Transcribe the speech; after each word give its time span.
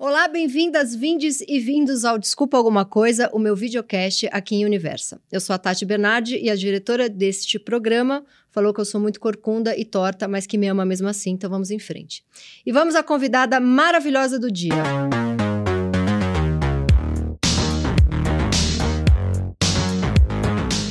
Olá, 0.00 0.28
bem-vindas, 0.28 0.94
vindes 0.94 1.40
e 1.40 1.58
vindos 1.58 2.04
ao 2.04 2.20
Desculpa 2.20 2.56
Alguma 2.56 2.84
Coisa, 2.84 3.28
o 3.32 3.38
meu 3.40 3.56
videocast 3.56 4.28
aqui 4.30 4.54
em 4.54 4.64
Universa. 4.64 5.20
Eu 5.30 5.40
sou 5.40 5.54
a 5.54 5.58
Tati 5.58 5.84
Bernardi 5.84 6.38
e 6.38 6.48
a 6.48 6.54
diretora 6.54 7.08
deste 7.08 7.58
programa 7.58 8.24
falou 8.52 8.72
que 8.72 8.80
eu 8.80 8.84
sou 8.84 9.00
muito 9.00 9.18
corcunda 9.18 9.76
e 9.76 9.84
torta, 9.84 10.28
mas 10.28 10.46
que 10.46 10.56
me 10.56 10.68
ama 10.68 10.84
mesmo 10.84 11.08
assim, 11.08 11.30
então 11.30 11.50
vamos 11.50 11.72
em 11.72 11.80
frente. 11.80 12.22
E 12.64 12.70
vamos 12.70 12.94
à 12.94 13.02
convidada 13.02 13.58
maravilhosa 13.58 14.38
do 14.38 14.52
dia. 14.52 14.84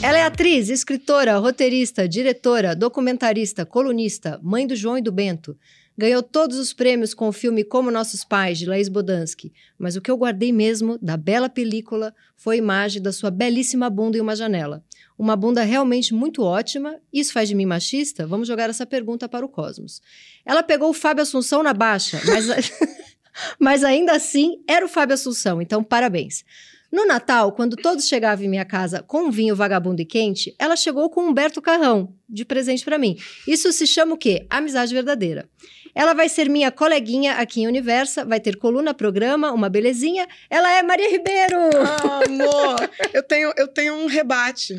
Ela 0.04 0.18
é 0.18 0.24
atriz, 0.24 0.68
escritora, 0.68 1.38
roteirista, 1.38 2.10
diretora, 2.10 2.76
documentarista, 2.76 3.66
colunista, 3.66 4.38
mãe 4.44 4.68
do 4.68 4.76
João 4.76 4.98
e 4.98 5.02
do 5.02 5.14
Bento. 5.14 5.58
Ganhou 5.98 6.22
todos 6.22 6.60
os 6.60 6.74
prêmios 6.74 7.16
com 7.16 7.28
o 7.28 7.32
filme 7.32 7.64
Como 7.64 7.90
Nossos 7.90 8.24
Pais, 8.24 8.60
de 8.60 8.68
Laís 8.68 8.88
Bodansky. 8.88 9.52
Mas 9.80 9.96
o 9.96 10.02
que 10.02 10.12
eu 10.12 10.18
guardei 10.18 10.54
mesmo 10.54 11.00
da 11.02 11.18
bela 11.18 11.50
película 11.50 12.14
foi 12.36 12.56
a 12.56 12.60
imagem 12.60 13.02
da 13.02 13.12
sua 13.12 13.32
belíssima 13.32 13.90
bunda 13.90 14.16
em 14.16 14.22
uma 14.22 14.36
janela. 14.36 14.84
Uma 15.18 15.36
bunda 15.36 15.64
realmente 15.64 16.14
muito 16.14 16.44
ótima. 16.44 17.00
Isso 17.12 17.34
faz 17.34 17.50
de 17.50 17.56
mim 17.56 17.66
machista? 17.66 18.28
Vamos 18.28 18.48
jogar 18.48 18.70
essa 18.70 18.86
pergunta 18.86 19.28
para 19.28 19.44
o 19.44 19.50
cosmos. 19.50 20.00
Ela 20.46 20.62
pegou 20.62 20.92
o 20.92 20.94
Fábio 20.94 21.24
Assunção 21.24 21.64
na 21.64 21.74
baixa, 21.74 22.22
mas, 22.28 22.72
mas 23.60 23.84
ainda 23.84 24.14
assim 24.14 24.62
era 24.68 24.86
o 24.86 24.90
Fábio 24.90 25.16
Assunção, 25.16 25.60
então 25.60 25.84
parabéns. 25.84 26.46
No 26.92 27.06
Natal, 27.06 27.52
quando 27.52 27.76
todos 27.76 28.08
chegavam 28.08 28.46
em 28.46 28.50
minha 28.50 28.64
casa 28.64 29.02
com 29.02 29.24
um 29.24 29.32
vinho 29.32 29.56
vagabundo 29.56 30.02
e 30.02 30.06
quente, 30.06 30.56
ela 30.58 30.76
chegou 30.76 31.10
com 31.10 31.28
Humberto 31.28 31.62
Carrão 31.62 32.14
de 32.30 32.46
presente 32.46 32.86
para 32.86 32.98
mim. 32.98 33.18
Isso 33.48 33.72
se 33.74 33.86
chama 33.86 34.14
o 34.14 34.18
quê? 34.18 34.46
Amizade 34.50 34.94
verdadeira. 34.94 35.50
Ela 35.98 36.14
vai 36.14 36.30
ser 36.30 36.48
minha 36.48 36.72
coleguinha 36.72 37.34
aqui 37.34 37.62
em 37.62 37.68
Universa, 37.68 38.24
vai 38.24 38.40
ter 38.40 38.56
coluna, 38.56 38.94
programa, 38.94 39.52
uma 39.52 39.68
belezinha. 39.68 40.28
Ela 40.48 40.72
é 40.78 40.84
Maria 40.84 41.10
Ribeiro! 41.10 41.58
Ah, 41.76 42.22
amor, 42.24 42.90
eu 43.12 43.24
tenho, 43.24 43.52
eu 43.58 43.68
tenho 43.68 43.96
um 43.96 44.06
rebate. 44.06 44.76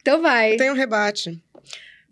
Então 0.00 0.22
vai. 0.22 0.52
Eu 0.52 0.58
tenho 0.58 0.72
um 0.72 0.76
rebate. 0.76 1.42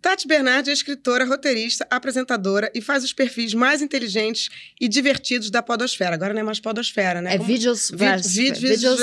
Tati 0.03 0.27
Bernardi 0.27 0.71
é 0.71 0.73
escritora, 0.73 1.25
roteirista, 1.25 1.87
apresentadora 1.89 2.69
e 2.75 2.81
faz 2.81 3.05
os 3.05 3.13
perfis 3.13 3.55
mais 3.55 3.81
inteligentes 3.81 4.49
e 4.81 4.89
divertidos 4.89 5.53
da 5.53 5.63
podosfera. 5.63 6.17
Agora 6.17 6.35
não 6.35 6.41
é 6.41 6.45
mais 6.45 6.59
podosfera, 6.59 7.23
né? 7.23 7.37
É 7.37 7.39
vídeos 7.39 7.93
Vídeos, 7.93 8.59
vídeos, 8.69 9.01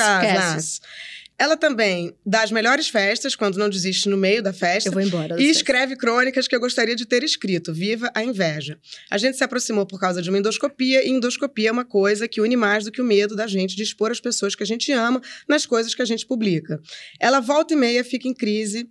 ela 1.37 1.57
também 1.57 2.15
dá 2.25 2.43
as 2.43 2.51
melhores 2.51 2.87
festas, 2.87 3.35
quando 3.35 3.57
não 3.57 3.69
desiste 3.69 4.07
no 4.07 4.15
meio 4.15 4.41
da 4.41 4.53
festa. 4.53 4.89
Eu 4.89 4.93
vou 4.93 5.01
embora. 5.01 5.41
E 5.41 5.49
escreve 5.49 5.95
crônicas 5.95 6.47
que 6.47 6.55
eu 6.55 6.59
gostaria 6.59 6.95
de 6.95 7.05
ter 7.05 7.23
escrito. 7.23 7.73
Viva 7.73 8.09
a 8.15 8.23
inveja. 8.23 8.79
A 9.11 9.17
gente 9.17 9.37
se 9.37 9.43
aproximou 9.43 9.85
por 9.85 9.99
causa 9.99 10.21
de 10.21 10.29
uma 10.29 10.39
endoscopia, 10.39 11.05
e 11.05 11.09
endoscopia 11.09 11.69
é 11.69 11.71
uma 11.71 11.85
coisa 11.85 12.27
que 12.27 12.39
une 12.39 12.55
mais 12.55 12.85
do 12.85 12.91
que 12.91 13.01
o 13.01 13.05
medo 13.05 13.35
da 13.35 13.47
gente 13.47 13.75
de 13.75 13.83
expor 13.83 14.11
as 14.11 14.19
pessoas 14.19 14.55
que 14.55 14.63
a 14.63 14.65
gente 14.65 14.91
ama 14.91 15.21
nas 15.47 15.65
coisas 15.65 15.93
que 15.93 16.01
a 16.01 16.05
gente 16.05 16.25
publica. 16.25 16.81
Ela 17.19 17.41
volta 17.41 17.73
e 17.73 17.77
meia 17.77 18.03
fica 18.03 18.27
em 18.27 18.33
crise. 18.33 18.87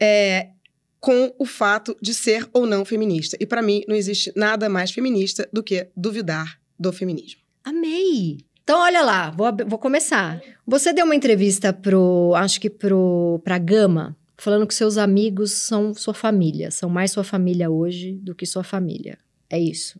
É, 0.00 0.50
com 1.00 1.32
o 1.38 1.44
fato 1.44 1.96
de 2.02 2.12
ser 2.12 2.48
ou 2.52 2.66
não 2.66 2.84
feminista. 2.84 3.36
E 3.40 3.46
para 3.46 3.62
mim, 3.62 3.82
não 3.86 3.94
existe 3.94 4.32
nada 4.34 4.68
mais 4.68 4.90
feminista 4.90 5.48
do 5.52 5.62
que 5.62 5.88
duvidar 5.96 6.60
do 6.78 6.92
feminismo. 6.92 7.40
Amei! 7.64 8.38
Então, 8.68 8.82
olha 8.82 9.00
lá, 9.00 9.30
vou, 9.30 9.46
vou 9.66 9.78
começar. 9.78 10.42
Você 10.66 10.92
deu 10.92 11.06
uma 11.06 11.14
entrevista 11.14 11.72
pro, 11.72 12.34
acho 12.36 12.60
que 12.60 12.68
pro, 12.68 13.40
pra 13.42 13.56
Gama, 13.56 14.14
falando 14.36 14.66
que 14.66 14.74
seus 14.74 14.98
amigos 14.98 15.52
são 15.52 15.94
sua 15.94 16.12
família, 16.12 16.70
são 16.70 16.90
mais 16.90 17.10
sua 17.10 17.24
família 17.24 17.70
hoje 17.70 18.12
do 18.22 18.34
que 18.34 18.44
sua 18.44 18.62
família. 18.62 19.16
É 19.48 19.58
isso? 19.58 19.98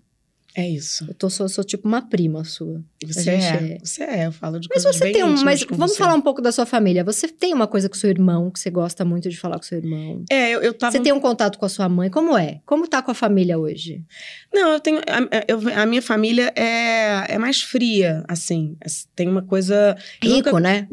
É 0.60 0.68
isso. 0.68 1.04
Eu 1.08 1.14
tô, 1.14 1.30
sou, 1.30 1.48
sou 1.48 1.62
tipo 1.62 1.86
uma 1.86 2.02
prima 2.02 2.42
sua. 2.42 2.82
Você 3.06 3.30
é, 3.30 3.34
é, 3.36 3.78
Você 3.80 4.02
é, 4.02 4.26
eu 4.26 4.32
falo 4.32 4.58
de 4.58 4.66
Mas 4.68 4.82
coisas 4.82 4.96
você 4.98 5.04
bem 5.04 5.12
tem 5.12 5.22
um. 5.22 5.44
Mas 5.44 5.62
vamos 5.62 5.92
você. 5.92 5.98
falar 5.98 6.14
um 6.14 6.20
pouco 6.20 6.42
da 6.42 6.50
sua 6.50 6.66
família. 6.66 7.04
Você 7.04 7.28
tem 7.28 7.54
uma 7.54 7.68
coisa 7.68 7.88
com 7.88 7.94
seu 7.94 8.10
irmão, 8.10 8.50
que 8.50 8.58
você 8.58 8.68
gosta 8.68 9.04
muito 9.04 9.30
de 9.30 9.36
falar 9.38 9.56
com 9.58 9.62
seu 9.62 9.78
irmão. 9.78 10.24
É, 10.28 10.50
eu, 10.52 10.60
eu 10.60 10.74
tava... 10.74 10.90
Você 10.90 10.98
tem 10.98 11.12
um 11.12 11.20
contato 11.20 11.60
com 11.60 11.64
a 11.64 11.68
sua 11.68 11.88
mãe. 11.88 12.10
Como 12.10 12.36
é? 12.36 12.60
Como 12.66 12.88
tá 12.88 13.00
com 13.00 13.12
a 13.12 13.14
família 13.14 13.56
hoje? 13.56 14.02
Não, 14.52 14.72
eu 14.72 14.80
tenho... 14.80 14.98
A, 14.98 15.44
eu- 15.46 15.80
a 15.80 15.86
minha 15.86 16.02
família 16.02 16.52
é, 16.56 17.34
é 17.34 17.38
mais 17.38 17.62
fria, 17.62 18.24
assim. 18.26 18.76
Tem 19.14 19.28
uma 19.28 19.42
coisa... 19.42 19.96
eu 20.20 20.28
Rico, 20.28 20.48
nunca- 20.48 20.60
né? 20.60 20.88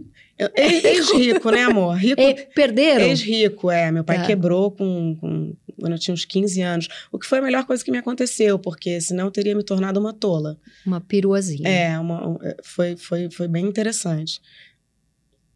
Ex-rico, 0.55 1.49
né, 1.49 1.63
amor? 1.63 1.95
Rico... 1.97 2.21
E 2.21 2.33
perderam? 2.53 3.05
Ex-rico, 3.05 3.71
é. 3.71 3.91
Meu 3.91 4.03
pai 4.03 4.17
Tá. 4.19 4.25
quebrou 4.25 4.69
com, 4.71 5.15
com- 5.19 5.53
quando 5.79 5.93
eu 5.93 5.99
tinha 5.99 6.13
uns 6.13 6.25
15 6.25 6.61
anos. 6.61 6.87
O 7.11 7.19
que 7.19 7.25
foi 7.25 7.39
a 7.39 7.41
melhor 7.41 7.65
coisa 7.65 7.83
que 7.83 7.91
me 7.91 7.97
aconteceu, 7.97 8.57
porque 8.59 8.99
senão 9.01 9.25
eu 9.25 9.31
teria 9.31 9.55
me 9.55 9.63
tornado 9.63 9.99
uma 9.99 10.13
tola. 10.13 10.57
Uma 10.85 10.99
peruazinha. 11.01 11.67
É, 11.67 11.99
uma, 11.99 12.27
um- 12.29 12.37
é, 12.41 12.55
foi, 12.63 12.95
foi, 12.97 13.29
foi 13.29 13.47
bem 13.47 13.65
interessante. 13.65 14.39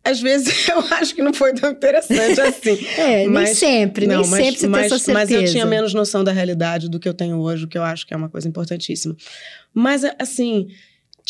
Às 0.03 0.19
vezes 0.21 0.47
eu 0.69 0.79
acho 0.79 1.13
que 1.13 1.21
não 1.21 1.33
foi 1.33 1.53
tão 1.53 1.71
interessante 1.71 2.39
assim. 2.39 2.77
É, 2.97 3.17
nem 3.19 3.29
Mas- 3.29 3.57
sempre, 3.57 4.07
Não, 4.07 4.21
nem 4.21 4.29
mas, 4.29 4.43
sempre 4.45 4.59
você 4.61 4.67
mas, 4.67 4.79
tem 4.79 4.85
essa 4.87 4.97
certeza. 5.05 5.13
mas 5.19 5.31
eu 5.31 5.51
tinha 5.51 5.65
menos 5.65 5.93
noção 5.93 6.23
da 6.23 6.31
realidade 6.31 6.89
do 6.89 6.99
que 6.99 7.07
eu 7.07 7.13
tenho 7.13 7.37
hoje, 7.39 7.65
o 7.65 7.67
que 7.67 7.77
eu 7.77 7.83
acho 7.83 8.07
que 8.07 8.13
é 8.13 8.17
uma 8.17 8.29
coisa 8.29 8.47
importantíssima. 8.47 9.15
Mas, 9.73 10.03
assim, 10.17 10.67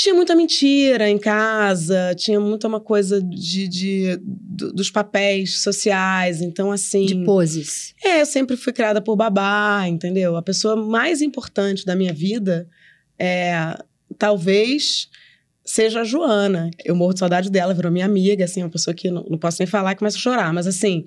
tinha 0.02 0.16
muita 0.16 0.34
mentira 0.34 1.10
em 1.10 1.18
casa, 1.18 2.16
tinha 2.16 2.40
muita 2.40 2.70
uma 2.70 2.80
coisa 2.80 3.22
de, 3.22 3.68
de- 3.68 4.18
do- 4.24 4.72
dos 4.72 4.90
papéis 4.90 5.62
sociais. 5.62 6.42
Então, 6.42 6.72
assim. 6.72 7.06
De 7.06 7.26
poses. 7.26 7.94
É, 8.02 8.22
eu 8.22 8.26
sempre 8.26 8.56
fui 8.56 8.72
criada 8.72 9.02
por 9.02 9.18
babá, 9.18 9.84
entendeu? 9.90 10.38
A 10.38 10.42
pessoa 10.42 10.74
mais 10.78 11.22
importante 11.22 11.86
da 11.86 11.98
minha 11.98 12.14
vida 12.14 12.66
é 13.20 13.78
talvez 14.18 15.10
seja 15.66 16.00
a 16.00 16.04
Joana. 16.06 16.72
Eu 16.86 16.96
morro 16.96 17.12
de 17.14 17.20
saudade 17.20 17.52
dela, 17.52 17.74
virou 17.74 17.92
minha 17.92 18.06
amiga, 18.06 18.46
assim, 18.46 18.64
uma 18.64 18.70
pessoa 18.70 18.94
que 18.94 19.12
não, 19.12 19.26
não 19.30 19.38
posso 19.38 19.58
nem 19.60 19.68
falar, 19.68 19.96
começa 19.96 20.16
a 20.16 20.22
chorar, 20.22 20.54
mas 20.54 20.66
assim. 20.66 21.04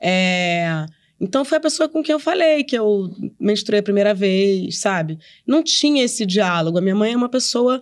é, 0.00 0.84
Então 1.20 1.44
foi 1.44 1.58
a 1.58 1.60
pessoa 1.60 1.88
com 1.88 2.02
quem 2.02 2.12
eu 2.12 2.18
falei 2.18 2.64
que 2.64 2.76
eu 2.76 3.08
menstruei 3.38 3.78
a 3.78 3.82
primeira 3.84 4.12
vez, 4.12 4.80
sabe? 4.80 5.16
Não 5.46 5.62
tinha 5.62 6.02
esse 6.04 6.26
diálogo. 6.26 6.76
A 6.78 6.80
minha 6.80 6.96
mãe 6.96 7.12
é 7.12 7.16
uma 7.16 7.28
pessoa 7.28 7.80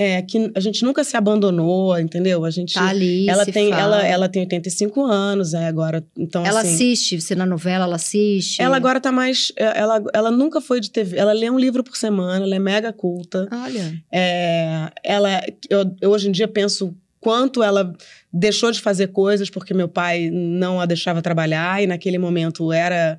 é, 0.00 0.22
que 0.22 0.52
a 0.54 0.60
gente 0.60 0.84
nunca 0.84 1.02
se 1.02 1.16
abandonou, 1.16 1.98
entendeu? 1.98 2.44
A 2.44 2.50
gente. 2.50 2.74
Tá 2.74 2.88
ali, 2.88 3.28
ela 3.28 3.44
tem, 3.44 3.70
fala. 3.70 3.82
ela, 3.82 4.06
ela 4.06 4.28
tem 4.28 4.42
85 4.42 5.04
anos, 5.04 5.54
é, 5.54 5.66
agora. 5.66 6.04
Então, 6.16 6.46
Ela 6.46 6.60
assim, 6.60 6.74
assiste, 6.74 7.20
você 7.20 7.34
na 7.34 7.44
novela, 7.44 7.84
ela 7.84 7.96
assiste. 7.96 8.62
ela 8.62 8.76
agora 8.76 9.00
tá 9.00 9.10
mais. 9.10 9.52
Ela, 9.56 10.00
ela 10.14 10.30
nunca 10.30 10.60
foi 10.60 10.80
de 10.80 10.88
TV. 10.88 11.16
Ela 11.16 11.32
lê 11.32 11.50
um 11.50 11.58
livro 11.58 11.82
por 11.82 11.96
semana, 11.96 12.44
ela 12.44 12.54
é 12.54 12.60
mega 12.60 12.92
culta. 12.92 13.48
Olha. 13.50 14.00
É, 14.12 14.88
ela, 15.02 15.42
eu, 15.68 15.96
eu 16.00 16.10
hoje 16.10 16.28
em 16.28 16.32
dia 16.32 16.46
penso 16.46 16.94
quanto 17.20 17.60
ela 17.60 17.92
deixou 18.32 18.70
de 18.70 18.80
fazer 18.80 19.08
coisas 19.08 19.50
porque 19.50 19.74
meu 19.74 19.88
pai 19.88 20.30
não 20.30 20.80
a 20.80 20.86
deixava 20.86 21.20
trabalhar 21.20 21.82
e 21.82 21.88
naquele 21.88 22.18
momento 22.18 22.72
era. 22.72 23.18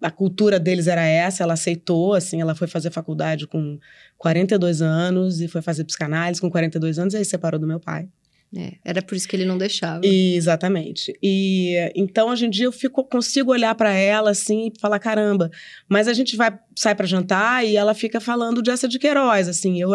A 0.00 0.10
cultura 0.10 0.60
deles 0.60 0.88
era 0.88 1.02
essa, 1.02 1.42
ela 1.42 1.54
aceitou, 1.54 2.12
assim, 2.12 2.38
ela 2.38 2.54
foi 2.54 2.66
fazer 2.66 2.90
faculdade 2.90 3.46
com 3.46 3.78
42 4.26 4.82
anos 4.82 5.40
e 5.40 5.48
foi 5.48 5.62
fazer 5.62 5.84
psicanálise 5.84 6.40
com 6.40 6.50
42 6.50 6.98
anos 6.98 7.14
e 7.14 7.18
aí 7.18 7.24
separou 7.24 7.60
do 7.60 7.66
meu 7.66 7.78
pai. 7.78 8.08
É, 8.56 8.74
era 8.84 9.02
por 9.02 9.16
isso 9.16 9.28
que 9.28 9.34
ele 9.34 9.44
não 9.44 9.58
deixava. 9.58 10.00
E, 10.04 10.34
exatamente. 10.34 11.12
E 11.22 11.74
então 11.94 12.28
hoje 12.28 12.46
em 12.46 12.50
dia 12.50 12.64
eu 12.66 12.72
fico, 12.72 13.04
consigo 13.04 13.50
olhar 13.50 13.74
pra 13.74 13.92
ela 13.92 14.30
assim 14.30 14.68
e 14.68 14.80
falar 14.80 14.98
caramba. 14.98 15.50
Mas 15.88 16.08
a 16.08 16.12
gente 16.12 16.36
vai 16.36 16.56
sai 16.74 16.94
para 16.94 17.06
jantar 17.06 17.66
e 17.66 17.76
ela 17.76 17.92
fica 17.92 18.20
falando 18.20 18.62
de 18.62 18.70
essa 18.70 18.88
de 18.88 18.98
Queiroz, 18.98 19.48
assim. 19.48 19.80
Eu 19.80 19.90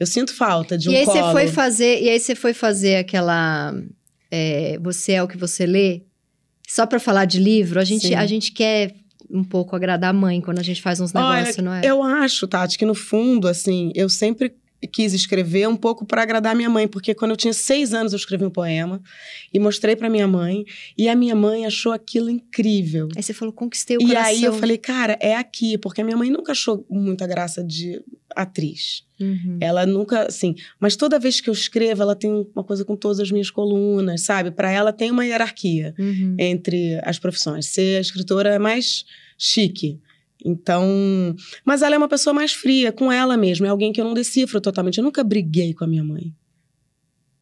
eu 0.00 0.06
sinto 0.06 0.34
falta 0.34 0.76
de 0.76 0.88
um 0.88 0.92
e 0.92 0.96
aí 0.96 1.04
você 1.04 1.22
foi 1.32 1.48
fazer, 1.48 2.02
e 2.02 2.08
aí 2.08 2.18
você 2.18 2.34
foi 2.34 2.54
fazer 2.54 2.96
aquela 2.96 3.74
é, 4.30 4.78
você 4.80 5.12
é 5.12 5.22
o 5.22 5.28
que 5.28 5.36
você 5.36 5.66
lê. 5.66 6.02
Só 6.66 6.86
pra 6.86 6.98
falar 6.98 7.26
de 7.26 7.38
livro, 7.38 7.78
a 7.78 7.84
gente 7.84 8.08
Sim. 8.08 8.14
a 8.14 8.26
gente 8.26 8.52
quer 8.52 8.94
um 9.32 9.42
pouco 9.44 9.74
agradar 9.74 10.10
a 10.10 10.12
mãe 10.12 10.40
quando 10.40 10.58
a 10.58 10.62
gente 10.62 10.82
faz 10.82 11.00
uns 11.00 11.14
Olha, 11.14 11.36
negócios, 11.40 11.64
não 11.64 11.72
é? 11.72 11.80
Eu 11.84 12.02
acho, 12.02 12.46
Tati, 12.46 12.76
que 12.78 12.84
no 12.84 12.94
fundo, 12.94 13.48
assim, 13.48 13.90
eu 13.94 14.08
sempre 14.08 14.54
quis 14.92 15.12
escrever 15.14 15.68
um 15.68 15.76
pouco 15.76 16.04
para 16.04 16.22
agradar 16.22 16.56
minha 16.56 16.68
mãe, 16.68 16.88
porque 16.88 17.14
quando 17.14 17.30
eu 17.30 17.36
tinha 17.36 17.52
seis 17.52 17.94
anos 17.94 18.12
eu 18.12 18.16
escrevi 18.16 18.44
um 18.44 18.50
poema 18.50 19.00
e 19.54 19.58
mostrei 19.60 19.94
para 19.94 20.10
minha 20.10 20.26
mãe 20.26 20.64
e 20.98 21.08
a 21.08 21.14
minha 21.14 21.36
mãe 21.36 21.64
achou 21.64 21.92
aquilo 21.92 22.28
incrível. 22.28 23.06
Aí 23.16 23.22
você 23.22 23.32
falou, 23.32 23.54
conquistei 23.54 23.96
o 23.96 24.02
E 24.02 24.06
coração. 24.08 24.28
aí 24.28 24.42
eu 24.42 24.52
falei, 24.54 24.76
cara, 24.76 25.16
é 25.20 25.36
aqui, 25.36 25.78
porque 25.78 26.00
a 26.00 26.04
minha 26.04 26.16
mãe 26.16 26.28
nunca 26.30 26.50
achou 26.50 26.84
muita 26.90 27.28
graça 27.28 27.62
de 27.62 28.02
atriz. 28.34 29.04
Uhum. 29.20 29.58
Ela 29.60 29.86
nunca, 29.86 30.26
assim, 30.26 30.56
mas 30.80 30.96
toda 30.96 31.16
vez 31.16 31.40
que 31.40 31.48
eu 31.48 31.54
escrevo, 31.54 32.02
ela 32.02 32.16
tem 32.16 32.44
uma 32.52 32.64
coisa 32.64 32.84
com 32.84 32.96
todas 32.96 33.20
as 33.20 33.30
minhas 33.30 33.50
colunas, 33.52 34.22
sabe? 34.22 34.50
Para 34.50 34.68
ela 34.70 34.92
tem 34.92 35.12
uma 35.12 35.24
hierarquia 35.24 35.94
Uhum. 35.96 36.34
entre 36.40 36.98
as 37.04 37.20
profissões. 37.20 37.66
Ser 37.66 38.00
escritora 38.00 38.48
é 38.54 38.58
mais 38.58 39.04
chique. 39.42 40.00
Então, 40.44 41.34
mas 41.64 41.82
ela 41.82 41.94
é 41.94 41.98
uma 41.98 42.08
pessoa 42.08 42.32
mais 42.32 42.52
fria 42.52 42.92
com 42.92 43.10
ela 43.10 43.36
mesma, 43.36 43.66
é 43.66 43.70
alguém 43.70 43.92
que 43.92 44.00
eu 44.00 44.04
não 44.04 44.14
decifro 44.14 44.60
totalmente. 44.60 44.98
Eu 44.98 45.04
nunca 45.04 45.24
briguei 45.24 45.74
com 45.74 45.84
a 45.84 45.86
minha 45.86 46.04
mãe. 46.04 46.32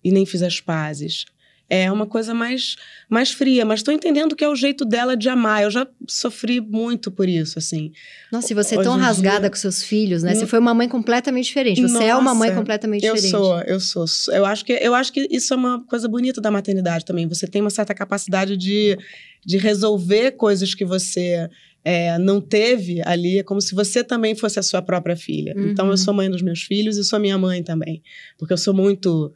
E 0.03 0.11
nem 0.11 0.25
fiz 0.25 0.43
as 0.43 0.61
pazes. 0.61 1.27
é 1.69 1.91
uma 1.93 2.07
coisa 2.07 2.35
mais, 2.35 2.77
mais 3.09 3.31
fria, 3.31 3.65
mas 3.65 3.81
estou 3.81 3.95
entendendo 3.95 4.35
que 4.35 4.43
é 4.43 4.49
o 4.49 4.57
jeito 4.57 4.85
dela 4.85 5.17
de 5.17 5.29
amar. 5.29 5.63
Eu 5.63 5.71
já 5.71 5.87
sofri 6.09 6.61
muito 6.61 7.11
por 7.11 7.29
isso, 7.29 7.59
assim. 7.59 7.93
Nossa, 8.33 8.53
e 8.53 8.57
você 8.57 8.75
é 8.75 8.83
tão 8.83 8.97
rasgada 8.97 9.41
dia... 9.41 9.51
com 9.51 9.57
seus 9.57 9.83
filhos, 9.83 10.23
né? 10.23 10.35
Você 10.35 10.47
foi 10.47 10.59
uma 10.59 10.75
mãe 10.75 10.89
completamente 10.89 11.45
diferente. 11.45 11.81
Você 11.81 11.93
Nossa, 11.95 12.05
é 12.05 12.15
uma 12.17 12.35
mãe 12.35 12.55
completamente 12.55 13.05
eu 13.05 13.15
diferente. 13.15 13.35
Eu 13.35 13.79
sou, 13.81 14.05
eu 14.05 14.07
sou. 14.07 14.35
Eu 14.35 14.45
acho, 14.45 14.65
que, 14.65 14.73
eu 14.73 14.95
acho 14.95 15.13
que 15.13 15.29
isso 15.31 15.55
é 15.55 15.57
uma 15.57 15.85
coisa 15.85 16.09
bonita 16.09 16.41
da 16.41 16.51
maternidade 16.51 17.05
também. 17.05 17.29
Você 17.29 17.47
tem 17.47 17.61
uma 17.61 17.71
certa 17.71 17.95
capacidade 17.95 18.57
de, 18.57 18.99
de 19.45 19.57
resolver 19.57 20.33
coisas 20.33 20.75
que 20.75 20.85
você 20.85 21.49
é, 21.85 22.19
não 22.19 22.41
teve 22.41 23.01
ali, 23.05 23.39
é 23.39 23.43
como 23.43 23.61
se 23.61 23.75
você 23.75 24.05
também 24.05 24.35
fosse 24.35 24.59
a 24.59 24.63
sua 24.63 24.83
própria 24.83 25.17
filha. 25.17 25.55
Uhum. 25.57 25.69
Então, 25.69 25.91
eu 25.91 25.97
sou 25.97 26.13
mãe 26.13 26.31
dos 26.31 26.43
meus 26.43 26.63
filhos 26.63 26.97
e 26.97 27.05
sou 27.05 27.19
minha 27.19 27.39
mãe 27.39 27.63
também. 27.63 28.03
Porque 28.39 28.53
eu 28.53 28.59
sou 28.59 28.75
muito 28.75 29.33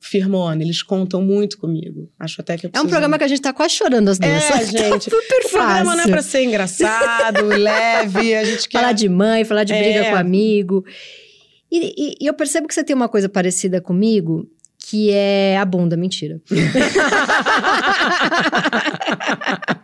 firmona, 0.00 0.62
eles 0.62 0.82
contam 0.82 1.22
muito 1.22 1.56
comigo. 1.56 2.10
Acho 2.18 2.42
até 2.42 2.58
que 2.58 2.68
É 2.70 2.80
um 2.80 2.86
programa 2.86 3.16
que 3.16 3.24
a 3.24 3.28
gente 3.28 3.40
tá 3.40 3.54
quase 3.54 3.74
chorando 3.74 4.08
as 4.08 4.18
duas. 4.18 4.50
É, 4.50 4.66
gente. 4.78 4.90
Tá 4.90 5.00
super 5.00 5.42
fácil. 5.44 5.48
O 5.48 5.50
programa 5.50 5.96
não 5.96 6.04
é 6.04 6.08
pra 6.08 6.22
ser 6.22 6.44
engraçado, 6.44 7.46
leve, 7.56 8.34
a 8.34 8.44
gente 8.44 8.68
quer... 8.68 8.80
Falar 8.80 8.92
de 8.92 9.08
mãe, 9.08 9.44
falar 9.44 9.64
de 9.64 9.72
briga 9.72 10.00
é. 10.00 10.10
com 10.10 10.16
amigo. 10.16 10.84
E, 11.72 11.94
e, 11.96 12.16
e 12.20 12.26
eu 12.26 12.34
percebo 12.34 12.68
que 12.68 12.74
você 12.74 12.84
tem 12.84 12.94
uma 12.94 13.08
coisa 13.08 13.30
parecida 13.30 13.80
comigo, 13.80 14.46
que 14.78 15.10
é 15.10 15.56
a 15.56 15.64
bunda, 15.64 15.96
mentira. 15.96 16.38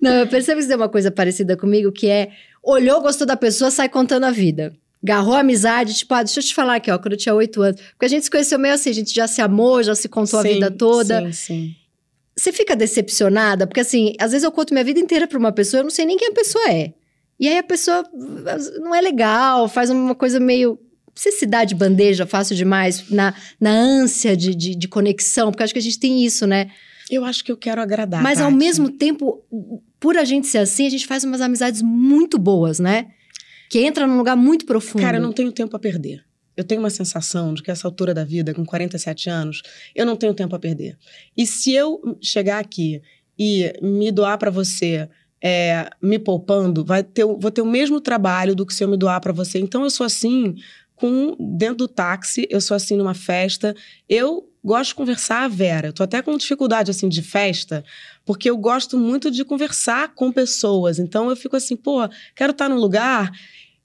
Não, 0.00 0.12
eu 0.14 0.26
percebo 0.26 0.56
que 0.56 0.62
você 0.62 0.68
tem 0.68 0.76
uma 0.76 0.88
coisa 0.88 1.10
parecida 1.10 1.56
comigo, 1.56 1.92
que 1.92 2.08
é 2.08 2.30
olhou, 2.62 3.00
gostou 3.00 3.26
da 3.26 3.36
pessoa, 3.36 3.70
sai 3.70 3.88
contando 3.88 4.24
a 4.24 4.30
vida. 4.30 4.72
Garrou 5.02 5.34
a 5.34 5.40
amizade, 5.40 5.94
tipo, 5.94 6.14
ah, 6.14 6.22
deixa 6.22 6.38
eu 6.38 6.44
te 6.44 6.54
falar 6.54 6.76
aqui, 6.76 6.90
ó, 6.90 6.98
quando 6.98 7.12
eu 7.12 7.18
tinha 7.18 7.34
oito 7.34 7.60
anos. 7.60 7.80
Porque 7.80 8.04
a 8.04 8.08
gente 8.08 8.24
se 8.24 8.30
conheceu 8.30 8.58
meio 8.58 8.74
assim, 8.74 8.90
a 8.90 8.94
gente 8.94 9.12
já 9.12 9.26
se 9.26 9.40
amou, 9.42 9.82
já 9.82 9.94
se 9.94 10.08
contou 10.08 10.40
sim, 10.40 10.48
a 10.48 10.52
vida 10.52 10.70
toda. 10.70 11.20
Sim, 11.26 11.32
sim. 11.32 11.76
Você 12.36 12.52
fica 12.52 12.76
decepcionada? 12.76 13.66
Porque 13.66 13.80
assim, 13.80 14.14
às 14.18 14.30
vezes 14.30 14.44
eu 14.44 14.52
conto 14.52 14.72
minha 14.72 14.84
vida 14.84 15.00
inteira 15.00 15.26
pra 15.26 15.38
uma 15.38 15.52
pessoa, 15.52 15.80
eu 15.80 15.84
não 15.84 15.90
sei 15.90 16.06
nem 16.06 16.16
quem 16.16 16.28
a 16.28 16.32
pessoa 16.32 16.70
é. 16.70 16.92
E 17.38 17.48
aí 17.48 17.58
a 17.58 17.62
pessoa 17.62 18.04
não 18.80 18.94
é 18.94 19.00
legal, 19.00 19.68
faz 19.68 19.90
uma 19.90 20.14
coisa 20.14 20.38
meio 20.38 20.78
você 21.14 21.30
se 21.30 21.44
dá 21.44 21.64
de 21.64 21.74
bandeja 21.74 22.26
fácil 22.26 22.56
demais 22.56 23.10
na, 23.10 23.34
na 23.60 23.70
ânsia 23.70 24.36
de, 24.36 24.54
de, 24.54 24.74
de, 24.74 24.88
conexão? 24.88 25.50
Porque 25.50 25.62
acho 25.62 25.72
que 25.72 25.78
a 25.78 25.82
gente 25.82 25.98
tem 25.98 26.24
isso, 26.24 26.46
né? 26.46 26.70
Eu 27.12 27.26
acho 27.26 27.44
que 27.44 27.52
eu 27.52 27.58
quero 27.58 27.78
agradar. 27.82 28.22
Mas 28.22 28.40
ao 28.40 28.50
mesmo 28.50 28.88
tempo, 28.90 29.44
por 30.00 30.16
a 30.16 30.24
gente 30.24 30.46
ser 30.46 30.58
assim, 30.58 30.86
a 30.86 30.90
gente 30.90 31.06
faz 31.06 31.22
umas 31.24 31.42
amizades 31.42 31.82
muito 31.82 32.38
boas, 32.38 32.80
né? 32.80 33.10
Que 33.68 33.80
entra 33.80 34.06
num 34.06 34.16
lugar 34.16 34.34
muito 34.34 34.64
profundo. 34.64 35.02
Cara, 35.02 35.18
eu 35.18 35.22
não 35.22 35.30
tenho 35.30 35.52
tempo 35.52 35.76
a 35.76 35.78
perder. 35.78 36.24
Eu 36.56 36.64
tenho 36.64 36.80
uma 36.80 36.88
sensação 36.88 37.52
de 37.52 37.62
que 37.62 37.70
essa 37.70 37.86
altura 37.86 38.14
da 38.14 38.24
vida, 38.24 38.54
com 38.54 38.64
47 38.64 39.28
anos, 39.28 39.62
eu 39.94 40.06
não 40.06 40.16
tenho 40.16 40.32
tempo 40.32 40.56
a 40.56 40.58
perder. 40.58 40.96
E 41.36 41.46
se 41.46 41.74
eu 41.74 42.00
chegar 42.18 42.58
aqui 42.58 43.02
e 43.38 43.70
me 43.82 44.10
doar 44.10 44.38
para 44.38 44.50
você 44.50 45.06
é, 45.42 45.90
me 46.00 46.18
poupando, 46.18 46.82
vai 46.82 47.02
ter, 47.02 47.26
vou 47.26 47.50
ter 47.50 47.60
o 47.60 47.66
mesmo 47.66 48.00
trabalho 48.00 48.54
do 48.54 48.64
que 48.64 48.72
se 48.72 48.82
eu 48.82 48.88
me 48.88 48.96
doar 48.96 49.20
para 49.20 49.34
você. 49.34 49.58
Então 49.58 49.82
eu 49.82 49.90
sou 49.90 50.06
assim 50.06 50.54
com 50.94 51.36
dentro 51.58 51.76
do 51.76 51.88
táxi, 51.88 52.46
eu 52.48 52.60
sou 52.60 52.74
assim 52.74 52.96
numa 52.96 53.14
festa. 53.14 53.74
Eu 54.08 54.48
gosto 54.64 54.90
de 54.90 54.94
conversar, 54.94 55.48
Vera. 55.48 55.88
Eu 55.88 55.92
tô 55.92 56.02
até 56.02 56.22
com 56.22 56.36
dificuldade 56.36 56.90
assim 56.90 57.08
de 57.08 57.22
festa, 57.22 57.84
porque 58.24 58.48
eu 58.48 58.56
gosto 58.56 58.98
muito 58.98 59.30
de 59.30 59.44
conversar 59.44 60.14
com 60.14 60.30
pessoas. 60.30 60.98
Então 60.98 61.28
eu 61.28 61.36
fico 61.36 61.56
assim, 61.56 61.76
pô, 61.76 62.08
quero 62.34 62.52
estar 62.52 62.68
num 62.68 62.76
lugar 62.76 63.30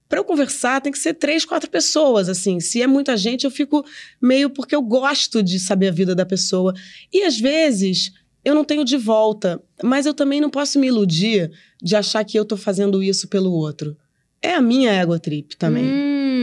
para 0.09 0.19
eu 0.19 0.24
conversar 0.24 0.81
tem 0.81 0.91
que 0.91 1.00
ser 1.00 1.15
três, 1.15 1.44
quatro 1.44 1.69
pessoas, 1.69 2.29
assim. 2.29 2.59
Se 2.59 2.81
é 2.81 2.88
muita 2.88 3.18
gente, 3.18 3.44
eu 3.44 3.51
fico 3.51 3.85
meio 4.21 4.50
porque 4.50 4.75
eu 4.75 4.81
gosto 4.81 5.44
de 5.44 5.59
saber 5.59 5.89
a 5.89 5.91
vida 5.91 6.15
da 6.15 6.25
pessoa. 6.25 6.74
E 7.12 7.23
às 7.23 7.38
vezes 7.38 8.13
eu 8.44 8.56
não 8.56 8.63
tenho 8.63 8.85
de 8.85 8.95
volta, 8.95 9.62
mas 9.83 10.06
eu 10.06 10.13
também 10.13 10.39
não 10.39 10.50
posso 10.50 10.80
me 10.80 10.88
iludir 10.88 11.51
de 11.81 11.95
achar 11.95 12.23
que 12.23 12.39
eu 12.39 12.45
tô 12.45 12.56
fazendo 12.56 13.03
isso 13.03 13.27
pelo 13.27 13.51
outro. 13.51 13.97
É 14.41 14.53
a 14.53 14.62
minha 14.62 14.91
ego 14.91 15.19
trip 15.19 15.57
também. 15.57 15.83
Hum. 15.83 16.37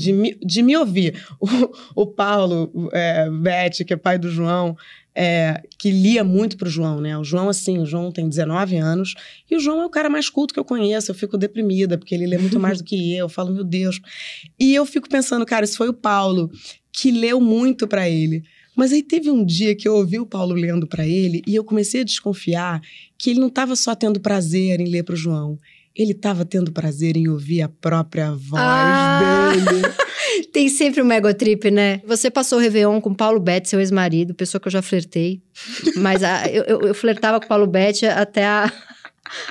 De, 0.00 0.12
me, 0.12 0.34
de 0.42 0.62
me 0.62 0.76
ouvir. 0.76 1.22
O, 1.40 2.02
o 2.02 2.06
Paulo 2.06 2.90
é, 2.92 3.28
Bete, 3.30 3.84
que 3.84 3.92
é 3.92 3.96
pai 3.96 4.18
do 4.18 4.30
João, 4.30 4.76
é, 5.14 5.62
que 5.78 5.90
lia 5.90 6.24
muito 6.24 6.56
pro 6.56 6.70
João, 6.70 7.00
né? 7.00 7.18
O 7.18 7.24
João, 7.24 7.48
assim, 7.48 7.78
o 7.78 7.86
João 7.86 8.10
tem 8.10 8.28
19 8.28 8.76
anos 8.76 9.14
e 9.50 9.56
o 9.56 9.60
João 9.60 9.82
é 9.82 9.86
o 9.86 9.90
cara 9.90 10.08
mais 10.08 10.30
culto 10.30 10.54
que 10.54 10.60
eu 10.60 10.64
conheço. 10.64 11.10
Eu 11.10 11.14
fico 11.14 11.36
deprimida, 11.36 11.98
porque 11.98 12.14
ele 12.14 12.26
lê 12.26 12.38
muito 12.38 12.58
mais 12.58 12.78
do 12.78 12.84
que 12.84 12.96
eu. 13.14 13.26
Eu 13.26 13.28
falo, 13.28 13.52
meu 13.52 13.64
Deus. 13.64 14.00
E 14.58 14.74
eu 14.74 14.86
fico 14.86 15.08
pensando, 15.08 15.44
cara, 15.44 15.64
isso 15.64 15.76
foi 15.76 15.88
o 15.88 15.94
Paulo 15.94 16.50
que 16.92 17.10
leu 17.10 17.40
muito 17.40 17.86
para 17.86 18.08
ele. 18.08 18.42
Mas 18.74 18.92
aí 18.92 19.02
teve 19.02 19.30
um 19.30 19.44
dia 19.44 19.74
que 19.74 19.86
eu 19.86 19.94
ouvi 19.94 20.18
o 20.18 20.26
Paulo 20.26 20.54
lendo 20.54 20.86
para 20.86 21.06
ele 21.06 21.42
e 21.46 21.54
eu 21.54 21.64
comecei 21.64 22.00
a 22.00 22.04
desconfiar 22.04 22.80
que 23.18 23.30
ele 23.30 23.40
não 23.40 23.48
estava 23.48 23.76
só 23.76 23.94
tendo 23.94 24.20
prazer 24.20 24.80
em 24.80 24.88
ler 24.88 25.02
para 25.02 25.12
o 25.12 25.16
João 25.16 25.58
ele 25.94 26.12
estava 26.12 26.44
tendo 26.44 26.72
prazer 26.72 27.16
em 27.16 27.28
ouvir 27.28 27.62
a 27.62 27.68
própria 27.68 28.32
voz 28.32 28.62
ah! 28.62 29.50
dele. 29.52 29.82
Tem 30.52 30.68
sempre 30.68 31.02
um 31.02 31.12
egotrip, 31.12 31.70
né? 31.70 32.00
Você 32.06 32.30
passou 32.30 32.58
o 32.58 32.60
Réveillon 32.60 33.00
com 33.00 33.14
Paulo 33.14 33.40
Betti, 33.40 33.68
seu 33.68 33.80
ex-marido, 33.80 34.34
pessoa 34.34 34.60
que 34.60 34.68
eu 34.68 34.72
já 34.72 34.82
flertei. 34.82 35.42
Mas 35.96 36.22
a, 36.22 36.48
eu, 36.48 36.64
eu, 36.64 36.80
eu, 36.82 36.94
flertava 36.94 37.40
com 37.40 37.46
Paulo 37.46 37.66
Betti 37.66 38.06
até 38.06 38.44
a, 38.44 38.72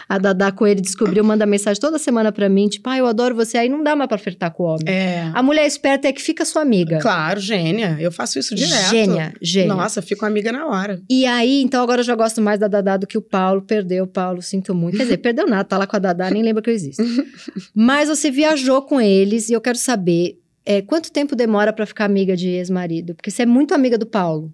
a 0.07 0.17
Dada 0.17 0.51
Coelho 0.51 0.81
descobriu, 0.81 1.23
manda 1.23 1.45
mensagem 1.45 1.79
toda 1.79 1.97
semana 1.97 2.31
pra 2.31 2.49
mim, 2.49 2.67
tipo, 2.67 2.89
ah, 2.89 2.97
eu 2.97 3.05
adoro 3.05 3.35
você. 3.35 3.57
Aí 3.57 3.69
não 3.69 3.83
dá 3.83 3.95
mais 3.95 4.07
pra 4.07 4.17
flertar 4.17 4.51
com 4.51 4.63
o 4.63 4.65
homem. 4.67 4.83
É. 4.87 5.31
A 5.33 5.41
mulher 5.41 5.65
esperta 5.65 6.07
é 6.07 6.13
que 6.13 6.21
fica 6.21 6.45
sua 6.45 6.61
amiga. 6.61 6.99
Claro, 6.99 7.39
gênia. 7.39 7.97
Eu 7.99 8.11
faço 8.11 8.39
isso 8.39 8.55
direto. 8.55 8.89
Gênia, 8.89 9.33
gênia. 9.41 9.73
Nossa, 9.73 10.01
fico 10.01 10.25
amiga 10.25 10.51
na 10.51 10.67
hora. 10.67 11.01
E 11.09 11.25
aí, 11.25 11.61
então 11.61 11.81
agora 11.81 12.01
eu 12.01 12.05
já 12.05 12.15
gosto 12.15 12.41
mais 12.41 12.59
da 12.59 12.67
Dada 12.67 12.97
do 12.97 13.07
que 13.07 13.17
o 13.17 13.21
Paulo. 13.21 13.61
Perdeu, 13.61 14.05
Paulo, 14.07 14.41
sinto 14.41 14.73
muito. 14.73 14.97
Quer 14.97 15.03
dizer, 15.03 15.17
perdeu 15.17 15.47
nada, 15.47 15.63
tá 15.63 15.77
lá 15.77 15.87
com 15.87 15.95
a 15.95 15.99
Dada, 15.99 16.29
nem 16.29 16.43
lembra 16.43 16.61
que 16.61 16.69
eu 16.69 16.73
existo. 16.73 17.03
Mas 17.73 18.09
você 18.09 18.31
viajou 18.31 18.81
com 18.81 18.99
eles 18.99 19.49
e 19.49 19.53
eu 19.53 19.61
quero 19.61 19.77
saber 19.77 20.39
é, 20.65 20.81
quanto 20.81 21.11
tempo 21.11 21.35
demora 21.35 21.73
para 21.73 21.85
ficar 21.85 22.05
amiga 22.05 22.35
de 22.35 22.47
ex-marido? 22.49 23.15
Porque 23.15 23.31
você 23.31 23.41
é 23.41 23.45
muito 23.45 23.73
amiga 23.73 23.97
do 23.97 24.05
Paulo. 24.05 24.53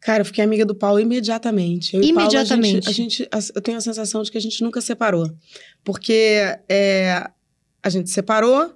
Cara, 0.00 0.22
eu 0.22 0.24
fiquei 0.24 0.42
amiga 0.42 0.64
do 0.64 0.74
Paulo 0.74 0.98
imediatamente. 0.98 1.94
Eu 1.94 2.02
imediatamente. 2.02 2.84
Paulo, 2.84 2.88
a 2.88 2.92
gente, 2.92 3.28
a 3.30 3.40
gente, 3.40 3.52
eu 3.54 3.60
tenho 3.60 3.76
a 3.76 3.82
sensação 3.82 4.22
de 4.22 4.30
que 4.30 4.38
a 4.38 4.40
gente 4.40 4.62
nunca 4.62 4.80
separou. 4.80 5.30
Porque 5.84 6.56
é, 6.68 7.30
a 7.82 7.90
gente 7.90 8.08
separou, 8.08 8.74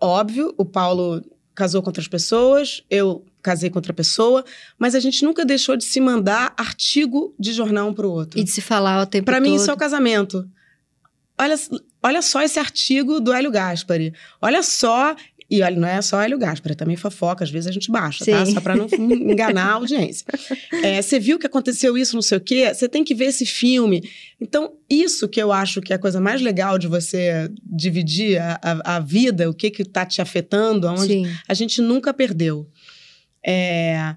óbvio, 0.00 0.52
o 0.56 0.64
Paulo 0.64 1.22
casou 1.54 1.82
com 1.82 1.88
outras 1.88 2.08
pessoas, 2.08 2.82
eu 2.90 3.24
casei 3.42 3.70
com 3.70 3.78
outra 3.78 3.92
pessoa, 3.92 4.44
mas 4.78 4.94
a 4.94 5.00
gente 5.00 5.24
nunca 5.24 5.44
deixou 5.44 5.76
de 5.76 5.84
se 5.84 6.00
mandar 6.00 6.52
artigo 6.56 7.34
de 7.38 7.52
jornal 7.52 7.88
um 7.88 7.94
pro 7.94 8.10
outro. 8.10 8.38
E 8.38 8.44
de 8.44 8.50
se 8.50 8.60
falar 8.60 9.02
o 9.02 9.06
tempo 9.06 9.24
pra 9.24 9.36
todo. 9.36 9.42
Para 9.42 9.50
mim, 9.50 9.56
isso 9.56 9.70
é 9.70 9.74
o 9.74 9.76
casamento. 9.76 10.48
Olha, 11.38 11.54
olha 12.02 12.22
só 12.22 12.42
esse 12.42 12.58
artigo 12.58 13.20
do 13.20 13.32
Hélio 13.32 13.50
Gaspari. 13.50 14.12
Olha 14.42 14.62
só 14.62 15.14
e 15.50 15.62
olha, 15.62 15.76
não 15.76 15.88
é 15.88 16.02
só 16.02 16.20
Hélio 16.20 16.38
Gaspar, 16.38 16.72
é 16.72 16.74
também 16.74 16.96
fofoca, 16.96 17.42
às 17.42 17.50
vezes 17.50 17.66
a 17.66 17.72
gente 17.72 17.90
baixa, 17.90 18.24
tá? 18.24 18.24
Sim. 18.24 18.32
tá? 18.32 18.46
Só 18.46 18.60
para 18.60 18.76
não 18.76 18.86
enganar 19.00 19.64
a 19.64 19.72
audiência. 19.74 20.26
É, 20.82 21.00
você 21.00 21.18
viu 21.18 21.38
que 21.38 21.46
aconteceu 21.46 21.96
isso, 21.96 22.14
não 22.14 22.22
sei 22.22 22.36
o 22.36 22.40
quê, 22.40 22.72
você 22.72 22.86
tem 22.86 23.02
que 23.02 23.14
ver 23.14 23.26
esse 23.26 23.46
filme. 23.46 24.06
Então, 24.38 24.74
isso 24.90 25.26
que 25.26 25.40
eu 25.40 25.50
acho 25.50 25.80
que 25.80 25.92
é 25.92 25.96
a 25.96 25.98
coisa 25.98 26.20
mais 26.20 26.42
legal 26.42 26.78
de 26.78 26.86
você 26.86 27.50
dividir 27.64 28.38
a, 28.38 28.60
a, 28.62 28.96
a 28.96 29.00
vida, 29.00 29.48
o 29.48 29.54
que 29.54 29.70
que 29.70 29.84
tá 29.84 30.04
te 30.04 30.20
afetando, 30.20 30.86
aonde 30.86 31.14
Sim. 31.14 31.26
a 31.48 31.54
gente 31.54 31.80
nunca 31.80 32.12
perdeu. 32.12 32.68
É, 33.42 34.14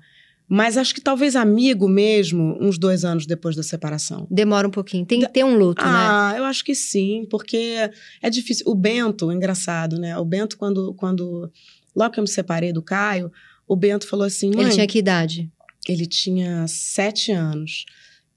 mas 0.53 0.75
acho 0.75 0.93
que 0.93 1.00
talvez 1.00 1.38
amigo 1.38 1.88
mesmo, 1.88 2.58
uns 2.60 2.77
dois 2.77 3.05
anos 3.05 3.25
depois 3.25 3.55
da 3.55 3.63
separação. 3.63 4.27
Demora 4.29 4.67
um 4.67 4.72
pouquinho. 4.72 5.05
Tem 5.05 5.22
que 5.22 5.29
ter 5.29 5.46
um 5.46 5.58
luto, 5.58 5.81
ah, 5.81 5.86
né? 5.86 5.98
Ah, 5.98 6.34
eu 6.39 6.43
acho 6.43 6.65
que 6.65 6.75
sim, 6.75 7.25
porque 7.31 7.89
é 8.22 8.29
difícil. 8.29 8.65
O 8.67 8.75
Bento, 8.75 9.31
engraçado, 9.31 9.98
né? 9.98 10.17
O 10.17 10.25
Bento, 10.25 10.58
quando, 10.58 10.93
quando. 10.96 11.50
Logo 11.96 12.13
que 12.13 12.20
eu 12.20 12.24
me 12.24 12.27
separei 12.27 12.74
do 12.74 12.81
Caio, 12.81 13.31
o 13.65 13.77
Bento 13.77 14.05
falou 14.05 14.25
assim. 14.25 14.51
Mãe, 14.53 14.65
ele 14.65 14.74
tinha 14.74 14.88
que 14.88 15.00
idade? 15.00 15.50
Ele 15.88 16.05
tinha 16.05 16.67
sete 16.67 17.31
anos. 17.31 17.86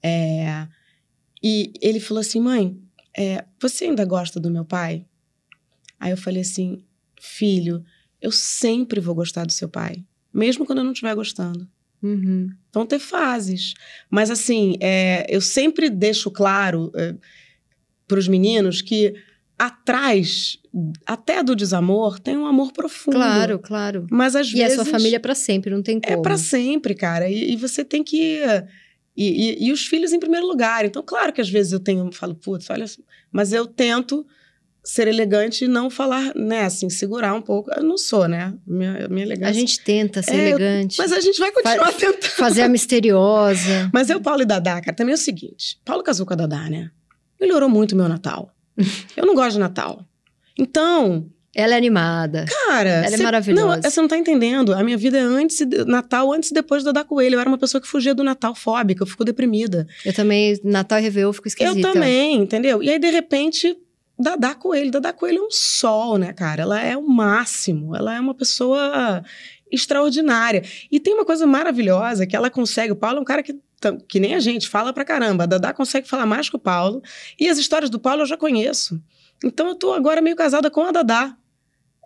É, 0.01 0.69
e 1.43 1.73
ele 1.81 1.99
falou 1.99 2.21
assim: 2.21 2.39
mãe, 2.39 2.79
é, 3.17 3.43
você 3.59 3.83
ainda 3.83 4.05
gosta 4.05 4.39
do 4.39 4.49
meu 4.49 4.63
pai? 4.63 5.05
Aí 5.99 6.11
eu 6.11 6.17
falei 6.17 6.43
assim: 6.43 6.81
filho, 7.19 7.83
eu 8.21 8.31
sempre 8.31 9.01
vou 9.01 9.13
gostar 9.13 9.45
do 9.45 9.51
seu 9.51 9.67
pai, 9.67 10.01
mesmo 10.33 10.65
quando 10.65 10.79
eu 10.79 10.85
não 10.85 10.93
estiver 10.93 11.13
gostando. 11.13 11.67
Uhum. 12.05 12.49
Vão 12.73 12.85
ter 12.85 12.99
fases. 12.99 13.73
Mas, 14.09 14.29
assim, 14.29 14.75
é, 14.79 15.25
eu 15.29 15.41
sempre 15.41 15.89
deixo 15.89 16.29
claro 16.29 16.91
é, 16.95 17.15
para 18.07 18.19
os 18.19 18.27
meninos 18.27 18.81
que 18.81 19.13
atrás, 19.57 20.57
até 21.05 21.41
do 21.41 21.55
desamor, 21.55 22.19
tem 22.19 22.37
um 22.37 22.45
amor 22.45 22.71
profundo. 22.71 23.15
Claro, 23.15 23.59
claro. 23.59 24.07
Mas 24.11 24.35
às 24.35 24.47
e 24.47 24.53
vezes. 24.53 24.77
E 24.77 24.79
a 24.79 24.83
sua 24.83 24.85
família 24.85 25.15
é 25.15 25.19
para 25.19 25.35
sempre, 25.35 25.71
não 25.71 25.81
tem 25.81 25.97
é 25.97 26.07
como. 26.07 26.19
É 26.19 26.21
para 26.21 26.37
sempre, 26.37 26.93
cara. 26.93 27.29
E, 27.29 27.53
e, 27.53 27.55
você 27.55 27.83
tem 27.83 28.03
que. 28.03 28.41
E, 29.15 29.59
e, 29.63 29.67
e, 29.67 29.71
os 29.71 29.85
filhos 29.85 30.11
em 30.13 30.19
primeiro 30.19 30.45
lugar. 30.45 30.85
Então, 30.85 31.01
claro 31.01 31.31
que 31.31 31.41
às 31.41 31.49
vezes 31.49 31.71
eu 31.71 31.79
tenho, 31.79 32.11
falo, 32.11 32.35
putz, 32.35 32.69
olha. 32.69 32.85
Mas 33.31 33.53
eu 33.53 33.65
tento 33.65 34.25
ser 34.85 35.07
elegante 35.07 35.65
e 35.65 35.67
não 35.67 35.89
falar, 35.89 36.33
né, 36.35 36.61
assim, 36.65 36.89
segurar 36.89 37.33
um 37.33 37.41
pouco. 37.41 37.71
Eu 37.75 37.83
não 37.83 37.97
sou, 37.97 38.27
né? 38.27 38.53
Minha, 38.65 39.07
minha 39.09 39.25
elegância. 39.25 39.49
A 39.49 39.53
gente 39.53 39.79
tenta 39.81 40.21
ser 40.21 40.35
É, 40.35 40.49
elegante. 40.49 40.97
Mas 40.99 41.11
a 41.11 41.19
gente 41.19 41.39
vai 41.39 41.51
continuar 41.51 41.91
tentando. 41.91 42.23
Fazer 42.31 42.61
a 42.61 42.69
misteriosa. 42.69 43.89
Mas 43.93 44.09
eu, 44.09 44.21
Paulo 44.21 44.43
e 44.43 44.45
Dadá, 44.45 44.79
cara, 44.81 44.95
também 44.95 45.11
é 45.13 45.15
o 45.15 45.17
seguinte: 45.19 45.79
Paulo 45.83 46.03
casou 46.03 46.25
com 46.25 46.33
a 46.33 46.37
Dadá, 46.37 46.69
né? 46.69 46.91
Melhorou 47.41 47.67
muito 47.67 47.93
o 47.93 47.95
meu 47.95 48.07
Natal. 48.07 48.49
eu 49.17 49.25
não 49.25 49.33
gosto 49.35 49.53
de 49.53 49.59
Natal. 49.59 50.05
Então, 50.57 51.27
Ela 51.53 51.73
é 51.73 51.77
animada. 51.77 52.45
cara. 52.67 52.89
Ela 52.89 53.05
é 53.07 53.17
cê- 53.17 53.23
maravilhosa. 53.23 53.75
Não, 53.77 53.81
você 53.91 54.01
não 54.01 54.07
tá 54.07 54.17
entendendo. 54.17 54.73
A 54.73 54.83
minha 54.83 54.97
vida 54.97 55.17
é 55.17 55.21
antes 55.21 55.65
de- 55.65 55.83
Natal, 55.85 56.31
antes 56.31 56.51
e 56.51 56.53
depois 56.53 56.83
do 56.83 56.91
Dadá 56.93 57.03
Coelho. 57.05 57.35
Eu 57.35 57.39
era 57.39 57.49
uma 57.49 57.57
pessoa 57.57 57.81
que 57.81 57.87
fugia 57.87 58.13
do 58.13 58.23
Natal 58.23 58.53
fóbica, 58.55 59.03
eu 59.03 59.07
fico 59.07 59.23
deprimida. 59.25 59.87
Eu 60.05 60.13
também, 60.13 60.59
Natal 60.63 60.99
e 60.99 61.01
Réveillon, 61.01 61.29
eu 61.29 61.33
fico 61.33 61.47
esquisita. 61.47 61.77
Eu 61.87 61.93
também, 61.93 62.35
entendeu? 62.41 62.81
E 62.83 62.89
aí, 62.89 62.99
de 62.99 63.09
repente, 63.09 63.75
Dadá 64.17 64.55
Coelho. 64.55 64.91
Dadá 64.91 65.11
Coelho 65.11 65.43
é 65.43 65.47
um 65.47 65.51
sol, 65.51 66.17
né, 66.17 66.33
cara? 66.33 66.63
Ela 66.63 66.81
é 66.81 66.95
o 66.95 67.07
máximo. 67.07 67.95
Ela 67.95 68.15
é 68.15 68.19
uma 68.19 68.33
pessoa 68.33 69.23
extraordinária. 69.71 70.63
E 70.91 70.99
tem 70.99 71.13
uma 71.13 71.25
coisa 71.25 71.45
maravilhosa 71.45 72.25
que 72.25 72.35
ela 72.35 72.49
consegue. 72.49 72.93
O 72.93 72.95
Paulo 72.95 73.17
é 73.17 73.21
um 73.21 73.25
cara 73.25 73.43
que, 73.43 73.59
que 74.07 74.19
nem 74.19 74.35
a 74.35 74.39
gente, 74.39 74.69
fala 74.69 74.93
pra 74.93 75.05
caramba. 75.05 75.43
A 75.43 75.47
Dadá 75.47 75.73
consegue 75.73 76.07
falar 76.07 76.25
mais 76.25 76.49
que 76.49 76.55
o 76.55 76.59
Paulo. 76.59 77.01
E 77.39 77.49
as 77.49 77.57
histórias 77.57 77.89
do 77.89 77.99
Paulo 77.99 78.21
eu 78.21 78.25
já 78.25 78.37
conheço. 78.37 79.01
Então 79.43 79.67
eu 79.67 79.75
tô 79.75 79.93
agora 79.93 80.21
meio 80.21 80.35
casada 80.35 80.71
com 80.71 80.81
a 80.81 80.91
Dadá. 80.91 81.35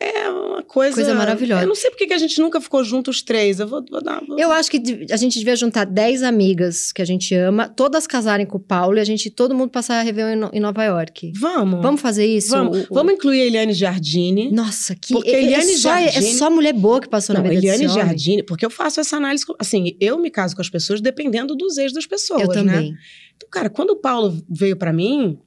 É 0.02 0.30
uma 0.30 0.64
coisa. 0.64 0.96
Coisa 0.96 1.14
maravilhosa. 1.14 1.64
Eu 1.64 1.68
não 1.68 1.76
sei 1.76 1.90
por 1.92 1.98
que 1.98 2.14
a 2.14 2.18
gente 2.18 2.40
nunca 2.40 2.62
ficou 2.62 2.84
juntos 2.86 3.18
os 3.18 3.22
três. 3.22 3.60
Eu 3.60 3.68
vou, 3.68 3.84
vou 3.90 4.02
dar. 4.02 4.24
vou- 4.26 4.40
Eu 4.40 4.50
acho 4.52 4.72
que 4.72 5.06
a 5.12 5.18
gente 5.18 5.38
devia 5.38 5.56
juntar 5.58 5.84
10 5.86 6.24
amigas 6.24 6.92
que 6.94 7.02
a 7.02 7.06
gente 7.06 7.36
ama, 7.36 7.68
todas 7.68 8.08
casarem 8.08 8.46
com 8.46 8.58
o 8.58 8.60
Paulo 8.62 8.98
e 8.98 9.02
a 9.02 9.04
gente, 9.04 9.30
todo 9.30 9.54
mundo 9.54 9.70
passar 9.72 10.00
a 10.00 10.02
Réveillon 10.02 10.30
em, 10.32 10.36
No- 10.38 10.50
em 10.54 10.60
Nova 10.62 10.84
York. 10.86 11.34
Vamos. 11.38 11.82
Vamos 11.82 12.00
fazer 12.00 12.26
isso? 12.26 12.50
Vamos, 12.52 12.78
O- 12.78 12.82
o- 12.82 12.94
vamos 12.94 13.14
incluir 13.14 13.42
a 13.42 13.46
Eliane 13.46 13.74
Giardini. 13.74 14.52
Nossa, 14.52 14.96
que 14.96 15.12
Porque 15.14 15.30
é, 15.32 15.34
é 15.34 15.44
Eliane 15.44 15.74
só, 15.78 15.94
é 15.96 16.22
só 16.22 16.50
mulher 16.50 16.74
boa 16.74 17.02
que 17.02 17.10
passou 17.10 17.36
Não, 17.36 17.44
na 17.44 17.50
vida 17.50 17.62
Eliane 17.62 17.80
desse 17.84 17.92
homem. 17.92 18.06
Giardini, 18.06 18.44
porque 18.44 18.66
eu 18.66 18.70
faço 18.70 19.02
essa 19.02 19.18
análise. 19.18 19.44
Assim, 19.60 19.98
eu 20.00 20.18
me 20.18 20.30
caso 20.30 20.56
com 20.56 20.62
as 20.62 20.70
pessoas 20.70 21.02
dependendo 21.02 21.56
dos 21.56 21.78
ex 21.78 21.92
das 21.92 22.06
pessoas, 22.06 22.42
Eu 22.44 22.48
né? 22.48 22.54
também. 22.54 22.94
Então, 23.36 23.50
cara, 23.52 23.70
quando 23.70 23.90
o 23.92 23.96
Paulo 23.98 24.42
veio 24.50 24.78
pra 24.78 24.94
mim, 24.94 25.38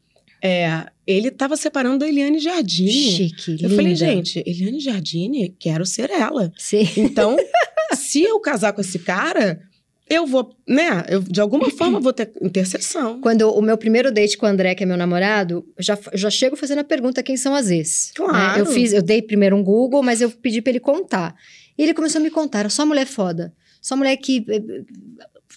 é, 0.43 0.87
ele 1.07 1.31
tava 1.31 1.57
separando 1.57 1.99
da 1.99 2.09
Eliane 2.09 2.39
Giardini. 2.39 2.91
Chique, 2.93 3.51
Eu 3.53 3.57
linda. 3.69 3.77
falei, 3.77 3.95
gente, 3.97 4.43
Eliane 4.47 4.81
Giardini, 4.81 5.55
quero 5.59 5.85
ser 5.85 6.11
ela. 6.11 6.53
Sim. 6.57 6.87
Então, 6.97 7.37
se 7.97 8.23
eu 8.23 8.39
casar 8.41 8.73
com 8.73 8.81
esse 8.81 8.99
cara, 9.01 9.61
eu 10.09 10.27
vou, 10.27 10.55
né? 10.69 11.05
Eu, 11.09 11.21
de 11.21 11.41
alguma 11.41 11.71
forma 11.71 11.99
vou 11.99 12.13
ter 12.13 12.31
interseção. 12.41 13.21
Quando 13.21 13.41
eu- 13.41 13.51
o 13.51 13.63
meu 13.63 13.77
primeiro 13.79 14.13
date 14.13 14.37
com 14.37 14.47
o 14.47 14.49
André, 14.49 14.75
que 14.75 14.83
é 14.83 14.87
meu 14.87 14.97
namorado, 14.97 15.65
eu 15.77 15.83
já, 15.83 15.99
eu 16.13 16.19
já 16.19 16.31
chego 16.31 16.55
fazendo 16.57 16.79
a 16.81 16.85
pergunta 16.85 17.23
quem 17.23 17.37
são 17.37 17.55
as 17.55 17.71
ex. 17.71 18.13
Claro. 18.15 18.33
né? 18.33 18.61
Eu 18.61 18.67
fiz, 18.67 18.93
eu 18.93 19.03
dei 19.03 19.23
primeiro 19.23 19.57
um 19.57 19.63
Google, 19.63 20.03
mas 20.03 20.21
eu 20.21 20.31
pedi 20.31 20.61
pra 20.63 20.71
ele 20.71 20.81
contar. 20.81 21.35
E 21.79 21.83
ele 21.83 21.95
começou 21.95 22.21
a 22.21 22.23
me 22.23 22.31
contar, 22.31 22.61
era 22.61 22.69
só 22.71 22.85
mulher 22.85 23.07
foda. 23.07 23.53
Só 23.81 23.97
mulher 23.97 24.17
que 24.19 24.45
eh, 24.49 24.57
eh, 24.57 24.83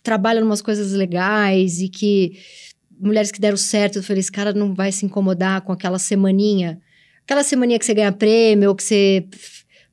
trabalha 0.01 0.39
em 0.39 0.43
umas 0.43 0.61
coisas 0.61 0.93
legais 0.93 1.81
e 1.81 1.89
que 1.89 2.39
mulheres 2.99 3.31
que 3.31 3.39
deram 3.39 3.57
certo. 3.57 3.97
Eu 3.97 4.03
falei, 4.03 4.19
esse 4.19 4.31
cara 4.31 4.53
não 4.53 4.73
vai 4.73 4.91
se 4.91 5.05
incomodar 5.05 5.61
com 5.61 5.71
aquela 5.71 5.99
semaninha. 5.99 6.79
Aquela 7.23 7.43
semaninha 7.43 7.79
que 7.79 7.85
você 7.85 7.93
ganha 7.93 8.11
prêmio, 8.11 8.69
ou 8.69 8.75
que 8.75 8.83
você. 8.83 9.25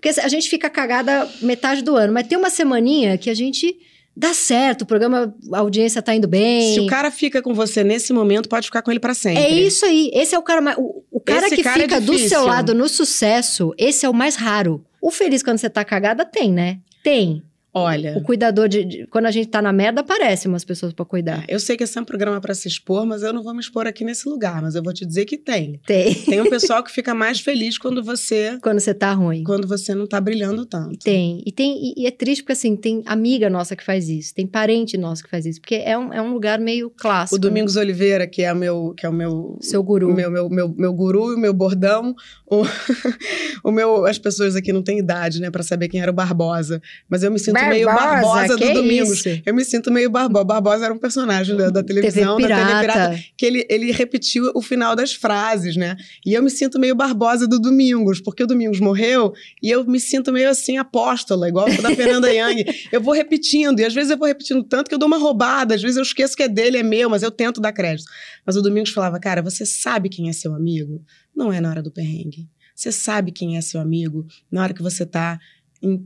Porque 0.00 0.20
a 0.20 0.28
gente 0.28 0.48
fica 0.50 0.68
cagada 0.68 1.28
metade 1.40 1.82
do 1.82 1.96
ano, 1.96 2.12
mas 2.12 2.26
tem 2.26 2.36
uma 2.36 2.50
semaninha 2.50 3.16
que 3.16 3.30
a 3.30 3.34
gente 3.34 3.76
dá 4.14 4.34
certo, 4.34 4.82
o 4.82 4.86
programa, 4.86 5.34
a 5.52 5.58
audiência 5.58 6.02
tá 6.02 6.14
indo 6.14 6.28
bem. 6.28 6.74
Se 6.74 6.80
o 6.80 6.86
cara 6.86 7.10
fica 7.10 7.40
com 7.40 7.54
você 7.54 7.82
nesse 7.82 8.12
momento, 8.12 8.48
pode 8.48 8.66
ficar 8.66 8.82
com 8.82 8.90
ele 8.90 9.00
pra 9.00 9.14
sempre. 9.14 9.42
É 9.42 9.50
isso 9.50 9.86
aí. 9.86 10.10
Esse 10.12 10.34
é 10.34 10.38
o 10.38 10.42
cara 10.42 10.60
mais. 10.60 10.76
O, 10.78 11.02
o 11.10 11.20
cara 11.20 11.46
Esse 11.46 11.56
que 11.56 11.62
cara 11.62 11.78
é 11.78 11.82
fica 11.82 12.00
do 12.00 12.12
difícil. 12.12 12.28
seu 12.28 12.44
lado 12.44 12.74
no 12.74 12.88
sucesso, 12.88 13.72
esse 13.78 14.04
é 14.04 14.08
o 14.08 14.14
mais 14.14 14.36
raro. 14.36 14.84
O 15.00 15.10
feliz 15.10 15.42
quando 15.42 15.58
você 15.58 15.70
tá 15.70 15.84
cagada 15.84 16.24
tem, 16.24 16.52
né? 16.52 16.78
Tem. 17.02 17.42
Olha. 17.74 18.16
O 18.18 18.22
cuidador 18.22 18.68
de, 18.68 18.84
de- 18.84 19.06
Quando 19.06 19.26
a 19.26 19.30
gente 19.30 19.48
tá 19.48 19.62
na 19.62 19.72
merda, 19.72 20.02
aparece 20.02 20.46
umas 20.46 20.64
pessoas 20.64 20.92
pra 20.92 21.04
cuidar. 21.04 21.44
Eu 21.48 21.58
sei 21.58 21.76
que 21.76 21.84
esse 21.84 21.96
é 21.96 22.00
um 22.00 22.04
programa 22.04 22.40
pra 22.40 22.54
se 22.54 22.68
expor, 22.68 23.06
mas 23.06 23.22
eu 23.22 23.32
não 23.32 23.42
vou 23.42 23.54
me 23.54 23.60
expor 23.60 23.86
aqui 23.86 24.04
nesse 24.04 24.28
lugar. 24.28 24.60
Mas 24.60 24.74
eu 24.74 24.82
vou 24.82 24.92
te 24.92 25.06
dizer 25.06 25.24
que 25.24 25.38
tem. 25.38 25.80
Tem. 25.86 26.14
Tem 26.14 26.40
um 26.40 26.48
pessoal 26.50 26.82
que 26.84 26.92
fica 26.92 27.14
mais 27.14 27.40
feliz 27.40 27.78
quando 27.78 28.02
você 28.04 28.58
Quando 28.62 28.78
você 28.80 28.92
tá 28.92 29.12
ruim. 29.12 29.42
quando 29.44 29.66
você 29.66 29.94
não 29.94 30.06
tá 30.06 30.20
brilhando 30.20 30.66
tanto. 30.66 30.98
Tem. 30.98 31.42
E, 31.46 31.50
tem 31.52 31.78
e, 31.96 32.02
e 32.02 32.06
é 32.06 32.10
triste 32.10 32.42
porque, 32.42 32.52
assim, 32.52 32.76
tem 32.76 33.02
amiga 33.06 33.48
nossa 33.48 33.74
que 33.74 33.84
faz 33.84 34.08
isso. 34.08 34.34
Tem 34.34 34.46
parente 34.46 34.98
nosso 34.98 35.24
que 35.24 35.30
faz 35.30 35.46
isso. 35.46 35.60
Porque 35.60 35.76
é 35.76 35.96
um, 35.96 36.12
é 36.12 36.20
um 36.20 36.32
lugar 36.32 36.58
meio 36.60 36.90
clássico. 36.90 37.36
O 37.36 37.38
Domingos 37.38 37.76
Oliveira, 37.76 38.26
que 38.26 38.42
é 38.42 38.52
o 38.52 38.56
meu, 38.56 38.92
que 38.96 39.06
é 39.06 39.08
o 39.08 39.12
meu 39.12 39.56
Seu 39.62 39.82
guru. 39.82 40.10
o 40.10 40.14
meu, 40.14 40.30
meu, 40.30 40.50
meu, 40.50 40.68
meu 40.76 40.92
guru 40.92 41.32
e 41.32 41.36
o 41.36 41.38
meu 41.38 41.54
bordão. 41.54 42.14
O, 42.46 42.62
o 43.64 43.70
meu, 43.70 44.04
as 44.04 44.18
pessoas 44.18 44.56
aqui 44.56 44.72
não 44.72 44.82
têm 44.82 44.98
idade, 44.98 45.40
né, 45.40 45.50
pra 45.50 45.62
saber 45.62 45.88
quem 45.88 46.00
era 46.02 46.10
o 46.10 46.14
Barbosa. 46.14 46.82
Mas 47.08 47.22
eu 47.22 47.30
me 47.30 47.38
sinto 47.38 47.54
meio 47.68 47.86
Barbosa 47.86 48.56
do 48.56 48.72
Domingos. 48.72 49.24
isso? 49.24 49.42
Eu 49.44 49.54
me 49.54 49.64
sinto 49.64 49.90
meio 49.90 50.10
Barbosa. 50.10 50.44
Barbosa 50.44 50.84
era 50.84 50.94
um 50.94 50.98
personagem 50.98 51.56
da, 51.56 51.70
da 51.70 51.82
televisão, 51.82 52.36
TV 52.36 52.48
da 52.48 52.56
TV 52.56 52.80
pirata. 52.80 53.24
Que 53.36 53.46
ele, 53.46 53.66
ele 53.68 53.92
repetiu 53.92 54.50
o 54.54 54.62
final 54.62 54.94
das 54.94 55.12
frases, 55.12 55.76
né? 55.76 55.96
E 56.24 56.34
eu 56.34 56.42
me 56.42 56.50
sinto 56.50 56.78
meio 56.78 56.94
Barbosa 56.94 57.46
do 57.46 57.58
Domingos, 57.58 58.20
porque 58.20 58.42
o 58.42 58.46
Domingos 58.46 58.80
morreu 58.80 59.32
e 59.62 59.70
eu 59.70 59.84
me 59.84 60.00
sinto 60.00 60.32
meio 60.32 60.48
assim, 60.48 60.76
apóstola, 60.76 61.48
igual 61.48 61.66
da 61.80 61.94
Fernanda 61.94 62.28
Young. 62.32 62.64
Eu 62.90 63.00
vou 63.00 63.14
repetindo, 63.14 63.80
e 63.80 63.84
às 63.84 63.94
vezes 63.94 64.10
eu 64.10 64.18
vou 64.18 64.28
repetindo 64.28 64.62
tanto 64.62 64.88
que 64.88 64.94
eu 64.94 64.98
dou 64.98 65.06
uma 65.06 65.18
roubada, 65.18 65.74
às 65.74 65.82
vezes 65.82 65.96
eu 65.96 66.02
esqueço 66.02 66.36
que 66.36 66.42
é 66.42 66.48
dele, 66.48 66.78
é 66.78 66.82
meu, 66.82 67.08
mas 67.08 67.22
eu 67.22 67.30
tento 67.30 67.60
dar 67.60 67.72
crédito. 67.72 68.10
Mas 68.44 68.56
o 68.56 68.62
Domingos 68.62 68.90
falava, 68.90 69.18
cara, 69.18 69.42
você 69.42 69.64
sabe 69.64 70.08
quem 70.08 70.28
é 70.28 70.32
seu 70.32 70.54
amigo? 70.54 71.02
Não 71.34 71.52
é 71.52 71.60
na 71.60 71.70
hora 71.70 71.82
do 71.82 71.90
perrengue. 71.90 72.48
Você 72.74 72.90
sabe 72.90 73.32
quem 73.32 73.56
é 73.56 73.60
seu 73.60 73.80
amigo 73.80 74.26
na 74.50 74.62
hora 74.62 74.74
que 74.74 74.82
você 74.82 75.06
tá 75.06 75.38
em 75.80 76.04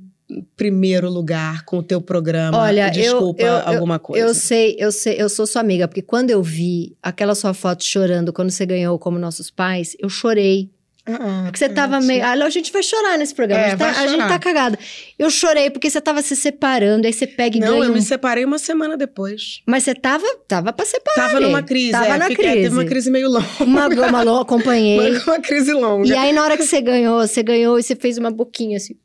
primeiro 0.56 1.08
lugar 1.08 1.64
com 1.64 1.78
o 1.78 1.82
teu 1.82 2.00
programa. 2.00 2.58
Olha, 2.58 2.88
eu- 2.88 2.90
desculpa 2.92 3.42
eu- 3.42 3.62
alguma 3.68 3.98
coisa. 3.98 4.26
Eu 4.26 4.34
sei, 4.34 4.76
eu 4.78 4.90
sei, 4.90 5.14
eu 5.20 5.28
sou 5.28 5.46
sua 5.46 5.60
amiga, 5.60 5.86
porque 5.86 6.02
quando 6.02 6.30
eu 6.30 6.42
vi 6.42 6.96
aquela 7.02 7.34
sua 7.34 7.54
foto 7.54 7.84
chorando 7.84 8.32
quando 8.32 8.50
você 8.50 8.66
ganhou 8.66 8.98
como 8.98 9.18
nossos 9.18 9.50
pais, 9.50 9.96
eu 10.00 10.08
chorei. 10.08 10.70
Ah, 11.08 11.42
Porque 11.44 11.60
você 11.60 11.68
tava 11.68 12.00
meio. 12.00 12.24
Ah, 12.24 12.32
a 12.32 12.50
gente 12.50 12.72
vai 12.72 12.82
chorar 12.82 13.16
nesse 13.16 13.32
programa. 13.32 13.62
É, 13.62 13.66
a, 13.66 13.70
gente 13.70 13.78
tá, 13.78 13.90
a 14.00 14.06
gente 14.08 14.26
tá 14.26 14.38
cagada. 14.40 14.76
Eu 15.16 15.30
chorei 15.30 15.70
porque 15.70 15.88
você 15.88 16.00
tava 16.00 16.20
se 16.20 16.34
separando, 16.34 17.06
aí 17.06 17.12
você 17.12 17.28
pega 17.28 17.56
e 17.56 17.60
Não, 17.60 17.68
ganha. 17.74 17.84
eu 17.84 17.90
um- 17.92 17.94
me 17.94 18.02
separei 18.02 18.44
uma 18.44 18.58
semana 18.58 18.96
depois. 18.96 19.60
Mas 19.64 19.84
você 19.84 19.94
tava, 19.94 20.24
tava 20.48 20.72
pra 20.72 20.84
separar. 20.84 21.28
Tava 21.28 21.38
numa 21.38 21.62
crise. 21.62 21.92
Tava 21.92 22.06
é, 22.06 22.18
na 22.18 22.26
fiquei- 22.26 22.44
crise. 22.44 22.62
Teve 22.62 22.74
uma 22.74 22.84
crise 22.84 23.08
meio 23.08 23.30
longa. 23.30 23.46
Uma, 23.60 23.86
uma, 23.86 24.22
lo- 24.24 24.40
acompanhei. 24.40 24.98
Uma, 24.98 25.22
uma 25.34 25.40
crise 25.40 25.72
longa. 25.72 26.08
E 26.08 26.12
aí, 26.12 26.32
na 26.32 26.42
hora 26.42 26.56
que 26.56 26.64
você 26.66 26.80
ganhou, 26.80 27.20
você 27.24 27.40
ganhou 27.40 27.78
e 27.78 27.84
você 27.84 27.94
fez 27.94 28.18
uma 28.18 28.32
boquinha 28.32 28.76
assim. 28.76 28.96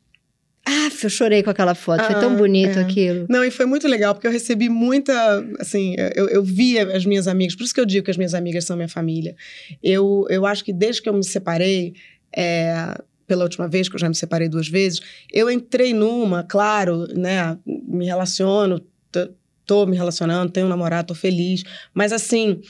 Ah, 0.64 0.88
eu 1.02 1.10
chorei 1.10 1.42
com 1.42 1.50
aquela 1.50 1.74
foto. 1.74 2.04
Foi 2.04 2.14
tão 2.20 2.34
Ah, 2.34 2.36
bonito 2.36 2.78
é. 2.78 2.82
aquilo. 2.82 3.26
Não, 3.28 3.44
e 3.44 3.50
foi 3.50 3.66
muito 3.66 3.88
legal, 3.88 4.14
porque 4.14 4.26
eu 4.26 4.30
recebi 4.30 4.68
muita, 4.68 5.12
assim, 5.58 5.96
eu, 6.14 6.28
eu 6.28 6.42
via 6.42 6.96
as 6.96 7.04
minhas 7.04 7.26
amigas, 7.26 7.56
por 7.56 7.64
isso 7.64 7.74
que 7.74 7.80
eu 7.80 7.86
digo 7.86 8.04
que 8.04 8.10
as 8.10 8.16
minhas 8.16 8.32
amigas 8.32 8.64
são 8.64 8.76
minha 8.76 8.88
família. 8.88 9.34
Eu, 9.82 10.24
eu 10.30 10.46
acho 10.46 10.64
que 10.64 10.72
desde 10.72 11.02
que 11.02 11.08
eu 11.08 11.14
me 11.14 11.24
separei, 11.24 11.94
é, 12.34 12.96
pela 13.26 13.42
última 13.42 13.66
vez, 13.66 13.88
que 13.88 13.96
eu 13.96 14.00
já 14.00 14.08
me 14.08 14.14
separei 14.14 14.48
duas 14.48 14.68
vezes, 14.68 15.00
eu 15.32 15.50
entrei 15.50 15.92
numa, 15.92 16.44
claro, 16.44 17.08
né, 17.12 17.58
me 17.66 18.06
relaciono, 18.06 18.80
tô 19.66 19.84
me 19.86 19.96
relacionando, 19.96 20.52
tenho 20.52 20.66
um 20.66 20.68
namorado, 20.70 21.08
tô 21.08 21.14
feliz, 21.14 21.64
mas 21.92 22.12
assim, 22.12 22.60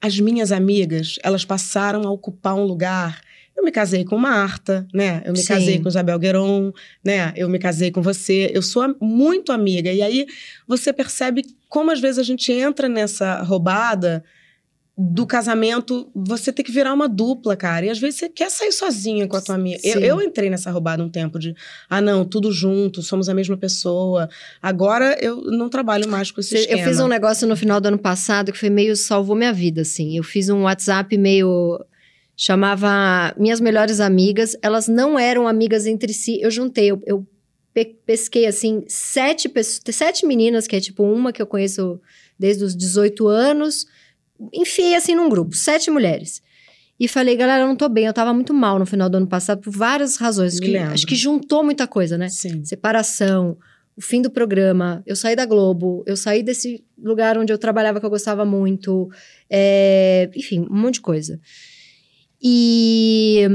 as 0.00 0.18
minhas 0.20 0.52
amigas, 0.52 1.18
elas 1.22 1.44
passaram 1.46 2.02
a 2.06 2.10
ocupar 2.10 2.54
um 2.54 2.64
lugar... 2.64 3.20
Eu 3.56 3.64
me 3.64 3.70
casei 3.70 4.04
com 4.04 4.16
Marta, 4.16 4.86
né? 4.92 5.22
Eu 5.24 5.32
me 5.32 5.38
Sim. 5.38 5.46
casei 5.48 5.78
com 5.78 5.88
Isabel 5.88 6.18
Gueron, 6.18 6.72
né? 7.04 7.32
Eu 7.36 7.48
me 7.48 7.58
casei 7.58 7.90
com 7.90 8.02
você. 8.02 8.50
Eu 8.52 8.62
sou 8.62 8.94
muito 9.00 9.52
amiga. 9.52 9.92
E 9.92 10.02
aí 10.02 10.26
você 10.66 10.92
percebe 10.92 11.44
como 11.68 11.90
às 11.90 12.00
vezes 12.00 12.18
a 12.18 12.22
gente 12.22 12.50
entra 12.52 12.88
nessa 12.88 13.42
roubada 13.42 14.24
do 14.96 15.26
casamento, 15.26 16.10
você 16.14 16.52
tem 16.52 16.62
que 16.64 16.70
virar 16.70 16.92
uma 16.92 17.08
dupla, 17.08 17.56
cara. 17.56 17.86
E 17.86 17.90
às 17.90 17.98
vezes 17.98 18.20
você 18.20 18.28
quer 18.28 18.50
sair 18.50 18.72
sozinha 18.72 19.26
com 19.26 19.36
a 19.36 19.40
tua 19.40 19.54
amiga. 19.54 19.80
Eu, 19.82 20.00
eu 20.00 20.22
entrei 20.22 20.50
nessa 20.50 20.70
roubada 20.70 21.02
um 21.02 21.08
tempo 21.08 21.38
de, 21.38 21.54
ah, 21.88 22.00
não, 22.00 22.24
tudo 22.26 22.52
junto, 22.52 23.02
somos 23.02 23.28
a 23.28 23.34
mesma 23.34 23.56
pessoa. 23.56 24.28
Agora 24.60 25.16
eu 25.20 25.40
não 25.44 25.68
trabalho 25.70 26.08
mais 26.08 26.30
com 26.30 26.40
esse 26.40 26.54
Eu 26.54 26.60
esquema. 26.60 26.84
fiz 26.84 27.00
um 27.00 27.08
negócio 27.08 27.48
no 27.48 27.56
final 27.56 27.80
do 27.80 27.86
ano 27.86 27.98
passado 27.98 28.52
que 28.52 28.58
foi 28.58 28.68
meio 28.68 28.94
salvou 28.94 29.34
minha 29.34 29.52
vida, 29.52 29.80
assim. 29.80 30.16
Eu 30.16 30.22
fiz 30.22 30.50
um 30.50 30.62
WhatsApp 30.62 31.16
meio 31.16 31.82
chamava 32.36 33.34
minhas 33.38 33.60
melhores 33.60 34.00
amigas. 34.00 34.56
Elas 34.62 34.88
não 34.88 35.18
eram 35.18 35.46
amigas 35.46 35.86
entre 35.86 36.12
si. 36.12 36.40
Eu 36.40 36.50
juntei, 36.50 36.90
eu, 36.90 37.02
eu 37.06 37.26
pe- 37.72 37.96
pesquei 38.06 38.46
assim 38.46 38.84
sete 38.88 39.50
sete 39.92 40.26
meninas 40.26 40.66
que 40.66 40.76
é 40.76 40.80
tipo 40.80 41.02
uma 41.04 41.32
que 41.32 41.40
eu 41.42 41.46
conheço 41.46 42.00
desde 42.38 42.64
os 42.64 42.76
18 42.76 43.26
anos. 43.28 43.86
Enfiei 44.52 44.94
assim 44.96 45.14
num 45.14 45.28
grupo, 45.28 45.54
sete 45.54 45.90
mulheres. 45.90 46.42
E 46.98 47.08
falei, 47.08 47.36
galera, 47.36 47.62
eu 47.64 47.68
não 47.68 47.76
tô 47.76 47.88
bem. 47.88 48.06
Eu 48.06 48.12
tava 48.12 48.32
muito 48.32 48.54
mal 48.54 48.78
no 48.78 48.86
final 48.86 49.08
do 49.08 49.16
ano 49.16 49.26
passado 49.26 49.60
por 49.60 49.72
várias 49.72 50.16
razões. 50.16 50.58
Que, 50.60 50.66
acho 50.92 51.06
que 51.06 51.14
juntou 51.14 51.64
muita 51.64 51.86
coisa, 51.86 52.16
né? 52.16 52.28
Sim. 52.28 52.64
separação, 52.64 53.56
o 53.96 54.00
fim 54.00 54.22
do 54.22 54.30
programa, 54.30 55.02
eu 55.04 55.16
saí 55.16 55.34
da 55.34 55.44
Globo, 55.44 56.02
eu 56.06 56.16
saí 56.16 56.42
desse 56.42 56.84
lugar 56.96 57.36
onde 57.36 57.52
eu 57.52 57.58
trabalhava 57.58 57.98
que 58.00 58.06
eu 58.06 58.10
gostava 58.10 58.44
muito, 58.44 59.10
é, 59.50 60.30
enfim, 60.34 60.60
um 60.70 60.74
monte 60.80 60.94
de 60.94 61.00
coisa. 61.00 61.40
E, 62.42 63.46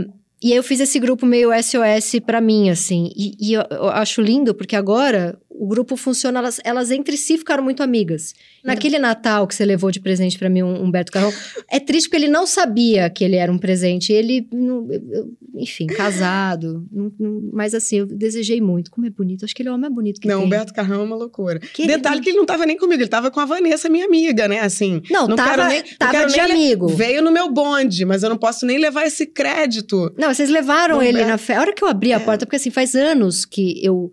e 0.41 0.51
aí 0.51 0.57
eu 0.57 0.63
fiz 0.63 0.79
esse 0.79 0.99
grupo 0.99 1.25
meio 1.25 1.49
SOS 1.51 2.19
pra 2.25 2.39
mim, 2.39 2.69
assim. 2.69 3.11
E, 3.15 3.33
e 3.39 3.53
eu, 3.53 3.63
eu 3.69 3.89
acho 3.89 4.21
lindo, 4.21 4.53
porque 4.55 4.75
agora 4.75 5.37
o 5.59 5.67
grupo 5.67 5.97
funciona, 5.97 6.39
elas, 6.39 6.59
elas 6.63 6.91
entre 6.91 7.17
si 7.17 7.37
ficaram 7.37 7.63
muito 7.63 7.81
amigas. 7.81 8.33
Naquele 8.63 8.99
Natal 8.99 9.47
que 9.47 9.55
você 9.55 9.65
levou 9.65 9.89
de 9.91 9.99
presente 9.99 10.37
pra 10.37 10.49
mim, 10.49 10.61
um 10.61 10.83
Humberto 10.83 11.11
Carrão, 11.11 11.31
é 11.71 11.79
triste 11.79 12.07
porque 12.09 12.17
ele 12.23 12.31
não 12.31 12.45
sabia 12.45 13.09
que 13.09 13.23
ele 13.23 13.35
era 13.35 13.51
um 13.51 13.57
presente. 13.57 14.11
Ele, 14.13 14.47
não- 14.51 14.87
enfim, 15.55 15.87
casado. 15.87 16.85
não- 16.91 17.11
não- 17.19 17.49
mas 17.53 17.73
assim, 17.73 17.97
eu 17.99 18.05
desejei 18.05 18.61
muito. 18.61 18.91
Como 18.91 19.07
é 19.07 19.09
bonito. 19.09 19.45
Acho 19.45 19.55
que 19.55 19.61
ele 19.61 19.69
é 19.69 19.71
o 19.71 19.75
homem 19.75 19.83
mais 19.89 19.95
bonito 19.95 20.21
que 20.21 20.27
Não, 20.27 20.37
tem. 20.39 20.45
Humberto 20.45 20.73
Carrão 20.73 21.01
é 21.01 21.03
uma 21.03 21.15
loucura. 21.15 21.59
Que 21.59 21.87
Detalhe 21.87 22.21
que 22.21 22.29
ele 22.29 22.37
não 22.37 22.45
tava 22.45 22.65
nem 22.65 22.77
comigo, 22.77 23.01
ele 23.01 23.09
tava 23.09 23.31
com 23.31 23.39
a 23.39 23.45
Vanessa, 23.45 23.89
minha 23.89 24.05
amiga, 24.05 24.47
né? 24.47 24.59
Assim. 24.59 25.01
Não, 25.09 25.27
não 25.27 25.35
tava, 25.35 25.67
nem- 25.69 25.81
não 25.81 25.97
tava 25.97 26.25
de 26.27 26.39
amigo. 26.39 26.87
Veio 26.87 27.21
no 27.21 27.31
meu 27.31 27.49
bonde, 27.51 28.05
mas 28.05 28.21
eu 28.23 28.29
não 28.29 28.37
posso 28.37 28.65
nem 28.65 28.77
levar 28.77 29.05
esse 29.07 29.25
crédito. 29.25 30.13
Não, 30.17 30.33
vocês 30.33 30.49
levaram 30.49 31.01
ele 31.01 31.23
na 31.25 31.37
festa. 31.37 31.57
A 31.57 31.61
hora 31.61 31.73
que 31.73 31.83
eu 31.83 31.87
abri 31.87 32.13
a 32.13 32.17
É. 32.17 32.19
porta, 32.19 32.45
porque 32.45 32.57
assim, 32.57 32.69
faz 32.69 32.93
anos 32.95 33.45
que 33.45 33.83
eu 33.83 34.11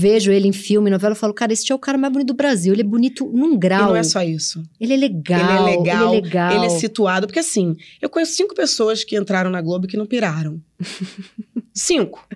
vejo 0.00 0.30
ele 0.30 0.46
em 0.46 0.52
filme, 0.52 0.90
novela, 0.90 1.10
eu 1.10 1.16
falo, 1.16 1.34
cara, 1.34 1.52
esse 1.52 1.72
é 1.72 1.74
o 1.74 1.78
cara 1.78 1.98
mais 1.98 2.12
bonito 2.12 2.28
do 2.28 2.34
Brasil. 2.34 2.72
Ele 2.72 2.82
é 2.82 2.84
bonito 2.84 3.26
num 3.26 3.54
E 3.54 3.58
grau. 3.58 3.88
não 3.88 3.96
é 3.96 4.04
só 4.04 4.22
isso. 4.22 4.62
Ele 4.78 4.94
é 4.94 4.96
legal. 4.96 5.40
Ele 5.40 5.50
é 5.74 5.76
legal, 5.76 6.08
Ele 6.14 6.18
é 6.18 6.20
legal. 6.22 6.52
Ele 6.52 6.66
é 6.66 6.68
situado. 6.68 7.26
Porque 7.26 7.40
assim, 7.40 7.76
eu 8.00 8.08
conheço 8.08 8.34
cinco 8.36 8.54
pessoas 8.54 9.02
que 9.02 9.18
entraram 9.18 9.50
na 9.50 9.60
Globo 9.60 9.86
e 9.86 9.88
que 9.88 9.96
não 9.96 10.06
piraram. 10.06 10.62
cinco. 11.74 12.28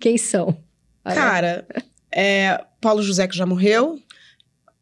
Quem 0.00 0.18
são? 0.18 0.56
Cara, 1.04 1.64
é, 2.12 2.60
Paulo 2.80 3.02
José, 3.04 3.28
que 3.28 3.36
já 3.36 3.46
morreu. 3.46 4.00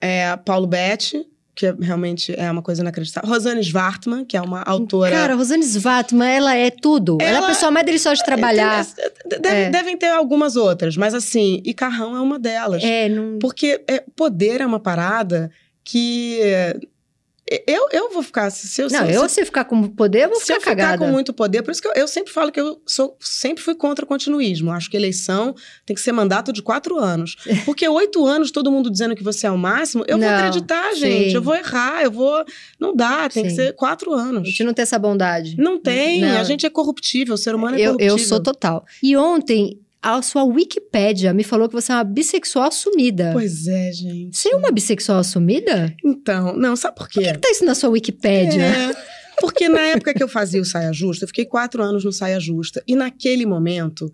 É, 0.00 0.34
Paulo 0.38 0.66
Betti, 0.66 1.26
que 1.58 1.66
é- 1.66 1.74
realmente 1.80 2.32
é 2.38 2.48
uma 2.48 2.62
coisa 2.62 2.82
inacreditável. 2.82 3.28
Rosane 3.28 3.60
Svartman, 3.60 4.24
que 4.24 4.36
é 4.36 4.40
uma 4.40 4.62
autora. 4.62 5.10
Cara, 5.10 5.34
Rosane 5.34 5.64
Svatman, 5.64 6.28
ela 6.30 6.54
é 6.54 6.70
tudo. 6.70 7.18
Ela, 7.20 7.28
é 7.30 7.34
a 7.34 7.36
Ela- 7.38 7.46
pessoa 7.48 7.72
mais 7.72 7.84
deliciosa 7.84 8.14
de 8.18 8.24
trabalhar. 8.24 8.86
Deve- 9.26 9.48
É. 9.48 9.68
Devem 9.68 9.96
ter 9.96 10.06
algumas 10.06 10.54
outras, 10.54 10.96
mas 10.96 11.14
assim, 11.14 11.60
e 11.64 11.74
Carrão 11.74 12.16
é 12.16 12.20
uma 12.20 12.38
delas. 12.38 12.84
É, 12.84 13.08
não... 13.08 13.40
Porque 13.40 13.82
é, 13.88 14.04
poder 14.14 14.60
é 14.60 14.66
uma 14.66 14.78
parada 14.78 15.50
que. 15.82 16.38
Eu, 17.66 17.88
eu 17.92 18.10
vou 18.12 18.22
ficar. 18.22 18.50
Se 18.50 18.82
eu, 18.82 18.88
Não, 18.90 19.06
se, 19.06 19.12
eu, 19.14 19.28
se, 19.28 19.34
se 19.36 19.44
ficar 19.46 19.64
com 19.64 19.82
poder, 19.88 20.24
eu 20.24 20.28
vou 20.30 20.38
se 20.38 20.46
ficar 20.46 20.54
eu 20.56 20.60
ficar 20.60 20.76
cagada. 20.76 20.98
com 20.98 21.10
muito 21.10 21.32
poder, 21.32 21.62
por 21.62 21.70
isso 21.70 21.80
que 21.80 21.88
eu, 21.88 21.92
eu 21.94 22.06
sempre 22.08 22.32
falo 22.32 22.52
que 22.52 22.60
eu 22.60 22.80
sou, 22.86 23.16
sempre 23.20 23.62
fui 23.64 23.74
contra 23.74 24.04
o 24.04 24.08
continuismo. 24.08 24.70
Acho 24.70 24.90
que 24.90 24.96
eleição 24.96 25.54
tem 25.86 25.94
que 25.94 26.00
ser 26.02 26.12
mandato 26.12 26.52
de 26.52 26.62
quatro 26.62 26.98
anos. 26.98 27.36
Porque 27.64 27.88
oito 27.88 28.26
anos, 28.26 28.50
todo 28.50 28.70
mundo 28.70 28.90
dizendo 28.90 29.16
que 29.16 29.22
você 29.24 29.46
é 29.46 29.50
o 29.50 29.56
máximo, 29.56 30.04
eu 30.06 30.18
vou 30.18 30.26
Não, 30.28 30.36
acreditar, 30.36 30.92
sim. 30.92 31.00
gente. 31.00 31.34
Eu 31.34 31.42
vou 31.42 31.54
errar, 31.54 32.02
eu 32.02 32.10
vou. 32.10 32.44
Não 32.78 32.94
dá, 32.94 33.28
tem 33.28 33.44
que 33.44 33.50
Sim. 33.50 33.56
ser 33.56 33.72
quatro 33.74 34.12
A 34.12 34.20
anos. 34.20 34.48
gente 34.48 34.64
não 34.64 34.74
tem 34.74 34.82
essa 34.82 34.98
bondade. 34.98 35.56
Não 35.56 35.80
tem, 35.80 36.20
Não. 36.20 36.38
a 36.38 36.44
gente 36.44 36.66
é 36.66 36.70
corruptível, 36.70 37.34
o 37.34 37.38
ser 37.38 37.54
humano 37.54 37.76
é 37.76 37.80
Eu, 37.80 37.84
corruptível. 37.92 38.14
eu 38.14 38.18
sou 38.18 38.40
total. 38.42 38.84
E 39.02 39.16
ontem, 39.16 39.80
a 40.02 40.22
sua 40.22 40.44
Wikipédia 40.44 41.32
me 41.34 41.42
falou 41.42 41.68
que 41.68 41.74
você 41.74 41.90
é 41.92 41.96
uma 41.96 42.04
bissexual 42.04 42.66
assumida. 42.68 43.30
Pois 43.32 43.66
é, 43.66 43.92
gente. 43.92 44.36
Você 44.36 44.50
é 44.50 44.56
uma 44.56 44.70
bissexual 44.70 45.18
assumida? 45.18 45.94
Então, 46.04 46.56
não, 46.56 46.76
sabe 46.76 46.96
por 46.96 47.08
quê? 47.08 47.20
O 47.20 47.22
que 47.32 47.38
tá 47.38 47.50
isso 47.50 47.64
na 47.64 47.74
sua 47.74 47.90
Wikipédia? 47.90 48.62
É, 48.62 48.92
porque 49.40 49.68
na 49.68 49.80
época 49.80 50.14
que 50.14 50.22
eu 50.22 50.28
fazia 50.28 50.60
o 50.60 50.64
Saia 50.64 50.92
Justa, 50.92 51.24
eu 51.24 51.28
fiquei 51.28 51.44
quatro 51.44 51.82
anos 51.82 52.04
no 52.04 52.12
Saia 52.12 52.38
Justa. 52.40 52.82
E 52.86 52.94
naquele 52.94 53.44
momento, 53.44 54.12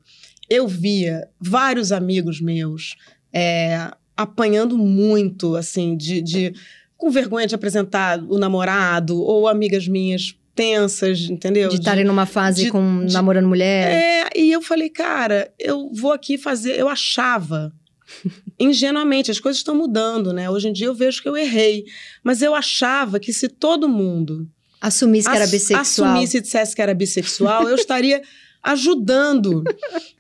eu 0.49 0.67
via 0.67 1.29
vários 1.41 1.93
amigos 1.93 2.41
meus 2.41 2.95
é, 3.33 3.91
apanhando 4.17 4.79
muito, 4.79 5.57
assim, 5.57 5.97
de, 5.97 6.23
de- 6.23 6.55
com 6.97 7.11
vergonha 7.11 7.47
de 7.47 7.55
apresentar 7.55 8.23
o 8.23 8.39
namorado, 8.39 9.21
ou 9.21 9.47
amigas 9.49 9.87
minhas 9.89 10.35
tensas, 10.55 11.21
entendeu? 11.23 11.69
De 11.69 11.77
estarem 11.77 12.05
numa 12.05 12.27
fase 12.27 12.65
de- 12.65 12.71
com 12.71 13.05
de- 13.05 13.13
namorando 13.13 13.49
mulher. 13.49 13.91
É, 14.35 14.39
e 14.39 14.53
eu 14.53 14.63
falei, 14.63 14.89
cara, 14.89 15.53
eu 15.59 15.91
vou 15.93 16.13
aqui 16.13 16.39
fazer. 16.39 16.79
Eu 16.79 16.89
achava, 16.89 17.73
ingenuamente, 18.59 19.31
as 19.31 19.41
coisas 19.41 19.59
estão 19.61 19.75
mudando, 19.75 20.33
né? 20.33 20.49
Hoje 20.51 20.69
em 20.69 20.73
dia 20.73 20.87
eu 20.87 20.95
vejo 20.95 21.23
que 21.23 21.29
eu 21.29 21.37
errei. 21.37 21.85
Mas 22.23 22.43
eu 22.43 22.55
achava 22.55 23.19
que 23.19 23.33
se 23.33 23.49
todo 23.49 23.89
mundo 23.89 24.49
Assumisse 24.81 25.29
que 25.29 25.35
era 25.37 25.47
bissexual. 25.47 26.09
assumisse 26.11 26.37
e 26.37 26.41
dissesse 26.41 26.75
que 26.77 26.83
era 26.83 26.93
bissexual, 26.95 27.69
eu 27.69 27.75
estaria 27.75 28.21
ajudando. 28.63 29.63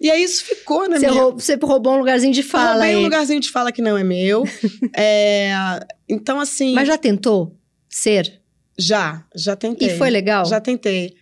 E 0.00 0.10
aí 0.10 0.22
isso 0.22 0.44
ficou 0.44 0.88
na 0.88 0.98
Você, 0.98 1.06
minha. 1.08 1.20
rou- 1.22 1.32
você 1.32 1.54
roubou 1.62 1.94
um 1.94 1.98
lugarzinho 1.98 2.32
de 2.32 2.42
fala 2.42 2.72
Roubei 2.72 2.94
um 2.94 2.98
aí. 2.98 3.04
lugarzinho 3.04 3.40
de 3.40 3.50
fala 3.50 3.70
que 3.72 3.82
não 3.82 3.96
é 3.96 4.02
meu. 4.04 4.44
É, 4.96 5.52
então, 6.08 6.38
assim. 6.40 6.72
Mas 6.74 6.87
já 6.88 6.96
tentou 6.98 7.56
ser? 7.88 8.40
Já, 8.78 9.24
já 9.34 9.54
tentei. 9.56 9.88
E 9.88 9.98
foi 9.98 10.10
legal? 10.10 10.44
Já 10.46 10.60
tentei. 10.60 11.14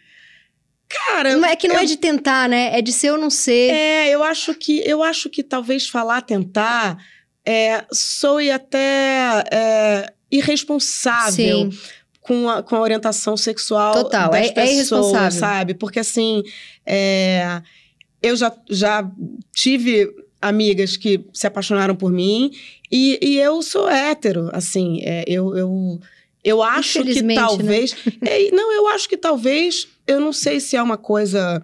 Cara, 0.88 1.36
Não 1.36 1.46
é 1.48 1.56
que 1.56 1.68
não 1.68 1.76
eu- 1.76 1.82
é 1.82 1.84
de 1.86 1.96
tentar, 1.96 2.48
né? 2.48 2.78
É 2.78 2.82
de 2.82 2.92
ser 2.92 3.12
ou 3.12 3.18
não 3.18 3.30
ser. 3.30 3.72
É, 3.72 4.10
eu 4.10 4.22
acho 4.22 4.54
que 4.54 4.82
eu 4.86 5.02
acho 5.02 5.30
que 5.30 5.42
talvez 5.42 5.88
falar 5.88 6.20
tentar 6.20 6.98
é, 7.46 7.84
soe 7.90 8.50
até 8.50 9.42
é, 9.50 10.12
irresponsável 10.30 11.70
Sim. 11.72 11.78
com 12.20 12.48
a, 12.48 12.62
com 12.62 12.76
a 12.76 12.80
orientação 12.80 13.36
sexual 13.36 13.94
Total, 13.94 14.30
das 14.30 14.46
é- 14.46 14.48
é 14.48 14.52
pessoas, 14.52 14.70
irresponsável. 14.74 15.30
sabe? 15.40 15.74
Porque 15.74 15.98
assim, 16.00 16.42
é, 16.86 17.62
eu 18.22 18.36
já, 18.36 18.52
já 18.70 19.10
tive 19.54 20.08
amigas 20.40 20.96
que 20.96 21.24
se 21.32 21.46
apaixonaram 21.46 21.94
por 21.96 22.12
mim 22.12 22.50
e, 22.90 23.18
e 23.22 23.38
eu 23.38 23.62
sou 23.62 23.88
hétero, 23.88 24.50
assim, 24.52 25.00
é, 25.04 25.24
eu, 25.26 25.56
eu, 25.56 26.00
eu 26.44 26.62
acho 26.62 27.02
que 27.05 27.22
né? 27.22 27.35
talvez... 27.35 27.94
É, 28.20 28.50
não, 28.50 28.72
eu 28.72 28.88
acho 28.88 29.09
que 29.09 29.16
talvez, 29.16 29.88
eu 30.07 30.20
não 30.20 30.33
sei 30.33 30.61
se 30.61 30.76
é 30.76 30.83
uma 30.83 30.96
coisa 30.96 31.62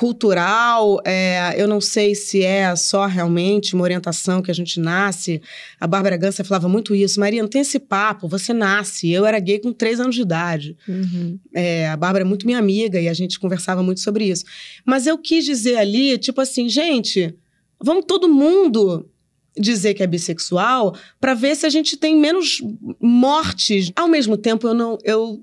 cultural, 0.00 0.98
é, 1.04 1.54
eu 1.58 1.68
não 1.68 1.78
sei 1.78 2.14
se 2.14 2.42
é 2.42 2.74
só 2.74 3.04
realmente 3.04 3.74
uma 3.74 3.84
orientação 3.84 4.40
que 4.40 4.50
a 4.50 4.54
gente 4.54 4.80
nasce. 4.80 5.42
A 5.78 5.86
Bárbara 5.86 6.16
Gança 6.16 6.42
falava 6.42 6.70
muito 6.70 6.94
isso. 6.94 7.20
Maria, 7.20 7.42
não 7.42 7.50
tem 7.50 7.60
esse 7.60 7.78
papo, 7.78 8.26
você 8.26 8.54
nasce. 8.54 9.10
Eu 9.10 9.26
era 9.26 9.38
gay 9.38 9.58
com 9.58 9.74
três 9.74 10.00
anos 10.00 10.14
de 10.14 10.22
idade. 10.22 10.74
Uhum. 10.88 11.38
É, 11.52 11.88
a 11.88 11.98
Bárbara 11.98 12.24
é 12.24 12.26
muito 12.26 12.46
minha 12.46 12.58
amiga 12.58 12.98
e 12.98 13.08
a 13.08 13.12
gente 13.12 13.38
conversava 13.38 13.82
muito 13.82 14.00
sobre 14.00 14.24
isso. 14.24 14.44
Mas 14.86 15.06
eu 15.06 15.18
quis 15.18 15.44
dizer 15.44 15.76
ali, 15.76 16.16
tipo 16.16 16.40
assim, 16.40 16.66
gente, 16.66 17.34
vamos 17.78 18.06
todo 18.06 18.26
mundo 18.26 19.09
dizer 19.58 19.94
que 19.94 20.02
é 20.02 20.06
bissexual 20.06 20.94
para 21.20 21.34
ver 21.34 21.54
se 21.56 21.66
a 21.66 21.70
gente 21.70 21.96
tem 21.96 22.16
menos 22.16 22.62
mortes. 23.00 23.90
Ao 23.96 24.08
mesmo 24.08 24.36
tempo, 24.36 24.66
eu 24.66 24.74
não, 24.74 24.98
eu 25.04 25.42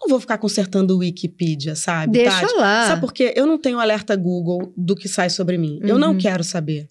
não 0.00 0.08
vou 0.08 0.20
ficar 0.20 0.38
consertando 0.38 0.94
o 0.94 0.98
Wikipedia, 0.98 1.74
sabe? 1.74 2.12
Deixa 2.12 2.40
Tati? 2.42 2.54
lá. 2.56 2.86
Sabe 2.86 3.00
por 3.00 3.12
quê? 3.12 3.32
Eu 3.36 3.46
não 3.46 3.58
tenho 3.58 3.78
alerta 3.80 4.14
Google 4.16 4.72
do 4.76 4.94
que 4.94 5.08
sai 5.08 5.28
sobre 5.30 5.58
mim. 5.58 5.78
Eu 5.82 5.98
não 5.98 6.12
Uhum. 6.12 6.18
quero 6.18 6.44
saber. 6.44 6.88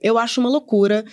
Eu 0.00 0.16
acho 0.18 0.40
uma 0.40 0.48
loucura 0.50 1.04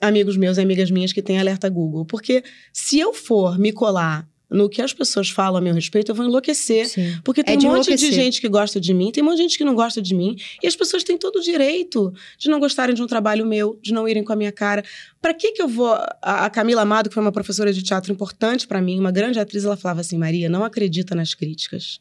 amigos 0.00 0.36
meus 0.36 0.58
e 0.58 0.60
amigas 0.60 0.90
minhas 0.90 1.12
que 1.12 1.22
têm 1.22 1.38
alerta 1.38 1.68
Google. 1.70 2.04
Porque 2.04 2.44
se 2.72 2.98
eu 2.98 3.14
for 3.14 3.58
me 3.58 3.72
colar 3.72 4.28
no 4.48 4.68
que 4.68 4.80
as 4.80 4.92
pessoas 4.92 5.28
falam 5.28 5.58
a 5.58 5.60
meu 5.60 5.74
respeito, 5.74 6.10
eu 6.10 6.14
vou 6.14 6.24
enlouquecer. 6.24 6.88
Sim. 6.88 7.18
Porque 7.24 7.42
tem 7.42 7.54
É 7.54 7.58
um 7.58 7.74
monte 7.74 7.94
de 7.96 8.12
gente 8.12 8.40
que 8.40 8.48
gosta 8.48 8.80
de 8.80 8.94
mim, 8.94 9.10
tem 9.10 9.22
um 9.22 9.26
monte 9.26 9.36
de 9.36 9.42
gente 9.42 9.58
que 9.58 9.64
não 9.64 9.74
gosta 9.74 10.00
de 10.00 10.14
mim. 10.14 10.36
E 10.62 10.66
as 10.66 10.76
pessoas 10.76 11.02
têm 11.02 11.18
todo 11.18 11.36
o 11.36 11.42
direito 11.42 12.12
de 12.38 12.48
não 12.48 12.60
gostarem 12.60 12.94
de 12.94 13.02
um 13.02 13.06
trabalho 13.06 13.44
meu, 13.44 13.78
de 13.82 13.92
não 13.92 14.08
irem 14.08 14.22
com 14.22 14.32
a 14.32 14.36
minha 14.36 14.52
cara. 14.52 14.84
Pra 15.20 15.34
que 15.34 15.52
que 15.52 15.62
eu 15.62 15.68
vou... 15.68 15.92
A, 16.22 16.46
a 16.46 16.50
Camila 16.50 16.82
Amado, 16.82 17.08
que 17.08 17.14
foi 17.14 17.22
uma 17.22 17.32
professora 17.32 17.72
de 17.72 17.82
teatro 17.82 18.12
importante 18.12 18.66
pra 18.66 18.80
mim, 18.80 19.00
uma 19.00 19.10
grande 19.10 19.40
atriz, 19.40 19.64
ela 19.64 19.76
falava 19.76 20.00
assim, 20.00 20.16
Maria, 20.16 20.48
não 20.48 20.64
acredita 20.64 21.14
nas 21.14 21.34
críticas. 21.34 22.00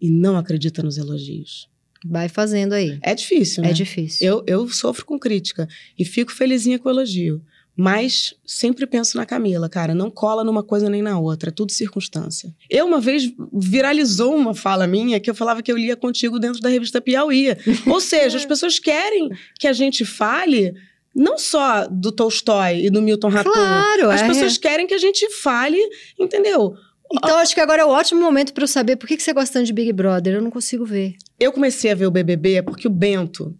E 0.00 0.10
não 0.10 0.36
acredita 0.36 0.82
nos 0.82 0.98
elogios. 0.98 1.68
Vai 2.04 2.28
fazendo 2.28 2.74
aí. 2.74 2.98
É 3.02 3.14
difícil, 3.14 3.62
né? 3.62 3.70
É 3.70 3.72
difícil. 3.72 4.26
Eu, 4.26 4.44
eu 4.46 4.68
sofro 4.68 5.04
com 5.04 5.18
crítica 5.18 5.66
e 5.98 6.04
fico 6.04 6.30
felizinha 6.30 6.78
com 6.78 6.88
o 6.88 6.92
elogio. 6.92 7.42
Mas 7.76 8.34
sempre 8.46 8.86
penso 8.86 9.18
na 9.18 9.26
Camila, 9.26 9.68
cara, 9.68 9.94
não 9.94 10.10
cola 10.10 10.42
numa 10.42 10.62
coisa 10.62 10.88
nem 10.88 11.02
na 11.02 11.18
outra, 11.18 11.50
é 11.50 11.52
tudo 11.52 11.72
circunstância. 11.72 12.54
Eu, 12.70 12.86
uma 12.86 13.00
vez, 13.00 13.30
viralizou 13.52 14.34
uma 14.34 14.54
fala 14.54 14.86
minha 14.86 15.20
que 15.20 15.28
eu 15.28 15.34
falava 15.34 15.62
que 15.62 15.70
eu 15.70 15.76
lia 15.76 15.94
contigo 15.94 16.38
dentro 16.38 16.60
da 16.62 16.70
revista 16.70 17.02
Piauí. 17.02 17.48
Ou 17.86 18.00
seja, 18.00 18.38
as 18.38 18.46
pessoas 18.46 18.78
querem 18.78 19.28
que 19.58 19.68
a 19.68 19.74
gente 19.74 20.06
fale 20.06 20.74
não 21.14 21.38
só 21.38 21.86
do 21.86 22.10
Tolstói 22.10 22.86
e 22.86 22.90
do 22.90 23.02
Milton 23.02 23.28
Ratum. 23.28 23.50
Claro, 23.50 24.10
As 24.10 24.22
é. 24.22 24.26
pessoas 24.26 24.56
querem 24.56 24.86
que 24.86 24.94
a 24.94 24.98
gente 24.98 25.30
fale, 25.30 25.78
entendeu? 26.18 26.74
Então, 27.12 27.38
acho 27.38 27.54
que 27.54 27.60
agora 27.60 27.82
é 27.82 27.84
o 27.84 27.90
ótimo 27.90 28.20
momento 28.20 28.52
pra 28.52 28.64
eu 28.64 28.68
saber 28.68 28.96
por 28.96 29.06
que, 29.06 29.16
que 29.16 29.22
você 29.22 29.32
gosta 29.32 29.54
tanto 29.54 29.66
de 29.66 29.72
Big 29.72 29.92
Brother. 29.92 30.34
Eu 30.34 30.42
não 30.42 30.50
consigo 30.50 30.84
ver. 30.84 31.14
Eu 31.38 31.52
comecei 31.52 31.90
a 31.90 31.94
ver 31.94 32.06
o 32.06 32.10
BBB 32.10 32.62
porque 32.62 32.88
o 32.88 32.90
Bento 32.90 33.56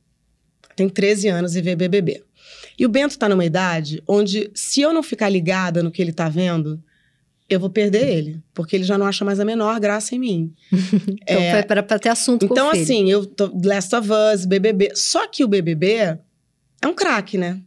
tem 0.75 0.89
13 0.89 1.29
anos 1.29 1.57
e 1.57 1.63
vê 1.63 1.77
BBB. 1.77 2.26
E 2.79 2.85
o 2.85 2.89
Bento 2.89 3.19
tá 3.19 3.29
numa 3.29 3.45
idade 3.45 4.03
onde, 4.07 4.51
se 4.55 4.81
eu 4.81 4.93
não 4.93 5.03
ficar 5.03 5.29
ligada 5.29 5.83
no 5.83 5.91
que 5.91 6.03
ele 6.03 6.13
tá 6.13 6.29
vendo, 6.29 6.83
eu 7.49 7.59
vou 7.61 7.71
perder 7.71 8.09
ele. 8.09 8.43
Porque 8.53 8.77
ele 8.77 8.85
já 8.85 8.99
não 8.99 9.07
acha 9.07 9.25
mais 9.25 9.41
a 9.41 9.45
menor 9.45 9.79
graça 9.81 10.15
em 10.15 10.19
mim. 10.19 10.53
Então, 11.29 11.41
É, 11.43 11.63
pra 11.63 11.99
ter 11.99 12.09
assunto 12.11 12.45
então 12.45 12.57
com 12.57 12.69
o 12.69 12.71
filho. 12.73 12.83
assim, 12.83 13.11
eu 13.11 13.25
tô 13.27 13.51
Last 13.65 13.95
of 13.95 14.09
Us, 14.35 14.45
BBB. 14.45 14.91
Só 14.95 15.27
que 15.27 15.43
o 15.45 15.49
BBB 15.49 16.19
é 16.83 16.87
um 16.87 16.95
craque, 16.95 17.39
né? 17.39 17.61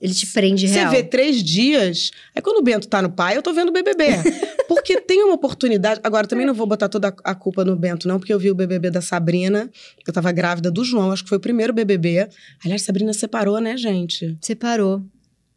Ele 0.00 0.14
te 0.14 0.26
prende 0.28 0.66
Você 0.66 0.74
real. 0.78 0.90
vê 0.90 1.02
três 1.02 1.42
dias. 1.44 2.10
Aí 2.34 2.40
quando 2.40 2.56
o 2.58 2.62
Bento 2.62 2.88
tá 2.88 3.02
no 3.02 3.10
pai, 3.10 3.36
eu 3.36 3.42
tô 3.42 3.52
vendo 3.52 3.68
o 3.68 3.72
BBB. 3.72 4.06
porque 4.66 4.98
tem 5.00 5.22
uma 5.24 5.34
oportunidade. 5.34 6.00
Agora, 6.02 6.26
também 6.26 6.46
não 6.46 6.54
vou 6.54 6.66
botar 6.66 6.88
toda 6.88 7.14
a 7.22 7.34
culpa 7.34 7.64
no 7.64 7.76
Bento, 7.76 8.08
não, 8.08 8.18
porque 8.18 8.32
eu 8.32 8.38
vi 8.38 8.50
o 8.50 8.54
BBB 8.54 8.90
da 8.90 9.02
Sabrina. 9.02 9.70
Eu 10.06 10.12
tava 10.12 10.32
grávida 10.32 10.70
do 10.70 10.82
João, 10.84 11.12
acho 11.12 11.22
que 11.22 11.28
foi 11.28 11.36
o 11.36 11.40
primeiro 11.40 11.72
BBB. 11.74 12.28
Aliás, 12.64 12.80
Sabrina 12.82 13.12
separou, 13.12 13.60
né, 13.60 13.76
gente? 13.76 14.38
Separou. 14.40 15.02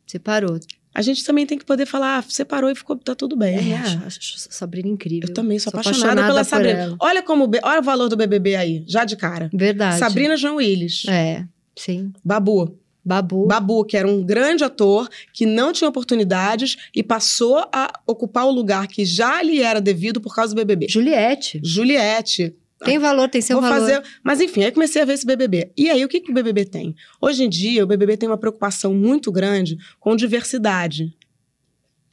Separou. 0.06 0.60
A 0.94 1.02
gente 1.02 1.24
também 1.24 1.46
tem 1.46 1.58
que 1.58 1.66
poder 1.66 1.86
falar, 1.88 2.20
ah, 2.20 2.24
separou 2.28 2.70
e 2.70 2.76
ficou, 2.76 2.96
tá 2.98 3.16
tudo 3.16 3.36
bem. 3.36 3.56
É, 3.58 3.62
né? 3.62 3.76
acho, 3.78 4.06
acho 4.06 4.36
Sabrina 4.52 4.88
incrível. 4.90 5.28
Eu 5.30 5.34
também 5.34 5.58
sou, 5.58 5.72
apaixonada, 5.72 6.22
pela 6.22 6.42
por 6.44 6.46
Sabrina. 6.50 6.80
ela. 6.80 6.96
Olha 7.00 7.24
como, 7.24 7.46
o 7.46 7.48
B- 7.48 7.62
olha 7.64 7.80
o 7.80 7.84
valor 7.84 8.10
do 8.10 8.16
BBB 8.18 8.56
aí, 8.56 8.84
já 8.88 9.04
de 9.06 9.16
cara. 9.16 9.50
Verdade. 9.54 9.98
Sabrina 9.98 10.38
João 10.38 10.58
Willis, 10.58 11.04
É, 11.08 11.46
sim. 11.76 12.12
Babu. 12.24 12.78
Babu. 13.06 13.48
Babu, 13.48 13.84
que 13.84 13.98
era 13.98 14.08
um 14.08 14.24
grande 14.24 14.64
ator, 14.64 15.10
que 15.34 15.46
não 15.46 15.74
tinha 15.74 15.90
oportunidades 15.90 16.78
e 16.96 17.04
passou 17.04 17.58
a 17.72 17.92
ocupar 18.08 18.46
o 18.46 18.52
lugar 18.52 18.88
que 18.88 19.04
já 19.04 19.42
lhe 19.42 19.62
era 19.62 19.82
devido 19.82 20.22
por 20.22 20.34
causa 20.34 20.54
do 20.54 20.58
BBB. 20.58 20.88
Juliette. 20.90 21.60
Juliette. 21.64 22.56
Tem 22.84 23.00
valor, 23.00 23.30
tem 23.30 23.42
seu 23.42 23.60
Vou 23.60 23.70
valor. 23.70 23.80
fazer. 23.80 24.04
Mas 24.24 24.42
enfim, 24.42 24.64
aí 24.64 24.72
comecei 24.72 25.02
a 25.02 25.06
ver 25.06 25.14
esse 25.14 25.26
BBB. 25.26 25.72
E 25.78 25.90
aí, 25.90 26.04
o 26.04 26.08
que, 26.08 26.20
que 26.20 26.32
o 26.32 26.34
BBB 26.34 26.66
tem? 26.66 26.96
Hoje 27.22 27.44
em 27.44 27.50
dia, 27.50 27.84
o 27.84 27.88
BBB 27.88 28.18
tem 28.18 28.28
uma 28.28 28.38
preocupação 28.38 28.94
muito 28.94 29.32
grande 29.32 29.78
com 30.00 30.16
diversidade. 30.16 31.16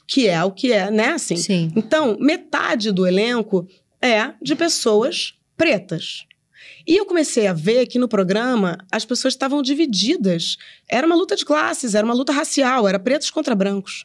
Que 0.07 0.27
é 0.27 0.43
o 0.43 0.51
que 0.51 0.71
é, 0.71 0.89
né? 0.89 1.09
Assim. 1.09 1.35
Sim. 1.35 1.71
Então, 1.75 2.17
metade 2.19 2.91
do 2.91 3.05
elenco 3.05 3.67
é 4.01 4.33
de 4.41 4.55
pessoas 4.55 5.33
pretas. 5.55 6.25
E 6.87 6.97
eu 6.97 7.05
comecei 7.05 7.47
a 7.47 7.53
ver 7.53 7.87
que 7.87 7.99
no 7.99 8.07
programa 8.07 8.77
as 8.91 9.05
pessoas 9.05 9.33
estavam 9.33 9.61
divididas. 9.61 10.57
Era 10.89 11.05
uma 11.05 11.15
luta 11.15 11.35
de 11.35 11.45
classes, 11.45 11.95
era 11.95 12.05
uma 12.05 12.13
luta 12.13 12.31
racial, 12.31 12.87
era 12.87 12.99
pretos 12.99 13.29
contra 13.29 13.55
brancos. 13.55 14.03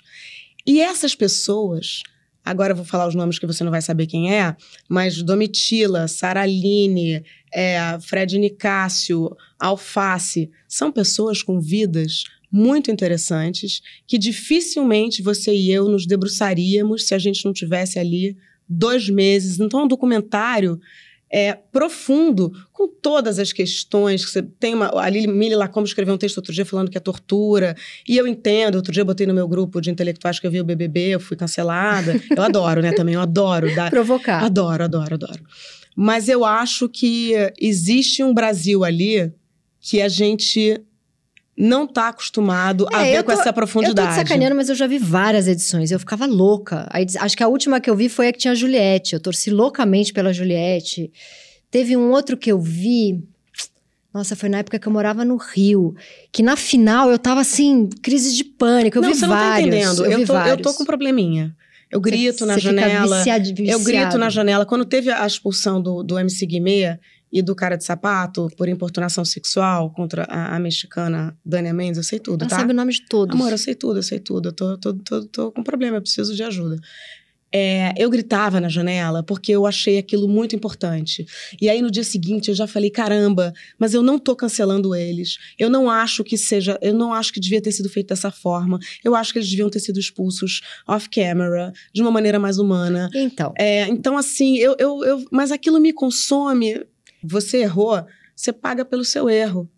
E 0.67 0.81
essas 0.81 1.15
pessoas, 1.15 2.03
agora 2.45 2.73
eu 2.73 2.77
vou 2.77 2.85
falar 2.85 3.07
os 3.07 3.15
nomes 3.15 3.39
que 3.39 3.47
você 3.47 3.63
não 3.63 3.71
vai 3.71 3.81
saber 3.81 4.07
quem 4.07 4.35
é, 4.35 4.57
mas 4.89 5.23
Domitila, 5.23 6.09
Saraline, 6.09 7.25
é, 7.53 7.99
Fred 8.01 8.39
Nicásio, 8.39 9.35
Alface, 9.59 10.51
são 10.69 10.91
pessoas 10.91 11.43
com 11.43 11.61
vidas 11.61 12.25
muito 12.51 12.91
interessantes 12.91 13.81
que 14.07 14.19
dificilmente 14.19 15.23
você 15.23 15.55
e 15.55 15.73
eu 15.73 15.89
nos 15.89 16.07
debruçaríamos 16.07 17.07
se 17.07 17.15
a 17.15 17.19
gente 17.19 17.45
não 17.45 17.53
tivesse 17.53 17.99
ali 17.99 18.37
dois 18.69 19.09
meses. 19.09 19.61
Então, 19.61 19.81
é 19.81 19.85
um 19.85 19.89
documentário 19.89 20.81
é, 21.31 21.55
profundo, 21.73 22.53
com 22.73 22.87
todas 22.89 23.39
as 23.39 23.53
questões. 23.53 24.25
que 24.25 24.31
Você 24.31 24.43
tem 24.43 24.75
uma, 24.75 24.91
a 25.01 25.09
Lili 25.09 25.27
Mili 25.27 25.55
Lacombe 25.57 25.89
escreveu 25.89 26.15
um 26.15 26.19
texto 26.19 26.37
outro 26.39 26.53
dia 26.53 26.65
falando 26.65 26.91
que 26.91 26.97
é 26.97 27.01
tortura, 27.01 27.75
e 28.09 28.17
eu 28.17 28.27
entendo. 28.27 28.77
Outro 28.77 28.93
dia 28.93 29.01
eu 29.01 29.05
botei 29.07 29.27
no 29.27 29.35
meu 29.35 29.49
grupo 29.49 29.81
de 29.81 29.91
intelectuais 29.91 30.39
que 30.39 30.47
eu 30.47 30.51
vi 30.51 30.61
o 30.61 30.65
BBB, 30.65 31.09
eu 31.15 31.21
fui 31.21 31.37
cancelada. 31.37 32.15
Eu 32.37 32.43
adoro, 32.45 32.81
né, 32.81 32.93
também, 32.93 33.15
eu 33.15 33.21
adoro. 33.21 33.75
dar- 33.75 33.91
Provocar. 33.91 34.45
Adoro, 34.45 34.85
adoro, 34.85 35.15
adoro. 35.15 35.41
Mas 35.97 36.29
eu 36.29 36.45
acho 36.45 36.89
que 36.89 37.33
existe 37.59 38.23
um 38.23 38.33
Brasil 38.35 38.85
ali 38.85 39.33
que 39.81 40.01
a 40.03 40.09
gente 40.09 40.81
não 41.57 41.85
está 41.85 42.09
acostumado 42.09 42.87
a 42.93 43.07
É, 43.07 43.13
ver 43.13 43.19
eu 43.19 43.25
com 43.25 43.33
tô- 43.33 43.39
essa 43.41 43.49
Eu 43.49 43.53
tô 43.53 43.57
profundidade. 43.57 44.15
sacaneando, 44.15 44.55
mas 44.57 44.69
eu 44.69 44.75
já 44.75 44.87
vi 44.87 44.99
várias 44.99 45.49
edições. 45.49 45.91
Eu 45.91 45.99
ficava 45.99 46.27
louca. 46.27 46.87
Aí, 46.91 47.07
acho 47.19 47.37
que 47.37 47.43
a 47.43 47.49
última 47.49 47.81
que 47.81 47.89
eu 47.89 47.97
vi 47.97 48.09
foi 48.09 48.29
a 48.29 48.33
que 48.33 48.39
tinha 48.39 48.53
a 48.53 48.55
Juliette. 48.55 49.15
Eu 49.15 49.21
torci 49.21 49.51
loucamente 49.51 50.13
pela 50.13 50.33
Juliette. 50.33 51.11
Teve 51.71 51.97
um 51.97 52.11
outro 52.11 52.37
que 52.37 52.51
eu 52.53 52.61
vi. 52.61 53.23
Nossa, 54.13 54.35
foi 54.35 54.49
na 54.49 54.59
época 54.59 54.79
que 54.79 54.87
eu 54.89 54.93
morava 54.93 55.25
no 55.25 55.37
Rio. 55.37 55.95
Que 56.33 56.43
na 56.43 56.57
final 56.57 57.11
eu 57.11 57.19
tava 57.19 57.41
assim, 57.41 57.89
crise 58.03 58.35
de 58.35 58.45
pânico. 58.45 58.97
Eu 58.99 59.03
não, 59.03 59.11
vi 59.11 59.15
você 59.17 59.27
vários. 59.27 59.47
não 59.47 59.53
tá 59.53 59.61
entendendo. 59.61 60.05
Eu, 60.05 60.21
Eu, 60.21 60.27
tô, 60.27 60.33
eu 60.33 60.39
vários. 60.39 60.63
tô 60.63 60.75
com 60.75 60.83
um 60.83 60.87
probleminha. 60.87 61.55
Eu 61.91 62.01
grito 62.01 62.39
Você- 62.41 62.45
na 62.47 62.55
você 62.55 62.61
fica 62.69 62.81
janela. 62.81 63.19
viciado- 63.19 63.49
Eu 63.49 63.55
viciado. 63.55 63.85
grito 63.85 64.19
na 64.19 64.29
janela. 64.31 64.67
Quando 64.67 64.85
teve 64.85 65.11
a 65.11 65.27
expulsão 65.27 65.81
do, 65.81 66.03
do 66.03 66.19
MC 66.19 66.45
Guimê 66.47 66.99
e 67.37 67.43
do 67.43 67.55
cara 67.55 67.77
de 67.77 67.85
sapato 67.85 68.49
por 68.57 68.67
importunação 68.67 69.23
sexual 69.23 69.91
contra 69.91 70.25
a, 70.25 70.57
a 70.57 70.59
mexicana 70.59 71.37
Dania 71.45 71.75
Mendes, 71.75 71.99
eu 71.99 72.03
sei 72.03 72.19
tudo, 72.19 72.41
Ela 72.43 72.49
tá? 72.49 72.57
sabe 72.57 72.73
o 72.73 72.75
nome 72.75 72.95
de 72.95 73.03
todos. 73.07 73.35
Amor, 73.35 73.53
eu 73.53 73.59
sei 73.59 73.75
tudo, 73.75 73.99
eu 73.99 74.03
sei 74.03 74.19
tudo. 74.19 74.49
Eu 74.49 74.53
tô, 74.55 74.79
tô, 74.79 74.95
tô, 74.95 75.25
tô 75.27 75.53
com 75.53 75.63
problema, 75.63 75.99
eu 75.99 76.01
preciso 76.01 76.35
de 76.35 76.43
ajuda. 76.43 76.79
É, 77.53 77.95
eu 77.97 78.11
gritava 78.11 78.61
na 78.61 78.69
janela 78.69 79.23
porque 79.23 79.53
eu 79.53 79.67
achei 79.67 79.99
aquilo 79.99 80.27
muito 80.29 80.57
importante. 80.57 81.25
E 81.61 81.69
aí 81.69 81.81
no 81.81 81.91
dia 81.91 82.03
seguinte 82.03 82.49
eu 82.49 82.55
já 82.55 82.67
falei: 82.67 82.91
caramba, 82.91 83.53
mas 83.79 83.95
eu 83.95 84.03
não 84.03 84.19
tô 84.19 84.35
cancelando 84.35 84.95
eles. 84.95 85.37
Eu 85.59 85.71
não 85.71 85.89
acho 85.89 86.25
que 86.25 86.37
seja, 86.37 86.79
eu 86.83 86.93
não 86.93 87.13
acho 87.13 87.33
que 87.33 87.41
devia 87.41 87.61
ter 87.61 87.73
sido 87.73 87.89
feito 87.89 88.09
dessa 88.09 88.31
forma. 88.31 88.79
Eu 89.05 89.15
acho 89.15 89.33
que 89.33 89.39
eles 89.39 89.49
deviam 89.49 89.71
ter 89.71 89.81
sido 89.81 90.01
expulsos 90.01 90.61
off 90.89 91.09
camera, 91.09 91.73
de 91.95 92.03
uma 92.03 92.11
maneira 92.11 92.39
mais 92.39 92.59
humana. 92.59 93.09
Então, 93.15 93.53
É, 93.57 93.87
então, 93.89 94.19
assim, 94.19 94.57
eu, 94.57 94.75
eu, 94.79 95.05
eu. 95.05 95.25
Mas 95.31 95.53
aquilo 95.53 95.79
me 95.79 95.93
consome. 95.93 96.85
Você 97.23 97.59
errou, 97.59 98.05
você 98.35 98.53
paga 98.53 98.85
pelo 98.85 99.05
seu 99.05 99.29
erro. 99.29 99.69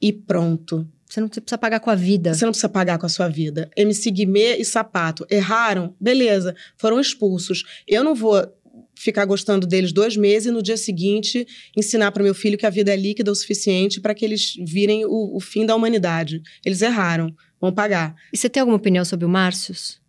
E 0.00 0.12
pronto. 0.12 0.86
você 1.08 1.20
não 1.20 1.28
precisa 1.28 1.58
pagar 1.58 1.80
com 1.80 1.90
a 1.90 1.94
vida. 1.94 2.34
Você 2.34 2.44
não 2.44 2.52
precisa 2.52 2.68
pagar 2.68 2.98
com 2.98 3.06
a 3.06 3.08
sua 3.08 3.28
vida. 3.28 3.70
MC 3.76 4.10
Guimê 4.10 4.56
e 4.56 4.64
Sapato 4.64 5.26
erraram, 5.30 5.94
beleza, 6.00 6.54
foram 6.76 7.00
expulsos. 7.00 7.64
Eu 7.86 8.04
não 8.04 8.14
vou 8.14 8.46
ficar 8.94 9.24
gostando 9.24 9.66
deles 9.66 9.92
dois 9.92 10.16
meses 10.16 10.48
e 10.48 10.50
no 10.50 10.62
dia 10.62 10.76
seguinte 10.76 11.46
ensinar 11.76 12.10
para 12.12 12.22
meu 12.22 12.34
filho 12.34 12.58
que 12.58 12.66
a 12.66 12.70
vida 12.70 12.92
é 12.92 12.96
líquida 12.96 13.30
o 13.30 13.34
suficiente 13.34 14.00
para 14.00 14.14
que 14.14 14.24
eles 14.24 14.54
virem 14.58 15.04
o, 15.04 15.36
o 15.36 15.40
fim 15.40 15.66
da 15.66 15.76
humanidade. 15.76 16.42
Eles 16.64 16.82
erraram, 16.82 17.34
vão 17.60 17.72
pagar. 17.72 18.14
E 18.32 18.36
você 18.36 18.48
tem 18.48 18.60
alguma 18.60 18.76
opinião 18.76 19.04
sobre 19.04 19.24
o 19.24 19.28
Márcios? 19.28 20.00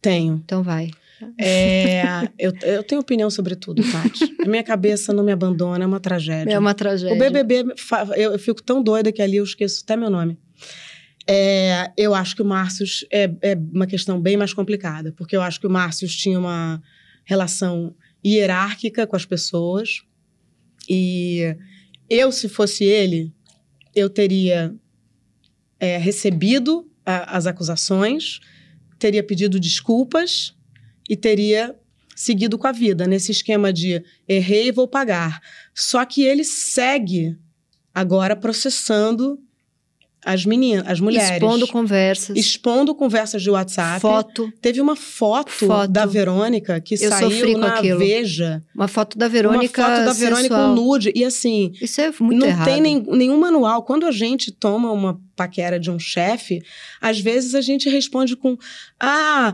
Tenho. 0.00 0.40
Então 0.44 0.62
vai. 0.62 0.90
É, 1.38 2.28
eu, 2.38 2.52
eu 2.62 2.82
tenho 2.82 3.00
opinião 3.00 3.30
sobre 3.30 3.54
tudo, 3.56 3.82
Tati. 3.90 4.24
A 4.44 4.48
minha 4.48 4.62
cabeça 4.62 5.12
não 5.12 5.24
me 5.24 5.32
abandona, 5.32 5.84
é 5.84 5.86
uma 5.86 6.00
tragédia. 6.00 6.52
É 6.54 6.58
uma 6.58 6.74
tragédia. 6.74 7.14
O 7.14 7.18
BBB, 7.18 7.74
eu, 8.16 8.32
eu 8.32 8.38
fico 8.38 8.62
tão 8.62 8.82
doida 8.82 9.10
que 9.12 9.20
ali 9.22 9.36
eu 9.36 9.44
esqueço 9.44 9.82
até 9.84 9.96
meu 9.96 10.10
nome. 10.10 10.38
É, 11.26 11.90
eu 11.96 12.14
acho 12.14 12.36
que 12.36 12.42
o 12.42 12.44
Márcios 12.44 13.04
é, 13.10 13.30
é 13.40 13.54
uma 13.72 13.86
questão 13.86 14.20
bem 14.20 14.36
mais 14.36 14.52
complicada, 14.52 15.12
porque 15.12 15.34
eu 15.34 15.40
acho 15.42 15.58
que 15.60 15.66
o 15.66 15.70
Márcios 15.70 16.14
tinha 16.14 16.38
uma 16.38 16.82
relação 17.24 17.94
hierárquica 18.24 19.06
com 19.06 19.16
as 19.16 19.24
pessoas. 19.24 20.02
E 20.88 21.56
eu, 22.10 22.30
se 22.30 22.48
fosse 22.48 22.84
ele, 22.84 23.32
eu 23.94 24.10
teria 24.10 24.74
é, 25.80 25.96
recebido 25.96 26.86
a- 27.06 27.36
as 27.36 27.46
acusações, 27.46 28.40
teria 28.98 29.22
pedido 29.22 29.58
desculpas 29.58 30.54
e 31.08 31.16
teria 31.16 31.74
seguido 32.16 32.56
com 32.56 32.66
a 32.66 32.72
vida, 32.72 33.06
nesse 33.06 33.32
esquema 33.32 33.72
de 33.72 34.02
errei 34.28 34.68
e 34.68 34.72
vou 34.72 34.86
pagar. 34.86 35.40
Só 35.74 36.04
que 36.04 36.22
ele 36.22 36.44
segue 36.44 37.36
agora 37.92 38.36
processando 38.36 39.38
as 40.26 40.46
meninas, 40.46 40.86
as 40.88 41.00
mulheres. 41.00 41.32
Expondo 41.32 41.68
conversas. 41.68 42.34
Expondo 42.34 42.94
conversas 42.94 43.42
de 43.42 43.50
WhatsApp. 43.50 44.00
Foto. 44.00 44.50
Teve 44.62 44.80
uma 44.80 44.96
foto, 44.96 45.50
Foto. 45.66 45.90
da 45.92 46.06
Verônica 46.06 46.80
que 46.80 46.94
Eu 46.94 47.10
saiu 47.10 47.58
na 47.58 47.74
aquilo. 47.74 47.98
Veja. 47.98 48.62
Uma 48.74 48.88
foto 48.88 49.18
da 49.18 49.28
Verônica. 49.28 49.82
uma 49.82 49.88
foto 49.96 50.04
da 50.06 50.12
Verônica 50.14 50.54
sensual. 50.54 50.74
nude. 50.74 51.12
E 51.14 51.22
assim, 51.26 51.72
Isso 51.78 52.00
é 52.00 52.10
muito 52.20 52.38
não 52.40 52.46
errado. 52.46 52.64
tem 52.64 52.80
nem- 52.80 53.02
nenhum 53.06 53.38
manual. 53.38 53.82
Quando 53.82 54.06
a 54.06 54.10
gente 54.12 54.50
toma 54.50 54.90
uma 54.90 55.20
paquera 55.36 55.78
de 55.78 55.90
um 55.90 55.98
chefe, 55.98 56.62
às 57.02 57.20
vezes 57.20 57.54
a 57.54 57.60
gente 57.60 57.90
responde 57.90 58.34
com: 58.34 58.56
Ah, 58.98 59.52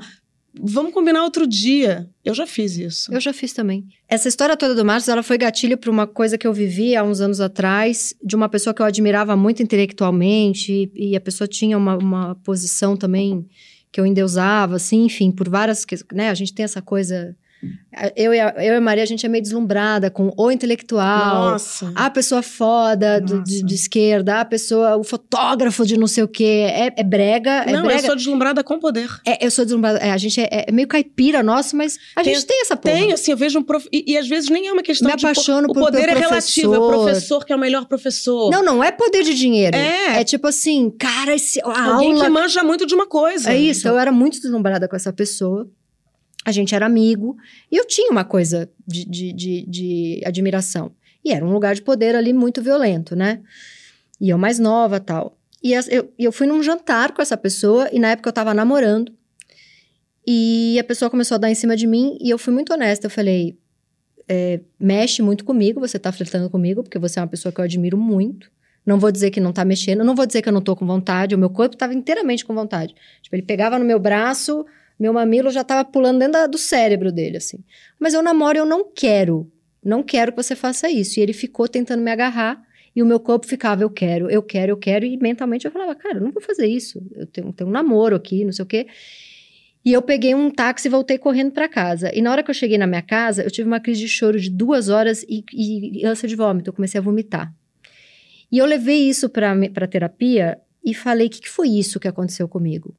vamos 0.55 0.93
combinar 0.93 1.25
outro 1.25 1.47
dia. 1.47 2.09
Eu 2.25 2.35
já 2.35 2.47
fiz 2.47 2.77
isso. 2.77 3.13
Eu 3.13 3.21
já 3.21 3.33
fiz 3.33 3.53
também. 3.53 3.87
Essa 4.09 4.29
história 4.29 4.57
toda 4.57 4.75
do 4.75 4.85
Márcio, 4.85 5.11
ela 5.11 5.23
foi 5.23 5.39
gatilho 5.39 5.77
para 5.77 5.91
uma 5.91 6.07
coisa 6.07 6.37
que 6.37 6.47
eu 6.47 6.53
vivi 6.53 6.97
há 6.97 7.03
uns 7.03 7.21
anos 7.21 7.41
atrás, 7.41 8.15
de 8.23 8.35
uma 8.37 8.49
pessoa 8.49 8.75
que 8.75 8.83
eu 8.83 8.87
admirava 8.87 9.37
muito 9.37 9.63
intelectualmente, 9.63 10.91
e, 10.95 11.11
e 11.11 11.17
a 11.17 11.21
pessoa 11.21 11.47
tinha 11.47 11.77
uma, 11.77 11.97
uma 11.97 12.35
posição 12.37 12.97
também 12.97 13.47
que 13.93 14.01
eu 14.01 14.07
endeusava, 14.07 14.77
assim, 14.77 15.05
enfim, 15.05 15.31
por 15.31 15.49
várias... 15.49 15.85
Né? 16.13 16.31
A 16.31 16.35
gente 16.35 16.55
tem 16.55 16.65
essa 16.65 16.81
coisa... 16.81 17.37
Eu 18.17 18.33
e, 18.33 18.41
a, 18.41 18.55
eu 18.57 18.73
e 18.75 18.77
a 18.77 18.81
Maria, 18.81 19.03
a 19.03 19.07
gente 19.07 19.27
é 19.27 19.29
meio 19.29 19.43
deslumbrada 19.43 20.11
com 20.11 20.33
o 20.37 20.51
intelectual, 20.51 21.51
Nossa. 21.53 21.93
a 21.95 22.09
pessoa 22.09 22.41
foda 22.43 23.21
do- 23.21 23.43
de, 23.43 23.63
de 23.65 23.75
esquerda, 23.75 24.41
a 24.41 24.45
pessoa, 24.45 24.97
o 24.97 25.03
fotógrafo 25.05 25.85
de 25.85 25.99
não 25.99 26.07
sei 26.07 26.23
o 26.25 26.29
quê. 26.29 26.67
É, 26.71 26.93
é 26.97 27.03
brega, 27.03 27.51
é 27.67 27.73
não, 27.73 27.83
brega. 27.83 28.01
eu 28.01 28.07
sou 28.07 28.17
deslumbrada 28.17 28.63
com 28.65 28.79
poder. 28.79 29.09
É, 29.27 29.45
eu 29.45 29.51
sou 29.51 29.65
deslumbrada. 29.65 29.99
É, 29.99 30.13
a 30.13 30.17
gente 30.17 30.41
é, 30.41 30.67
é 30.69 30.73
meio 30.73 30.87
caipira 30.89 31.43
nosso, 31.43 31.77
mas 31.77 31.99
a 32.17 32.23
Tem- 32.23 32.35
gente 32.35 32.47
tem 32.47 32.63
essa 32.63 32.77
porra. 32.77 32.95
Tenho, 32.95 33.15
assim, 33.15 33.33
eu 33.33 33.37
vejo 33.37 33.59
um 33.59 33.63
prof... 33.63 33.87
e, 33.93 34.13
e 34.13 34.17
às 34.17 34.29
vezes 34.29 34.49
nem 34.49 34.69
é 34.69 34.73
uma 34.73 34.83
questão 34.83 35.11
Me 35.11 35.17
de... 35.17 35.27
apaixono 35.27 35.69
o 35.69 35.75
por- 35.75 35.85
poder 35.85 36.07
pelo 36.07 36.19
é 36.19 36.21
relativo, 36.21 36.75
é 36.75 36.79
o 36.79 36.89
professor. 36.89 37.45
que 37.45 37.53
é 37.53 37.57
o 37.57 37.59
melhor 37.59 37.87
professor. 37.87 38.51
Não, 38.51 38.63
não 38.63 38.83
é 38.85 38.91
poder 38.93 39.23
de 39.25 39.35
dinheiro. 39.35 39.77
É. 39.77 40.21
É 40.21 40.25
tipo 40.25 40.47
assim, 40.47 40.91
cara, 40.91 41.35
esse, 41.35 41.61
a 41.61 41.85
Alguém 41.95 42.13
aula... 42.13 42.25
que 42.25 42.31
manja 42.31 42.63
muito 42.63 42.87
de 42.87 42.95
uma 42.95 43.07
coisa. 43.07 43.53
É 43.53 43.59
isso, 43.59 43.87
eu 43.89 43.99
era 43.99 44.13
muito 44.13 44.41
deslumbrada 44.41 44.89
com 44.89 44.97
essa 44.97 45.13
pessoa. 45.13 45.69
A 46.51 46.53
gente 46.53 46.75
era 46.75 46.87
amigo. 46.87 47.37
E 47.71 47.77
eu 47.77 47.87
tinha 47.87 48.11
uma 48.11 48.25
coisa 48.25 48.71
de, 48.87 49.05
de, 49.05 49.33
de, 49.33 49.67
de 49.67 50.23
admiração. 50.25 50.93
E 51.25 51.33
era 51.33 51.45
um 51.45 51.53
lugar 51.53 51.75
de 51.75 51.83
poder 51.83 52.15
ali 52.15 52.33
muito 52.33 52.63
violento, 52.63 53.15
né? 53.15 53.41
E 54.21 54.31
eu 54.31 54.39
mais 54.39 54.59
nova 54.59 55.01
tal. 55.01 55.39
E 55.63 55.73
eu, 55.73 56.13
eu 56.19 56.33
fui 56.33 56.47
num 56.47 56.63
jantar 56.63 57.13
com 57.13 57.21
essa 57.21 57.37
pessoa, 57.37 57.89
e 57.93 57.99
na 57.99 58.11
época 58.11 58.29
eu 58.29 58.33
tava 58.33 58.55
namorando. 58.55 59.13
E 60.27 60.79
a 60.79 60.85
pessoa 60.85 61.11
começou 61.11 61.35
a 61.35 61.39
dar 61.39 61.51
em 61.51 61.55
cima 61.55 61.77
de 61.77 61.87
mim, 61.87 62.17
e 62.21 62.31
eu 62.31 62.39
fui 62.39 62.53
muito 62.53 62.73
honesta. 62.73 63.07
Eu 63.07 63.11
falei: 63.11 63.59
é, 64.29 64.61
mexe 64.79 65.23
muito 65.23 65.45
comigo, 65.45 65.81
você 65.81 65.99
tá 65.99 66.11
flertando 66.13 66.49
comigo, 66.49 66.83
porque 66.83 66.99
você 66.99 67.19
é 67.19 67.23
uma 67.23 67.29
pessoa 67.29 67.53
que 67.53 67.61
eu 67.61 67.65
admiro 67.65 67.97
muito. 67.97 68.51
Não 68.87 68.99
vou 68.99 69.13
dizer 69.13 69.31
que 69.31 69.41
não 69.41 69.53
tá 69.53 69.65
mexendo, 69.65 70.03
não 70.03 70.15
vou 70.15 70.27
dizer 70.27 70.41
que 70.41 70.49
eu 70.49 70.53
não 70.53 70.63
tô 70.63 70.75
com 70.75 70.87
vontade, 70.87 71.35
o 71.35 71.39
meu 71.39 71.51
corpo 71.51 71.77
tava 71.77 71.93
inteiramente 71.95 72.45
com 72.45 72.55
vontade. 72.55 72.95
Tipo, 73.21 73.37
ele 73.37 73.43
pegava 73.43 73.79
no 73.79 73.85
meu 73.85 73.99
braço, 73.99 74.65
meu 75.01 75.15
mamilo 75.15 75.51
já 75.51 75.65
tava 75.65 75.83
pulando 75.83 76.19
dentro 76.19 76.35
da, 76.35 76.47
do 76.47 76.59
cérebro 76.59 77.11
dele, 77.11 77.39
assim. 77.39 77.65
Mas 77.99 78.13
eu 78.13 78.23
namoro 78.23 78.59
e 78.59 78.61
eu 78.61 78.67
não 78.67 78.85
quero. 78.85 79.51
Não 79.83 80.03
quero 80.03 80.31
que 80.31 80.43
você 80.43 80.55
faça 80.55 80.91
isso. 80.91 81.19
E 81.19 81.23
ele 81.23 81.33
ficou 81.33 81.67
tentando 81.67 82.03
me 82.03 82.11
agarrar. 82.11 82.63
E 82.95 83.03
o 83.03 83.07
meu 83.07 83.19
corpo 83.19 83.47
ficava, 83.47 83.83
eu 83.83 83.89
quero, 83.89 84.29
eu 84.29 84.43
quero, 84.43 84.73
eu 84.73 84.77
quero. 84.77 85.07
E 85.07 85.17
mentalmente 85.17 85.65
eu 85.65 85.71
falava, 85.71 85.95
cara, 85.95 86.19
eu 86.19 86.21
não 86.21 86.31
vou 86.31 86.43
fazer 86.43 86.67
isso. 86.67 87.03
Eu 87.15 87.27
tenho, 87.27 87.51
tenho 87.51 87.71
um 87.71 87.73
namoro 87.73 88.15
aqui, 88.15 88.45
não 88.45 88.53
sei 88.53 88.63
o 88.63 88.67
quê. 88.67 88.87
E 89.83 89.91
eu 89.91 90.03
peguei 90.03 90.35
um 90.35 90.51
táxi 90.51 90.89
e 90.89 90.91
voltei 90.91 91.17
correndo 91.17 91.53
para 91.53 91.67
casa. 91.67 92.11
E 92.15 92.21
na 92.21 92.31
hora 92.31 92.43
que 92.43 92.51
eu 92.51 92.55
cheguei 92.55 92.77
na 92.77 92.87
minha 92.87 93.01
casa, 93.01 93.43
eu 93.43 93.51
tive 93.51 93.67
uma 93.67 93.81
crise 93.81 94.01
de 94.01 94.09
choro 94.09 94.39
de 94.39 94.51
duas 94.51 94.91
horas 94.91 95.25
e, 95.27 95.43
e 95.51 96.05
ânsia 96.05 96.29
de 96.29 96.37
vômito. 96.37 96.69
Eu 96.69 96.75
comecei 96.75 96.99
a 96.99 97.03
vomitar. 97.03 97.51
E 98.53 98.59
eu 98.59 98.67
levei 98.67 99.09
isso 99.09 99.31
para 99.31 99.87
terapia 99.89 100.59
e 100.85 100.93
falei: 100.93 101.29
o 101.29 101.31
que, 101.31 101.41
que 101.41 101.49
foi 101.49 101.69
isso 101.69 101.99
que 101.99 102.09
aconteceu 102.09 102.47
comigo? 102.47 102.95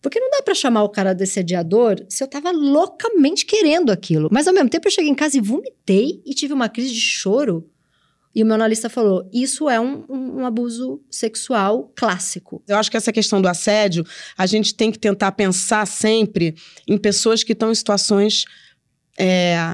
Porque 0.00 0.20
não 0.20 0.30
dá 0.30 0.42
para 0.42 0.54
chamar 0.54 0.84
o 0.84 0.88
cara 0.88 1.12
de 1.12 1.24
assediador 1.24 2.04
se 2.08 2.22
eu 2.22 2.28
tava 2.28 2.50
loucamente 2.50 3.44
querendo 3.44 3.90
aquilo. 3.90 4.28
Mas 4.30 4.46
ao 4.46 4.54
mesmo 4.54 4.70
tempo 4.70 4.86
eu 4.86 4.92
cheguei 4.92 5.10
em 5.10 5.14
casa 5.14 5.36
e 5.36 5.40
vomitei 5.40 6.22
e 6.24 6.34
tive 6.34 6.52
uma 6.52 6.68
crise 6.68 6.92
de 6.92 7.00
choro. 7.00 7.68
E 8.34 8.42
o 8.42 8.46
meu 8.46 8.54
analista 8.54 8.90
falou: 8.90 9.28
isso 9.32 9.68
é 9.68 9.80
um, 9.80 10.04
um, 10.08 10.40
um, 10.40 10.46
abuso 10.46 11.00
sexual 11.10 11.90
clássico. 11.96 12.62
Eu 12.68 12.76
acho 12.76 12.90
que 12.90 12.96
essa 12.96 13.12
questão 13.12 13.40
do 13.40 13.48
assédio, 13.48 14.04
a 14.36 14.44
gente 14.44 14.74
tem 14.74 14.92
que 14.92 14.98
tentar 14.98 15.32
pensar 15.32 15.86
sempre 15.86 16.54
em 16.86 16.98
pessoas 16.98 17.42
que 17.42 17.52
estão 17.52 17.72
em 17.72 17.74
situações 17.74 18.44
é, 19.18 19.72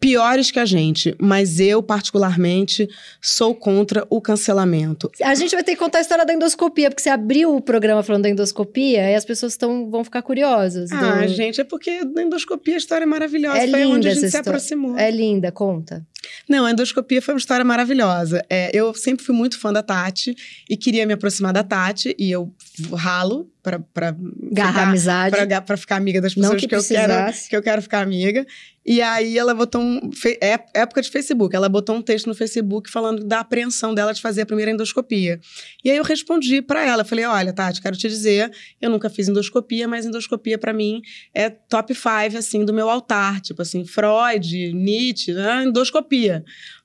piores 0.00 0.50
que 0.50 0.58
a 0.58 0.64
gente, 0.64 1.14
mas 1.18 1.58
eu, 1.58 1.82
particularmente, 1.82 2.88
sou 3.20 3.54
contra 3.54 4.06
o 4.08 4.20
cancelamento. 4.20 5.10
A 5.22 5.34
gente 5.34 5.54
vai 5.54 5.64
ter 5.64 5.72
que 5.72 5.78
contar 5.78 5.98
a 5.98 6.00
história 6.00 6.24
da 6.24 6.32
endoscopia, 6.32 6.88
porque 6.90 7.02
você 7.02 7.10
abriu 7.10 7.54
o 7.54 7.60
programa 7.60 8.02
falando 8.02 8.22
da 8.22 8.30
endoscopia 8.30 9.10
e 9.10 9.14
as 9.14 9.24
pessoas 9.24 9.56
tão, 9.56 9.90
vão 9.90 10.04
ficar 10.04 10.22
curiosas. 10.22 10.92
Ah, 10.92 11.22
do... 11.22 11.28
gente, 11.28 11.60
é 11.60 11.64
porque 11.64 12.04
na 12.04 12.22
endoscopia 12.22 12.74
a 12.74 12.78
história 12.78 13.04
é 13.04 13.06
maravilhosa. 13.06 13.58
É 13.58 13.68
Foi 13.68 13.80
linda 13.80 13.96
onde 13.96 14.08
a 14.08 14.10
gente 14.12 14.20
se 14.20 14.26
história. 14.26 14.50
aproximou. 14.50 14.96
É 14.96 15.10
linda, 15.10 15.50
conta. 15.50 16.06
Não, 16.48 16.64
a 16.64 16.70
endoscopia 16.70 17.22
foi 17.22 17.34
uma 17.34 17.38
história 17.38 17.64
maravilhosa. 17.64 18.44
É, 18.48 18.70
eu 18.72 18.92
sempre 18.94 19.24
fui 19.24 19.34
muito 19.34 19.58
fã 19.58 19.72
da 19.72 19.82
Tati 19.82 20.34
e 20.68 20.76
queria 20.76 21.06
me 21.06 21.12
aproximar 21.12 21.52
da 21.52 21.62
Tati, 21.62 22.14
e 22.18 22.30
eu 22.30 22.52
ralo 22.94 23.50
para 23.62 23.80
para 23.92 24.82
amizade 24.82 25.36
para 25.66 25.76
ficar 25.76 25.96
amiga 25.96 26.20
das 26.20 26.34
pessoas 26.34 26.60
que, 26.60 26.68
que 26.68 26.74
eu 26.74 26.82
quero 26.82 27.32
que 27.48 27.56
eu 27.56 27.62
quero 27.62 27.82
ficar 27.82 28.00
amiga 28.00 28.46
e 28.86 29.02
aí 29.02 29.36
ela 29.36 29.52
botou 29.52 29.82
um 29.82 30.10
é, 30.40 30.58
época 30.72 31.02
de 31.02 31.10
Facebook 31.10 31.54
ela 31.54 31.68
botou 31.68 31.96
um 31.96 32.00
texto 32.00 32.26
no 32.26 32.34
Facebook 32.34 32.90
falando 32.90 33.24
da 33.24 33.40
apreensão 33.40 33.94
dela 33.94 34.14
de 34.14 34.22
fazer 34.22 34.42
a 34.42 34.46
primeira 34.46 34.70
endoscopia 34.70 35.40
e 35.84 35.90
aí 35.90 35.96
eu 35.96 36.04
respondi 36.04 36.62
para 36.62 36.86
ela 36.86 37.04
falei 37.04 37.26
olha 37.26 37.52
Tati 37.52 37.82
quero 37.82 37.96
te 37.96 38.08
dizer 38.08 38.50
eu 38.80 38.88
nunca 38.88 39.10
fiz 39.10 39.28
endoscopia 39.28 39.86
mas 39.86 40.06
endoscopia 40.06 40.56
para 40.56 40.72
mim 40.72 41.02
é 41.34 41.50
top 41.50 41.92
five 41.94 42.36
assim 42.38 42.64
do 42.64 42.72
meu 42.72 42.88
altar 42.88 43.40
tipo 43.40 43.60
assim 43.60 43.84
Freud 43.84 44.72
Nietzsche 44.72 45.34
né? 45.34 45.64
endoscopia 45.64 46.07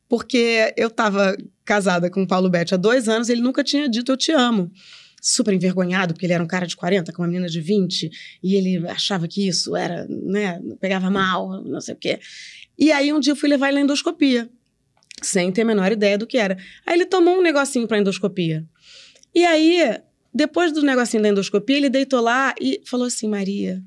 porque 0.07 0.73
eu 0.77 0.87
estava 0.87 1.35
casada 1.65 2.09
com 2.09 2.23
o 2.23 2.27
Paulo 2.27 2.49
Betti 2.49 2.73
há 2.73 2.77
dois 2.77 3.07
anos 3.07 3.29
ele 3.29 3.41
nunca 3.41 3.63
tinha 3.63 3.89
dito 3.89 4.11
eu 4.11 4.17
te 4.17 4.31
amo 4.31 4.71
super 5.23 5.53
envergonhado, 5.53 6.13
porque 6.13 6.25
ele 6.25 6.33
era 6.33 6.43
um 6.43 6.47
cara 6.47 6.67
de 6.67 6.75
40 6.75 7.13
com 7.13 7.21
uma 7.21 7.29
menina 7.29 7.47
de 7.47 7.61
20, 7.61 8.11
e 8.43 8.55
ele 8.55 8.85
achava 8.89 9.25
que 9.25 9.47
isso 9.47 9.73
era, 9.73 10.05
né, 10.09 10.59
pegava 10.81 11.09
mal, 11.09 11.63
não 11.63 11.79
sei 11.79 11.93
o 11.93 11.97
quê. 11.97 12.19
E 12.77 12.91
aí 12.91 13.13
um 13.13 13.21
dia 13.21 13.31
eu 13.31 13.35
fui 13.37 13.47
levar 13.47 13.69
ele 13.69 13.75
na 13.75 13.81
endoscopia, 13.83 14.49
sem 15.21 15.49
ter 15.49 15.61
a 15.61 15.65
menor 15.65 15.93
ideia 15.93 16.17
do 16.17 16.27
que 16.27 16.37
era. 16.37 16.57
Aí 16.85 16.95
ele 16.95 17.05
tomou 17.05 17.37
um 17.37 17.41
negocinho 17.41 17.87
para 17.87 17.99
endoscopia. 17.99 18.65
E 19.33 19.45
aí, 19.45 19.97
depois 20.33 20.73
do 20.73 20.81
negocinho 20.81 21.23
da 21.23 21.29
endoscopia, 21.29 21.77
ele 21.77 21.89
deitou 21.89 22.19
lá 22.19 22.53
e 22.59 22.81
falou 22.85 23.07
assim: 23.07 23.29
Maria, 23.29 23.81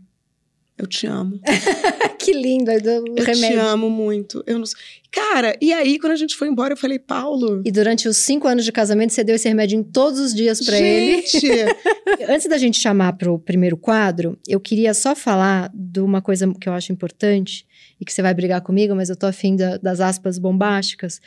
eu 0.79 0.87
te 0.87 1.07
amo. 1.07 1.41
que 2.21 2.33
lindo, 2.33 2.71
é 2.71 2.77
eu 2.77 3.05
remédio. 3.15 3.49
te 3.49 3.55
amo 3.55 3.89
muito. 3.89 4.45
Eu 4.47 4.59
não... 4.59 4.65
Cara, 5.11 5.57
e 5.61 5.73
aí 5.73 5.99
quando 5.99 6.12
a 6.12 6.17
gente 6.17 6.37
foi 6.37 6.49
embora, 6.49 6.75
eu 6.75 6.77
falei, 6.77 6.99
Paulo. 6.99 7.62
E 7.65 7.73
durante 7.73 8.07
os 8.07 8.19
cinco 8.19 8.47
anos 8.47 8.65
de 8.65 8.71
casamento, 8.71 9.15
você 9.15 9.25
deu 9.25 9.37
esse 9.37 9.49
remédio 9.49 9.79
em 9.79 9.83
todos 9.83 10.21
os 10.21 10.35
dias 10.35 10.61
para 10.65 10.79
ele. 10.79 11.25
Antes 12.29 12.47
da 12.47 12.59
gente 12.59 12.79
chamar 12.79 13.15
para 13.15 13.33
o 13.33 13.39
primeiro 13.39 13.77
quadro, 13.77 14.39
eu 14.47 14.61
queria 14.61 14.93
só 14.93 15.17
falar 15.17 15.71
de 15.75 16.01
uma 16.01 16.21
coisa 16.21 16.53
que 16.61 16.69
eu 16.69 16.75
acho 16.75 16.93
importante 16.93 17.67
e 17.99 18.05
que 18.05 18.12
você 18.12 18.21
vai 18.21 18.35
brigar 18.35 18.61
comigo, 18.61 18.95
mas 18.95 19.09
eu 19.09 19.17
tô 19.17 19.27
afim 19.27 19.57
da, 19.57 19.79
das 19.79 20.01
aspas 20.01 20.39
bombásticas. 20.39 21.21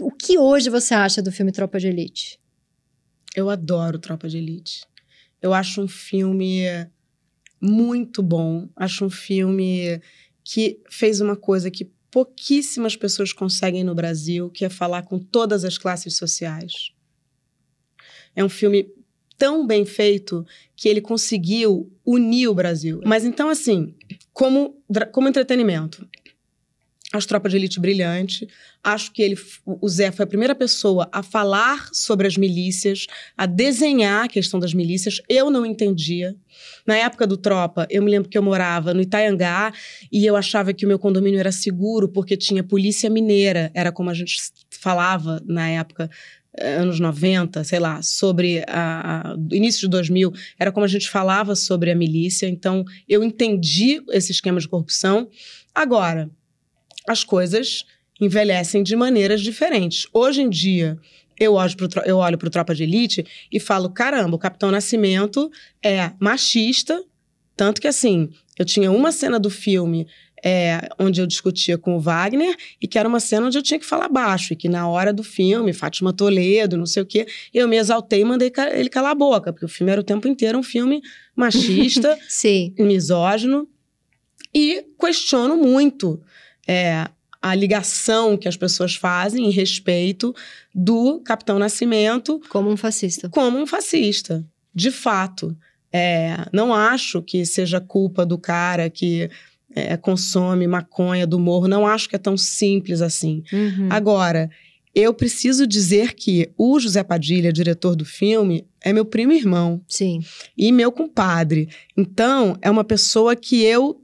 O 0.00 0.12
que 0.12 0.38
hoje 0.38 0.70
você 0.70 0.94
acha 0.94 1.20
do 1.20 1.32
filme 1.32 1.50
Tropa 1.50 1.80
de 1.80 1.88
Elite? 1.88 2.38
Eu 3.34 3.50
adoro 3.50 3.98
Tropa 3.98 4.28
de 4.28 4.38
Elite. 4.38 4.82
Eu 5.42 5.52
acho 5.52 5.82
um 5.82 5.88
filme 5.88 6.64
muito 7.60 8.22
bom. 8.22 8.68
Acho 8.76 9.04
um 9.04 9.10
filme 9.10 10.00
que 10.44 10.80
fez 10.90 11.20
uma 11.20 11.36
coisa 11.36 11.70
que 11.70 11.90
pouquíssimas 12.10 12.96
pessoas 12.96 13.32
conseguem 13.32 13.84
no 13.84 13.94
Brasil, 13.94 14.50
que 14.50 14.64
é 14.64 14.68
falar 14.68 15.02
com 15.02 15.18
todas 15.18 15.64
as 15.64 15.76
classes 15.76 16.16
sociais. 16.16 16.92
É 18.34 18.42
um 18.44 18.48
filme 18.48 18.88
tão 19.36 19.66
bem 19.66 19.84
feito 19.84 20.44
que 20.74 20.88
ele 20.88 21.00
conseguiu 21.00 21.90
unir 22.04 22.48
o 22.48 22.54
Brasil. 22.54 23.00
Mas 23.04 23.24
então, 23.24 23.48
assim, 23.48 23.94
como, 24.32 24.82
como 25.12 25.28
entretenimento, 25.28 26.06
Acho 27.10 27.26
Tropa 27.26 27.48
de 27.48 27.56
Elite 27.56 27.80
brilhante. 27.80 28.46
Acho 28.84 29.10
que 29.12 29.22
ele, 29.22 29.36
o 29.64 29.88
Zé 29.88 30.12
foi 30.12 30.24
a 30.24 30.26
primeira 30.26 30.54
pessoa 30.54 31.08
a 31.10 31.22
falar 31.22 31.88
sobre 31.90 32.26
as 32.26 32.36
milícias, 32.36 33.06
a 33.34 33.46
desenhar 33.46 34.26
a 34.26 34.28
questão 34.28 34.60
das 34.60 34.74
milícias. 34.74 35.22
Eu 35.26 35.50
não 35.50 35.64
entendia. 35.64 36.36
Na 36.86 36.96
época 36.96 37.26
do 37.26 37.38
Tropa, 37.38 37.86
eu 37.88 38.02
me 38.02 38.10
lembro 38.10 38.28
que 38.28 38.36
eu 38.36 38.42
morava 38.42 38.92
no 38.92 39.00
Itaiangá 39.00 39.72
e 40.12 40.26
eu 40.26 40.36
achava 40.36 40.74
que 40.74 40.84
o 40.84 40.88
meu 40.88 40.98
condomínio 40.98 41.40
era 41.40 41.50
seguro 41.50 42.08
porque 42.10 42.36
tinha 42.36 42.62
polícia 42.62 43.08
mineira. 43.08 43.70
Era 43.72 43.90
como 43.90 44.10
a 44.10 44.14
gente 44.14 44.36
falava 44.70 45.42
na 45.46 45.66
época 45.66 46.10
eh, 46.58 46.74
anos 46.74 47.00
90, 47.00 47.64
sei 47.64 47.78
lá, 47.78 48.02
sobre 48.02 48.64
a, 48.68 49.32
a, 49.32 49.36
início 49.50 49.80
de 49.80 49.88
2000, 49.88 50.30
era 50.58 50.70
como 50.70 50.84
a 50.84 50.88
gente 50.88 51.08
falava 51.08 51.54
sobre 51.54 51.90
a 51.90 51.94
milícia. 51.94 52.46
Então, 52.46 52.84
eu 53.08 53.24
entendi 53.24 54.02
esse 54.10 54.30
esquema 54.30 54.60
de 54.60 54.68
corrupção. 54.68 55.28
Agora, 55.74 56.30
as 57.12 57.24
coisas 57.24 57.84
envelhecem 58.20 58.82
de 58.82 58.96
maneiras 58.96 59.40
diferentes. 59.40 60.06
Hoje 60.12 60.42
em 60.42 60.50
dia, 60.50 60.98
eu 61.38 61.54
olho 61.54 61.76
para 61.76 62.06
eu 62.06 62.16
olho 62.18 62.36
pro 62.38 62.50
Tropa 62.50 62.74
de 62.74 62.82
Elite 62.82 63.24
e 63.50 63.60
falo: 63.60 63.90
caramba, 63.90 64.34
o 64.34 64.38
Capitão 64.38 64.70
Nascimento 64.70 65.50
é 65.82 66.12
machista. 66.18 67.02
Tanto 67.56 67.80
que, 67.80 67.88
assim, 67.88 68.28
eu 68.58 68.64
tinha 68.64 68.90
uma 68.90 69.10
cena 69.10 69.38
do 69.38 69.50
filme 69.50 70.06
é, 70.44 70.88
onde 70.98 71.20
eu 71.20 71.26
discutia 71.26 71.76
com 71.76 71.96
o 71.96 72.00
Wagner 72.00 72.56
e 72.80 72.86
que 72.86 72.98
era 72.98 73.08
uma 73.08 73.18
cena 73.18 73.46
onde 73.46 73.58
eu 73.58 73.62
tinha 73.62 73.80
que 73.80 73.86
falar 73.86 74.08
baixo. 74.08 74.52
E 74.52 74.56
que 74.56 74.68
na 74.68 74.88
hora 74.88 75.12
do 75.12 75.24
filme, 75.24 75.72
Fátima 75.72 76.12
Toledo, 76.12 76.76
não 76.76 76.86
sei 76.86 77.02
o 77.02 77.06
quê, 77.06 77.26
eu 77.52 77.66
me 77.66 77.76
exaltei 77.76 78.20
e 78.20 78.24
mandei 78.24 78.52
ele 78.72 78.88
calar 78.88 79.12
a 79.12 79.14
boca, 79.14 79.52
porque 79.52 79.66
o 79.66 79.68
filme 79.68 79.90
era 79.90 80.00
o 80.00 80.04
tempo 80.04 80.28
inteiro 80.28 80.58
um 80.58 80.62
filme 80.62 81.02
machista, 81.34 82.16
misógino. 82.78 83.68
E 84.54 84.84
questiono 84.98 85.56
muito 85.56 86.22
é, 86.68 87.08
a 87.40 87.54
ligação 87.54 88.36
que 88.36 88.46
as 88.46 88.56
pessoas 88.56 88.94
fazem 88.94 89.46
em 89.46 89.50
respeito 89.50 90.34
do 90.74 91.20
Capitão 91.20 91.58
Nascimento 91.58 92.40
como 92.50 92.68
um 92.68 92.76
fascista. 92.76 93.28
Como 93.30 93.58
um 93.58 93.66
fascista, 93.66 94.44
de 94.74 94.90
fato. 94.90 95.56
É, 95.90 96.36
não 96.52 96.74
acho 96.74 97.22
que 97.22 97.46
seja 97.46 97.80
culpa 97.80 98.26
do 98.26 98.36
cara 98.36 98.90
que 98.90 99.30
é, 99.74 99.96
consome 99.96 100.66
maconha 100.66 101.26
do 101.26 101.38
morro. 101.38 101.66
Não 101.66 101.86
acho 101.86 102.08
que 102.08 102.16
é 102.16 102.18
tão 102.18 102.36
simples 102.36 103.00
assim. 103.00 103.42
Uhum. 103.52 103.88
Agora, 103.88 104.50
eu 104.94 105.14
preciso 105.14 105.66
dizer 105.66 106.14
que 106.14 106.50
o 106.58 106.78
José 106.80 107.02
Padilha, 107.02 107.52
diretor 107.52 107.94
do 107.94 108.04
filme, 108.04 108.66
é 108.80 108.92
meu 108.92 109.04
primo 109.04 109.32
irmão. 109.32 109.80
Sim. 109.88 110.20
E 110.56 110.72
meu 110.72 110.90
compadre. 110.90 111.68
Então, 111.96 112.58
é 112.60 112.70
uma 112.70 112.84
pessoa 112.84 113.36
que 113.36 113.62
eu 113.62 114.02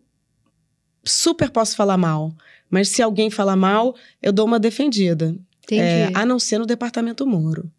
super 1.05 1.51
posso 1.51 1.77
falar 1.77 1.99
mal. 1.99 2.33
Mas 2.75 2.89
se 2.89 3.01
alguém 3.01 3.31
falar 3.31 3.55
mal, 3.57 3.95
eu 4.21 4.33
dou 4.33 4.45
uma 4.47 4.59
defendida. 4.59 5.35
É, 5.71 6.11
a 6.13 6.27
não 6.27 6.39
ser 6.39 6.59
no 6.59 6.67
departamento 6.67 7.25
Moro. 7.27 7.71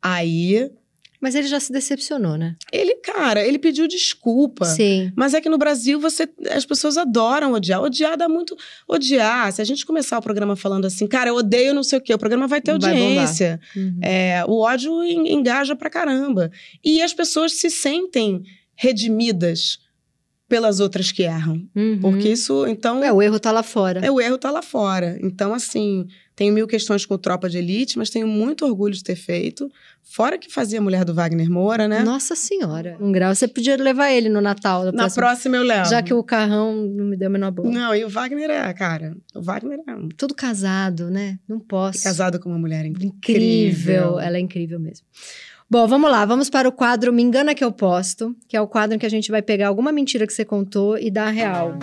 Aí 0.00 0.70
Mas 1.20 1.34
ele 1.36 1.46
já 1.46 1.60
se 1.60 1.70
decepcionou, 1.72 2.36
né? 2.36 2.56
Ele, 2.72 2.96
cara, 2.96 3.46
ele 3.46 3.58
pediu 3.58 3.86
desculpa. 3.86 4.64
Sim. 4.64 5.12
Mas 5.14 5.34
é 5.34 5.40
que 5.40 5.48
no 5.48 5.56
Brasil 5.58 6.00
você, 6.00 6.28
as 6.50 6.64
pessoas 6.64 6.96
adoram 6.96 7.52
odiar. 7.52 7.80
Odiar 7.82 8.16
dá 8.16 8.28
muito. 8.28 8.56
Odiar. 8.88 9.52
Se 9.52 9.60
a 9.62 9.64
gente 9.64 9.84
começar 9.86 10.18
o 10.18 10.22
programa 10.22 10.56
falando 10.56 10.84
assim, 10.86 11.06
cara, 11.06 11.30
eu 11.30 11.36
odeio 11.36 11.74
não 11.74 11.82
sei 11.84 11.98
o 11.98 12.02
quê, 12.02 12.12
o 12.14 12.18
programa 12.18 12.48
vai 12.48 12.60
ter 12.60 12.76
Vai 12.78 12.90
audiência. 12.92 13.60
Uhum. 13.76 13.98
É, 14.02 14.44
o 14.48 14.58
ódio 14.60 15.02
en- 15.04 15.32
engaja 15.32 15.76
pra 15.76 15.88
caramba. 15.90 16.50
E 16.84 17.00
as 17.02 17.12
pessoas 17.12 17.52
se 17.52 17.70
sentem 17.70 18.42
redimidas 18.74 19.78
pelas 20.52 20.80
outras 20.80 21.10
que 21.10 21.22
erram. 21.22 21.66
Uhum. 21.74 21.98
Porque 21.98 22.28
isso, 22.28 22.66
então. 22.66 23.02
É, 23.02 23.10
o 23.10 23.22
erro 23.22 23.40
tá 23.40 23.50
lá 23.50 23.62
fora. 23.62 24.00
É, 24.04 24.10
o 24.10 24.20
erro 24.20 24.36
tá 24.36 24.50
lá 24.50 24.60
fora. 24.60 25.18
Então, 25.22 25.54
assim, 25.54 26.06
tenho 26.36 26.52
mil 26.52 26.66
questões 26.66 27.06
com 27.06 27.16
Tropa 27.16 27.48
de 27.48 27.56
Elite, 27.56 27.96
mas 27.96 28.10
tenho 28.10 28.26
muito 28.28 28.66
orgulho 28.66 28.92
de 28.92 29.02
ter 29.02 29.16
feito. 29.16 29.66
Fora 30.02 30.36
que 30.36 30.52
fazia 30.52 30.78
a 30.78 30.82
mulher 30.82 31.06
do 31.06 31.14
Wagner 31.14 31.48
Moura, 31.50 31.88
né? 31.88 32.02
Nossa 32.02 32.36
senhora. 32.36 32.98
Um 33.00 33.10
grau. 33.10 33.34
Você 33.34 33.48
podia 33.48 33.76
levar 33.76 34.10
ele 34.12 34.28
no 34.28 34.42
Natal. 34.42 34.80
da 34.84 34.92
Na 34.92 35.04
próxima- 35.04 35.22
próxima 35.26 35.56
eu 35.56 35.62
levo. 35.62 35.88
Já 35.88 36.02
que 36.02 36.12
o 36.12 36.22
carrão 36.22 36.74
não 36.86 37.06
me 37.06 37.16
deu 37.16 37.28
a 37.28 37.30
menor 37.30 37.50
bola. 37.50 37.70
Não, 37.70 37.94
e 37.94 38.04
o 38.04 38.10
Wagner 38.10 38.50
é, 38.50 38.70
cara. 38.74 39.16
O 39.34 39.40
Wagner 39.40 39.78
é 39.88 39.94
um 39.94 40.10
Tudo 40.10 40.34
casado, 40.34 41.08
né? 41.10 41.38
Não 41.48 41.58
posso. 41.58 42.02
casado 42.02 42.38
com 42.38 42.50
uma 42.50 42.58
mulher 42.58 42.84
incrível. 42.84 43.08
Incrível. 43.16 44.20
Ela 44.20 44.36
é 44.36 44.40
incrível 44.40 44.78
mesmo. 44.78 45.06
Bom, 45.72 45.88
vamos 45.88 46.10
lá. 46.10 46.26
Vamos 46.26 46.50
para 46.50 46.68
o 46.68 46.72
quadro 46.72 47.10
Me 47.14 47.22
Engana 47.22 47.54
Que 47.54 47.64
Eu 47.64 47.72
Posto, 47.72 48.36
que 48.46 48.54
é 48.54 48.60
o 48.60 48.68
quadro 48.68 48.94
em 48.94 48.98
que 48.98 49.06
a 49.06 49.08
gente 49.08 49.30
vai 49.30 49.40
pegar 49.40 49.68
alguma 49.68 49.90
mentira 49.90 50.26
que 50.26 50.32
você 50.34 50.44
contou 50.44 50.98
e 50.98 51.10
dar 51.10 51.28
a 51.28 51.30
real. 51.30 51.78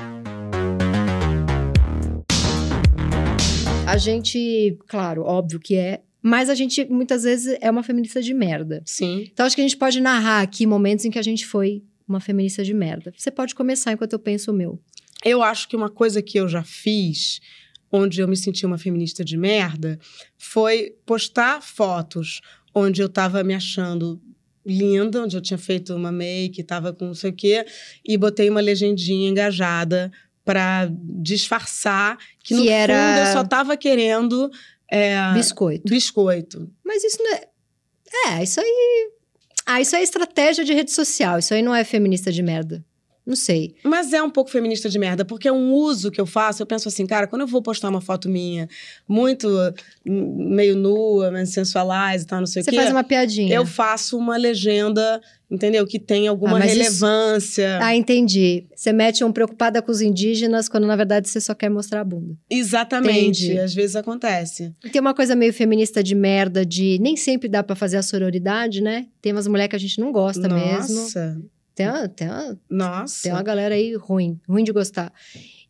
A 3.88 3.98
gente, 3.98 4.78
claro, 4.88 5.24
óbvio 5.24 5.60
que 5.60 5.76
é, 5.76 6.04
mas 6.22 6.52
a 6.52 6.54
gente 6.54 6.86
muitas 6.86 7.24
vezes 7.24 7.58
é 7.60 7.72
uma 7.72 7.82
feminista 7.82 8.22
de 8.22 8.32
merda. 8.32 8.84
Sim. 8.86 9.28
Então 9.34 9.44
acho 9.48 9.56
que 9.56 9.62
a 9.64 9.68
gente 9.68 9.78
pode 9.78 10.00
narrar 10.00 10.44
aqui 10.44 10.68
momentos 10.68 11.06
em 11.06 11.10
que 11.10 11.18
a 11.18 11.24
gente 11.24 11.48
foi 11.48 11.82
uma 12.08 12.20
feminista 12.20 12.64
de 12.64 12.76
merda. 12.76 13.12
Você 13.18 13.32
pode 13.32 13.56
começar 13.56 13.92
enquanto 13.92 14.14
eu 14.14 14.20
penso 14.20 14.52
o 14.52 14.54
meu. 14.54 14.80
Eu 15.26 15.42
acho 15.42 15.68
que 15.68 15.76
uma 15.76 15.90
coisa 15.90 16.22
que 16.22 16.40
eu 16.40 16.48
já 16.48 16.62
fiz, 16.62 17.42
onde 17.92 18.22
eu 18.22 18.28
me 18.28 18.38
senti 18.38 18.68
uma 18.68 18.78
feminista 18.78 19.26
de 19.26 19.36
merda, 19.36 19.98
foi 20.38 20.94
postar 21.08 21.64
fotos 21.64 22.40
onde 22.74 23.02
eu 23.02 23.10
tava 23.10 23.44
me 23.44 23.54
achando 23.54 24.22
linda, 24.66 25.24
onde 25.24 25.36
eu 25.36 25.42
tinha 25.42 25.58
feito 25.58 25.96
uma 25.96 26.12
make, 26.12 26.62
tava 26.64 26.94
com 26.94 27.06
não 27.06 27.14
sei 27.14 27.32
o 27.32 27.34
quê, 27.34 27.66
e 28.06 28.18
botei 28.18 28.50
uma 28.50 28.60
legendinha 28.62 29.30
engajada 29.30 30.12
pra 30.46 30.90
disfarçar 31.22 32.18
que, 32.44 32.54
no 32.56 32.62
Que 32.64 32.70
era- 32.70 32.94
fundo 32.94 33.28
eu 33.28 33.34
só 33.34 33.44
tava 33.44 33.76
querendo 33.78 34.50
é, 34.92 35.34
Biscoito. 35.34 35.84
biscoito. 35.90 36.72
Mas 36.84 37.04
isso 37.04 37.18
não 37.22 37.34
é. 37.34 37.44
É, 38.40 38.44
isso 38.44 38.60
aí. 38.60 39.12
Ah, 39.66 39.80
isso 39.80 39.96
é 39.96 40.02
estratégia 40.02 40.66
de 40.66 40.74
rede 40.74 40.92
social. 40.92 41.38
Isso 41.38 41.54
aí 41.54 41.62
não 41.62 41.76
é 41.76 41.84
feminista 41.84 42.32
de 42.32 42.42
merda. 42.42 42.84
Não 43.30 43.36
sei. 43.36 43.76
Mas 43.84 44.12
é 44.12 44.24
um 44.24 44.30
pouco 44.32 44.50
feminista 44.50 44.90
de 44.90 44.98
merda, 44.98 45.24
porque 45.24 45.48
é 45.48 45.52
um 45.52 45.72
uso 45.72 46.10
que 46.10 46.20
eu 46.20 46.26
faço. 46.26 46.64
Eu 46.64 46.66
penso 46.66 46.88
assim, 46.88 47.06
cara, 47.06 47.28
quando 47.28 47.42
eu 47.44 47.48
vou 47.48 47.62
postar 47.62 47.88
uma 47.88 48.02
foto 48.02 48.28
minha, 48.28 48.68
muito 49.08 49.48
hum, 50.04 50.48
meio 50.50 50.76
nua, 50.76 51.30
mas 51.30 51.52
sensualize 51.52 52.24
e 52.24 52.28
tal, 52.28 52.40
não 52.40 52.48
sei 52.48 52.64
Você 52.64 52.72
o 52.72 52.74
quê. 52.74 52.80
faz 52.80 52.90
uma 52.92 53.04
piadinha. 53.04 53.54
Eu 53.56 53.68
faço 53.68 54.18
uma 54.18 54.36
legenda, 54.36 55.22
entendeu? 55.50 55.86
Que 55.86 56.00
tem 56.00 56.28
alguma 56.28 56.56
Ah, 56.56 56.60
mas 56.60 56.72
isso- 56.72 57.06
relevância. 57.06 57.78
Ah, 57.84 57.96
entendi. 57.96 58.66
Você 58.76 58.92
mete 58.92 59.24
um 59.24 59.32
preocupada 59.32 59.80
com 59.80 59.92
os 59.92 60.02
indígenas 60.02 60.68
quando 60.68 60.88
na 60.88 60.96
verdade 60.96 61.30
você 61.30 61.40
só 61.40 61.54
quer 61.54 61.70
mostrar 61.70 62.02
a 62.02 62.04
bunda. 62.04 62.36
Exatamente. 62.50 63.46
Entendi. 63.46 63.60
Às 63.60 63.76
vezes 63.76 63.96
acontece. 63.96 64.74
E 64.84 64.90
tem 64.90 65.00
uma 65.00 65.14
coisa 65.14 65.36
meio 65.36 65.54
feminista 65.54 66.02
de 66.02 66.16
merda 66.16 66.66
de 66.66 66.98
nem 67.00 67.16
sempre 67.16 67.48
dá 67.48 67.62
pra 67.62 67.76
fazer 67.76 67.98
a 67.98 68.02
sororidade, 68.02 68.82
né? 68.82 69.06
Tem 69.22 69.32
umas 69.32 69.46
mulheres 69.46 69.70
que 69.70 69.76
a 69.76 69.80
gente 69.80 70.00
não 70.00 70.12
gosta 70.12 70.50
mesmo. 70.50 70.96
Nossa. 70.96 71.40
Tem 71.80 71.88
uma, 71.88 72.10
tem, 72.10 72.28
uma, 72.28 72.60
Nossa. 72.70 73.24
tem 73.24 73.32
uma 73.32 73.42
galera 73.42 73.74
aí 73.74 73.96
ruim, 73.96 74.38
ruim 74.50 74.66
de 74.66 74.74
gostar. 74.74 75.14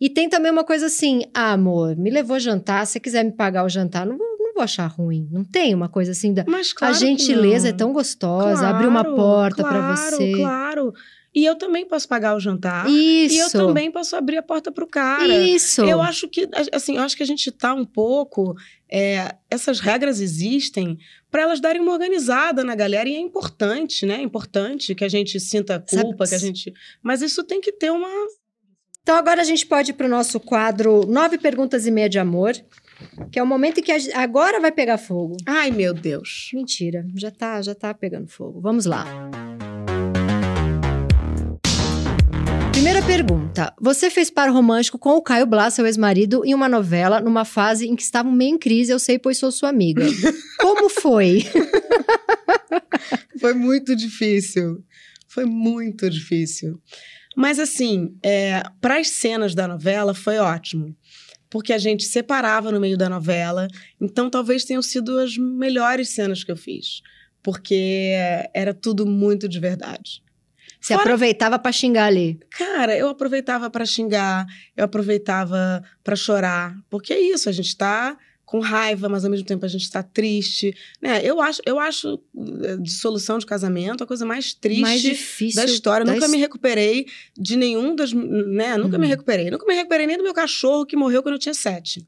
E 0.01 0.09
tem 0.09 0.27
também 0.27 0.51
uma 0.51 0.63
coisa 0.63 0.87
assim, 0.87 1.21
ah, 1.35 1.51
amor, 1.51 1.95
me 1.95 2.09
levou 2.09 2.35
a 2.35 2.39
jantar, 2.39 2.87
se 2.87 2.93
você 2.93 2.99
quiser 2.99 3.23
me 3.23 3.31
pagar 3.31 3.63
o 3.63 3.69
jantar, 3.69 4.07
não 4.07 4.17
vou, 4.17 4.27
não 4.39 4.55
vou 4.55 4.63
achar 4.63 4.87
ruim. 4.87 5.29
Não 5.31 5.43
tem 5.43 5.75
uma 5.75 5.87
coisa 5.87 6.11
assim 6.13 6.33
da. 6.33 6.43
Mas 6.47 6.73
claro 6.73 6.95
a 6.95 6.97
gentileza 6.97 7.69
é 7.69 7.73
tão 7.73 7.93
gostosa, 7.93 8.67
abrir 8.67 8.87
uma 8.87 9.03
Claro, 9.03 9.15
porta 9.15 9.61
claro, 9.63 9.97
você. 9.97 10.31
Claro. 10.31 10.93
E 11.35 11.45
eu 11.45 11.55
também 11.55 11.85
posso 11.87 12.07
pagar 12.07 12.35
o 12.35 12.39
jantar. 12.39 12.89
Isso. 12.89 13.35
E 13.35 13.37
eu 13.37 13.51
também 13.51 13.91
posso 13.91 14.15
abrir 14.15 14.37
a 14.37 14.41
porta 14.41 14.71
pro 14.71 14.87
cara. 14.87 15.27
Isso. 15.27 15.83
Eu 15.83 16.01
acho 16.01 16.27
que, 16.27 16.49
assim, 16.73 16.97
eu 16.97 17.03
acho 17.03 17.15
que 17.15 17.21
a 17.21 17.25
gente 17.25 17.51
tá 17.51 17.71
um 17.71 17.85
pouco. 17.85 18.55
é, 18.91 19.35
essas 19.47 19.79
regras 19.79 20.19
existem 20.19 20.97
para 21.31 21.43
elas 21.43 21.59
darem 21.59 21.81
uma 21.81 21.91
organizada 21.91 22.63
na 22.63 22.75
galera 22.75 23.07
e 23.07 23.15
é 23.15 23.19
importante, 23.19 24.05
né? 24.05 24.15
É 24.15 24.21
importante 24.21 24.95
que 24.95 25.03
a 25.05 25.09
gente 25.09 25.39
sinta 25.39 25.83
Sabe- 25.87 26.03
culpa, 26.03 26.27
que 26.27 26.35
a 26.35 26.37
gente. 26.37 26.73
Mas 27.01 27.21
isso 27.21 27.43
tem 27.43 27.61
que 27.61 27.71
ter 27.71 27.91
uma. 27.91 28.07
Então 29.01 29.15
agora 29.15 29.41
a 29.41 29.45
gente 29.45 29.65
pode 29.65 29.91
ir 29.91 29.93
pro 29.93 30.07
nosso 30.07 30.39
quadro 30.39 31.05
Nove 31.07 31.37
Perguntas 31.37 31.85
e 31.87 31.91
Meia 31.91 32.09
de 32.09 32.19
Amor, 32.19 32.53
que 33.31 33.39
é 33.39 33.43
o 33.43 33.47
momento 33.47 33.79
em 33.79 33.83
que 33.83 33.91
agora 34.13 34.59
vai 34.59 34.71
pegar 34.71 34.97
fogo. 34.97 35.37
Ai, 35.45 35.71
meu 35.71 35.93
Deus. 35.93 36.51
Mentira, 36.53 37.05
já 37.15 37.31
tá, 37.31 37.61
já 37.61 37.73
tá 37.73 37.93
pegando 37.93 38.27
fogo. 38.27 38.59
Vamos 38.61 38.85
lá. 38.85 39.05
Pergunta. 43.09 43.73
Você 43.81 44.11
fez 44.11 44.29
par 44.29 44.51
romântico 44.51 44.99
com 44.99 45.17
o 45.17 45.21
Caio 45.21 45.47
Blas, 45.47 45.73
seu 45.73 45.87
ex-marido, 45.87 46.43
em 46.45 46.53
uma 46.53 46.69
novela, 46.69 47.19
numa 47.19 47.43
fase 47.43 47.87
em 47.87 47.95
que 47.95 48.03
estavam 48.03 48.31
meio 48.31 48.53
em 48.53 48.57
crise, 48.57 48.91
eu 48.91 48.99
sei, 48.99 49.17
pois 49.17 49.39
sou 49.39 49.51
sua 49.51 49.69
amiga. 49.69 50.05
Como 50.61 50.87
foi? 50.89 51.43
Foi 53.39 53.55
muito 53.55 53.95
difícil. 53.95 54.83
Foi 55.27 55.43
muito 55.43 56.07
difícil. 56.07 56.79
Mas, 57.35 57.57
assim, 57.57 58.15
é, 58.23 58.61
para 58.79 58.99
as 58.99 59.07
cenas 59.09 59.55
da 59.55 59.67
novela 59.67 60.13
foi 60.13 60.37
ótimo. 60.37 60.95
Porque 61.49 61.73
a 61.73 61.79
gente 61.79 62.03
separava 62.03 62.71
no 62.71 62.79
meio 62.79 62.95
da 62.95 63.09
novela. 63.09 63.67
Então, 63.99 64.29
talvez 64.29 64.65
tenham 64.65 64.83
sido 64.83 65.17
as 65.17 65.35
melhores 65.35 66.09
cenas 66.09 66.43
que 66.43 66.51
eu 66.51 66.57
fiz. 66.57 67.01
Porque 67.41 68.13
era 68.53 68.71
tudo 68.71 69.03
muito 69.07 69.49
de 69.49 69.59
verdade. 69.59 70.21
Você 70.79 70.93
Fora- 70.93 71.01
aproveitava 71.05 71.59
pra 71.59 71.71
xingar 71.71 72.05
ali. 72.05 72.39
Cara, 72.51 72.97
eu 72.97 73.09
aproveitava 73.09 73.69
para 73.69 73.85
xingar, 73.85 74.45
eu 74.77 74.85
aproveitava 74.85 75.83
para 76.03 76.15
chorar. 76.15 76.75
Porque 76.89 77.11
é 77.13 77.19
isso, 77.19 77.49
a 77.49 77.51
gente 77.51 77.75
tá 77.75 78.17
com 78.45 78.59
raiva, 78.59 79.07
mas 79.07 79.23
ao 79.23 79.29
mesmo 79.29 79.45
tempo 79.45 79.63
a 79.65 79.67
gente 79.67 79.91
tá 79.91 80.01
triste. 80.01 80.73
Né? 81.01 81.21
Eu 81.23 81.39
acho, 81.41 81.61
eu 81.67 81.77
acho 81.79 82.19
eh, 82.63 82.77
dissolução 82.81 83.37
de 83.37 83.45
casamento 83.45 84.03
a 84.03 84.07
coisa 84.07 84.25
mais 84.25 84.53
triste 84.55 84.81
Mais 84.81 85.01
difícil. 85.01 85.61
da 85.61 85.65
história. 85.69 86.05
da 86.05 86.13
Nunca 86.13 86.25
his- 86.25 86.31
me 86.31 86.37
recuperei 86.37 87.05
de 87.37 87.55
nenhum 87.55 87.93
das. 87.93 88.11
Né? 88.13 88.75
Nunca 88.77 88.97
me 88.97 89.03
Uhum. 89.05 89.09
recuperei. 89.11 89.51
Nunca 89.51 89.65
me 89.67 89.75
recuperei 89.75 90.07
nem 90.07 90.17
do 90.17 90.23
meu 90.23 90.33
cachorro 90.33 90.85
que 90.85 90.95
morreu 90.95 91.21
quando 91.21 91.33
eu 91.35 91.39
tinha 91.39 91.53
sete. 91.53 92.07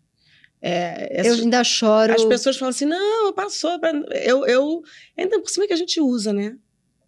É, 0.61 1.19
Eu 1.19 1.31
essas- 1.31 1.39
ainda 1.41 1.63
choro. 1.63 2.13
as 2.13 2.23
pessoas 2.25 2.55
falam 2.57 2.69
assim: 2.69 2.85
não, 2.85 3.33
passou. 3.33 3.79
Pra... 3.79 3.91
Eu, 4.23 4.45
eu. 4.45 4.81
Ainda 5.17 5.39
por 5.41 5.49
cima 5.49 5.67
que 5.67 5.73
a 5.73 5.77
gente 5.77 5.99
usa, 5.99 6.31
né? 6.33 6.55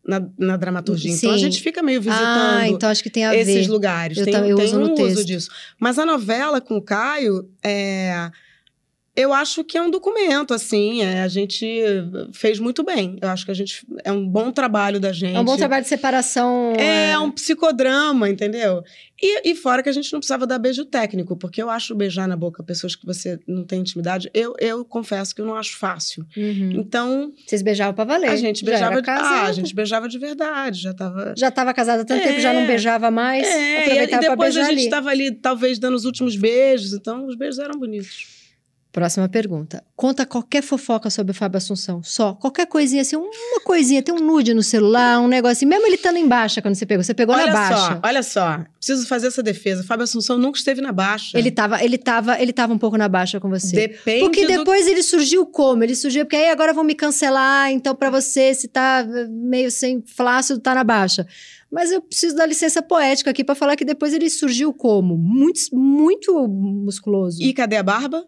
Na, 0.06 0.22
na 0.38 0.58
dramaturgia. 0.58 1.14
Então 1.14 1.32
a 1.32 1.36
Sim. 1.36 1.40
gente 1.40 1.62
fica 1.62 1.82
meio 1.82 2.02
visitando 2.02 2.26
Ah, 2.60 2.68
então 2.68 2.90
acho 2.90 3.02
que 3.02 3.10
tem 3.10 3.26
a 3.26 3.34
esses 3.36 3.68
ver. 3.68 3.72
lugares. 3.72 4.18
Eu 4.18 4.26
tem 4.26 4.34
também 4.34 4.54
tem 4.54 4.66
uso 4.66 4.80
um 4.82 4.94
uso 5.02 5.24
disso. 5.24 5.50
Mas 5.80 5.98
a 5.98 6.06
novela 6.06 6.60
com 6.60 6.76
o 6.76 6.82
Caio, 6.82 7.50
é, 7.64 8.30
eu 9.16 9.32
acho 9.32 9.64
que 9.64 9.78
é 9.78 9.82
um 9.82 9.92
documento, 9.92 10.54
assim. 10.54 11.04
é, 11.04 11.22
a 11.22 11.28
gente 11.28 11.66
fez 12.34 12.60
muito 12.60 12.84
bem. 12.84 13.18
Eu 13.22 13.30
acho 13.30 13.46
que 13.46 13.52
a 13.52 13.54
gente. 13.54 13.86
É 14.04 14.12
um 14.12 14.28
bom 14.28 14.52
trabalho 14.52 15.00
da 15.00 15.14
gente. 15.14 15.36
É 15.36 15.40
um 15.40 15.46
bom 15.46 15.56
trabalho 15.56 15.84
de 15.84 15.90
separação. 15.90 16.74
É 16.78 17.18
um 17.20 17.30
psicodrama, 17.32 18.28
entendeu? 18.28 18.84
E, 19.26 19.52
e 19.52 19.56
fora 19.56 19.82
que 19.82 19.88
a 19.88 19.92
gente 19.94 20.12
não 20.12 20.20
precisava 20.20 20.46
dar 20.46 20.60
beijo 20.60 20.84
técnico, 20.84 21.38
porque 21.38 21.62
eu 21.64 21.70
acho 21.70 21.96
beijar 21.96 22.28
na 22.28 22.36
boca 22.36 22.62
pessoas 22.62 22.94
que 22.94 23.06
você 23.06 23.40
não 23.48 23.64
tem 23.64 23.80
intimidade, 23.80 24.30
eu, 24.34 24.54
eu 24.60 24.84
confesso 24.84 25.34
que 25.34 25.40
eu 25.40 25.46
não 25.46 25.56
acho 25.56 25.78
fácil. 25.78 26.26
Uhum. 26.36 26.72
Então, 26.74 27.32
Vocês 27.48 27.62
beijavam 27.62 27.94
pra 27.94 28.04
valer. 28.04 28.30
a 28.30 28.36
gente 28.36 28.66
beijava 28.66 29.02
de. 29.02 29.10
Ah, 29.10 29.44
a 29.46 29.52
gente 29.54 29.74
beijava 29.74 30.10
de 30.10 30.20
verdade, 30.20 30.82
já 30.82 30.94
tava. 30.94 31.34
Já 31.38 31.48
estava 31.48 31.74
casada 31.74 32.02
há 32.02 32.06
tanto 32.06 32.22
tempo, 32.22 32.42
já 32.42 32.52
não 32.54 32.62
É. 32.62 32.68
beijava 32.68 33.10
mais. 33.10 33.48
É, 33.48 33.50
e, 33.50 33.56
e 33.56 33.78
aproveitava 33.84 34.22
pra 34.24 34.30
depois 34.32 34.50
a 34.50 34.60
beijar 34.60 34.70
gente 34.72 34.78
ali. 34.80 34.86
estava 34.88 35.10
ali, 35.10 35.32
talvez, 35.32 35.80
dando 35.80 35.96
os 35.96 36.04
últimos 36.04 36.36
beijos, 36.36 36.92
então 36.92 37.26
os 37.26 37.36
beijos 37.38 37.60
eram 37.60 37.80
bonitos. 37.80 38.43
Próxima 38.94 39.28
pergunta. 39.28 39.84
Conta 39.96 40.24
qualquer 40.24 40.62
fofoca 40.62 41.10
sobre 41.10 41.32
o 41.32 41.34
Fábio 41.34 41.58
Assunção. 41.58 42.04
Só. 42.04 42.36
Qualquer 42.36 42.68
coisinha 42.68 43.02
assim, 43.02 43.16
uma 43.16 43.60
coisinha. 43.64 44.04
Tem 44.04 44.14
um 44.14 44.20
nude 44.20 44.54
no 44.54 44.62
celular, 44.62 45.20
um 45.20 45.28
negocinho. 45.28 45.68
Mesmo 45.68 45.88
ele 45.88 45.96
estando 45.96 46.18
em 46.18 46.28
baixa 46.28 46.62
quando 46.62 46.76
você 46.76 46.86
pegou. 46.86 47.04
Você 47.04 47.12
pegou 47.16 47.34
olha 47.34 47.48
na 47.48 47.54
baixa. 47.54 47.76
só, 47.76 48.00
olha 48.04 48.22
só. 48.22 48.64
Preciso 48.78 49.08
fazer 49.08 49.28
essa 49.28 49.42
defesa. 49.42 49.84
Fábio 49.84 50.04
Assunção 50.04 50.38
nunca 50.38 50.60
esteve 50.60 50.80
na 50.80 50.92
baixa. 50.92 51.40
Ele 51.40 51.50
tava, 51.50 51.84
ele, 51.84 51.98
tava, 51.98 52.40
ele 52.40 52.54
tava 52.54 52.72
um 52.72 52.78
pouco 52.78 52.96
na 52.96 53.10
baixa 53.10 53.40
com 53.40 53.50
você. 53.50 53.76
Depende 53.76 54.20
Porque 54.20 54.46
do 54.46 54.60
depois 54.60 54.86
ele 54.86 55.02
surgiu 55.02 55.44
como? 55.48 55.84
Ele 55.84 55.96
surgiu 55.96 56.24
porque 56.26 56.36
aí 56.36 56.52
agora 56.52 56.72
vão 56.72 56.84
me 56.84 56.94
cancelar, 56.94 57.72
então 57.72 57.96
pra 57.96 58.12
você, 58.12 58.54
se 58.54 58.68
tá 58.68 59.04
meio 59.28 59.72
sem 59.72 60.04
flácido, 60.06 60.60
tá 60.60 60.76
na 60.76 60.84
baixa. 60.84 61.26
Mas 61.72 61.92
eu 61.92 62.00
preciso 62.00 62.36
da 62.36 62.46
licença 62.46 62.80
poética 62.84 63.32
aqui 63.32 63.44
pra 63.44 63.56
falar 63.56 63.76
que 63.76 63.84
depois 63.84 64.14
ele 64.14 64.30
surgiu 64.30 64.72
como? 64.72 65.18
Muito, 65.18 65.60
muito 65.76 66.48
musculoso. 66.48 67.42
E 67.42 67.52
cadê 67.52 67.78
a 67.78 67.82
barba? 67.82 68.24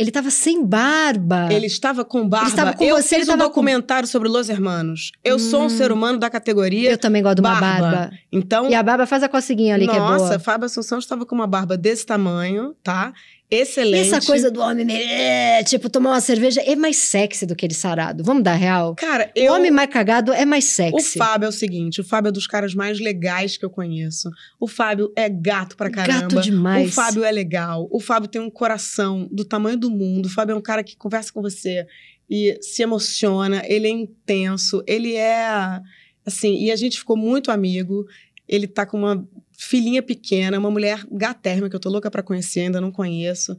Ele 0.00 0.10
tava 0.10 0.30
sem 0.30 0.64
barba. 0.64 1.52
Ele 1.52 1.66
estava 1.66 2.06
com 2.06 2.26
barba. 2.26 2.46
Ele 2.46 2.50
estava 2.50 2.72
com 2.72 2.82
eu 2.84 2.96
você, 2.96 3.16
fiz 3.16 3.28
um 3.28 3.32
tava 3.32 3.42
com- 3.42 3.48
documentário 3.50 4.08
sobre 4.08 4.30
Los 4.30 4.48
Hermanos. 4.48 5.12
Eu 5.22 5.38
sou 5.38 5.60
um 5.60 5.66
Hum. 5.66 5.68
ser 5.68 5.92
humano 5.92 6.18
da 6.18 6.30
categoria 6.30 6.90
Eu 6.92 6.96
também 6.96 7.22
gosto 7.22 7.34
de 7.36 7.40
uma 7.42 7.60
barba. 7.60 7.90
barba. 7.90 8.10
Então, 8.32 8.70
E 8.70 8.74
a 8.74 8.82
barba 8.82 9.04
faz 9.06 9.22
a 9.22 9.28
coceguinha 9.28 9.74
ali, 9.74 9.86
que 9.86 9.94
é 9.94 9.98
nossa, 9.98 10.24
boa. 10.26 10.38
Fábio 10.38 10.64
Assunção 10.64 10.98
estava 10.98 11.26
com 11.26 11.34
uma 11.34 11.46
barba 11.46 11.76
desse 11.76 12.06
tamanho, 12.06 12.74
tá? 12.82 13.12
E 13.50 13.56
Excelente. 13.56 14.00
essa 14.14 14.24
coisa 14.24 14.50
do 14.50 14.60
homem, 14.60 14.84
meio, 14.84 14.98
é, 14.98 15.64
tipo, 15.64 15.90
tomar 15.90 16.10
uma 16.10 16.20
cerveja 16.20 16.60
é 16.60 16.76
mais 16.76 16.96
sexy 16.98 17.44
do 17.44 17.56
que 17.56 17.66
ele 17.66 17.74
sarado. 17.74 18.22
Vamos 18.22 18.44
dar 18.44 18.54
real? 18.54 18.94
Cara, 18.94 19.32
O 19.36 19.40
eu... 19.40 19.52
homem 19.52 19.70
mais 19.72 19.90
cagado 19.90 20.32
é 20.32 20.44
mais 20.44 20.66
O 20.66 20.68
sexy. 20.68 21.18
Fábio 21.18 21.46
é 21.46 21.48
o 21.48 21.52
seguinte, 21.52 22.00
o 22.00 22.04
Fábio 22.04 22.28
é 22.28 22.32
dos 22.32 22.46
caras 22.46 22.74
mais 22.74 23.00
legais 23.00 23.56
que 23.56 23.64
eu 23.64 23.70
conheço. 23.70 24.30
O 24.60 24.68
Fábio 24.68 25.12
é 25.16 25.28
gato 25.28 25.76
pra 25.76 25.90
caramba. 25.90 26.20
Gato 26.20 26.40
demais. 26.40 26.90
O 26.90 26.92
Fábio 26.92 27.24
é 27.24 27.32
legal. 27.32 27.88
O 27.90 27.98
Fábio 27.98 28.28
tem 28.28 28.40
um 28.40 28.50
coração 28.50 29.28
do 29.32 29.44
tamanho 29.44 29.76
do 29.76 29.90
mundo. 29.90 30.26
O 30.26 30.30
Fábio 30.30 30.52
é 30.52 30.56
um 30.56 30.62
cara 30.62 30.84
que 30.84 30.96
conversa 30.96 31.32
com 31.32 31.42
você 31.42 31.86
e 32.30 32.56
se 32.60 32.82
emociona. 32.82 33.62
Ele 33.66 33.88
é 33.88 33.90
intenso. 33.90 34.82
Ele 34.86 35.16
é 35.16 35.80
assim. 36.24 36.54
E 36.62 36.70
a 36.70 36.76
gente 36.76 36.98
ficou 36.98 37.16
muito 37.16 37.50
amigo. 37.50 38.06
Ele 38.48 38.68
tá 38.68 38.86
com 38.86 38.98
uma 38.98 39.28
filhinha 39.62 40.02
pequena, 40.02 40.58
uma 40.58 40.70
mulher 40.70 41.04
gatérrima 41.12 41.68
que 41.68 41.76
eu 41.76 41.80
tô 41.80 41.90
louca 41.90 42.10
pra 42.10 42.22
conhecer, 42.22 42.60
ainda 42.60 42.80
não 42.80 42.90
conheço. 42.90 43.54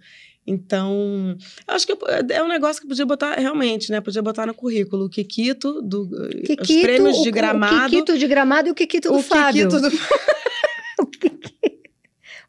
Então, 0.48 1.38
acho 1.68 1.86
que 1.86 1.92
eu- 1.94 2.00
é 2.32 2.42
um 2.42 2.48
negócio 2.48 2.82
que 2.82 2.88
podia 2.88 3.06
botar 3.06 3.36
realmente, 3.36 3.92
né? 3.92 4.02
Podia 4.02 4.24
botar 4.24 4.48
no 4.48 4.54
currículo. 4.56 5.06
O 5.06 5.10
Kikito, 5.10 5.80
do, 5.84 6.02
os 6.10 6.48
Kikito, 6.48 6.82
prêmios 6.82 7.20
o- 7.20 7.24
de 7.24 7.30
O 7.30 7.32
gramado. 7.32 7.90
Kikito 7.92 8.18
de 8.18 8.28
gramado 8.28 8.68
e 8.68 8.72
o 8.72 8.76
Kikito 8.76 9.10
do 9.10 9.18
o 9.20 9.22
Fábio. 9.22 9.70
Kikito 9.70 9.90
do 9.90 9.92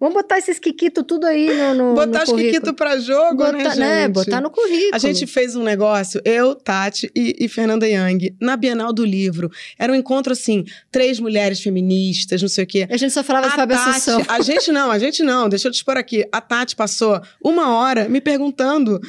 Vamos 0.03 0.17
botar 0.17 0.39
esses 0.39 0.59
Kikito 0.59 1.05
tudo 1.05 1.27
aí 1.27 1.47
no, 1.47 1.75
no, 1.75 1.95
Botar 1.95 2.07
no 2.07 2.25
os 2.25 2.31
currículo. 2.31 2.55
Kikito 2.55 2.75
pra 2.75 2.99
jogo, 2.99 3.37
botar, 3.37 3.53
né, 3.53 3.65
gente? 3.67 3.79
né, 3.79 4.09
botar 4.09 4.41
no 4.41 4.51
currículo. 4.51 4.91
A 4.95 4.99
gente 4.99 5.29
fez 5.29 5.55
um 5.55 5.63
negócio, 5.63 6.21
eu, 6.25 6.57
Tati 6.57 7.09
e, 7.15 7.37
e 7.39 7.49
Fernanda 7.49 7.87
Young, 7.87 8.35
na 8.41 8.57
Bienal 8.57 8.93
do 8.93 9.05
Livro. 9.05 9.49
Era 9.79 9.93
um 9.93 9.95
encontro, 9.95 10.33
assim, 10.33 10.65
três 10.91 11.21
mulheres 11.21 11.61
feministas, 11.61 12.43
não 12.43 12.49
sei 12.49 12.65
o 12.65 12.67
quê. 12.67 12.89
A 12.91 12.97
gente 12.97 13.13
só 13.13 13.23
falava 13.23 13.49
de 13.49 13.55
Fábio 13.55 13.77
Assunção. 13.77 14.25
A 14.27 14.41
gente 14.41 14.73
não, 14.73 14.91
a 14.91 14.99
gente 14.99 15.23
não. 15.23 15.49
Deixa 15.49 15.69
eu 15.69 15.73
te 15.73 15.77
expor 15.77 15.97
aqui. 15.97 16.27
A 16.33 16.41
Tati 16.41 16.75
passou 16.75 17.21
uma 17.41 17.73
hora 17.77 18.09
me 18.09 18.21
perguntando 18.21 19.01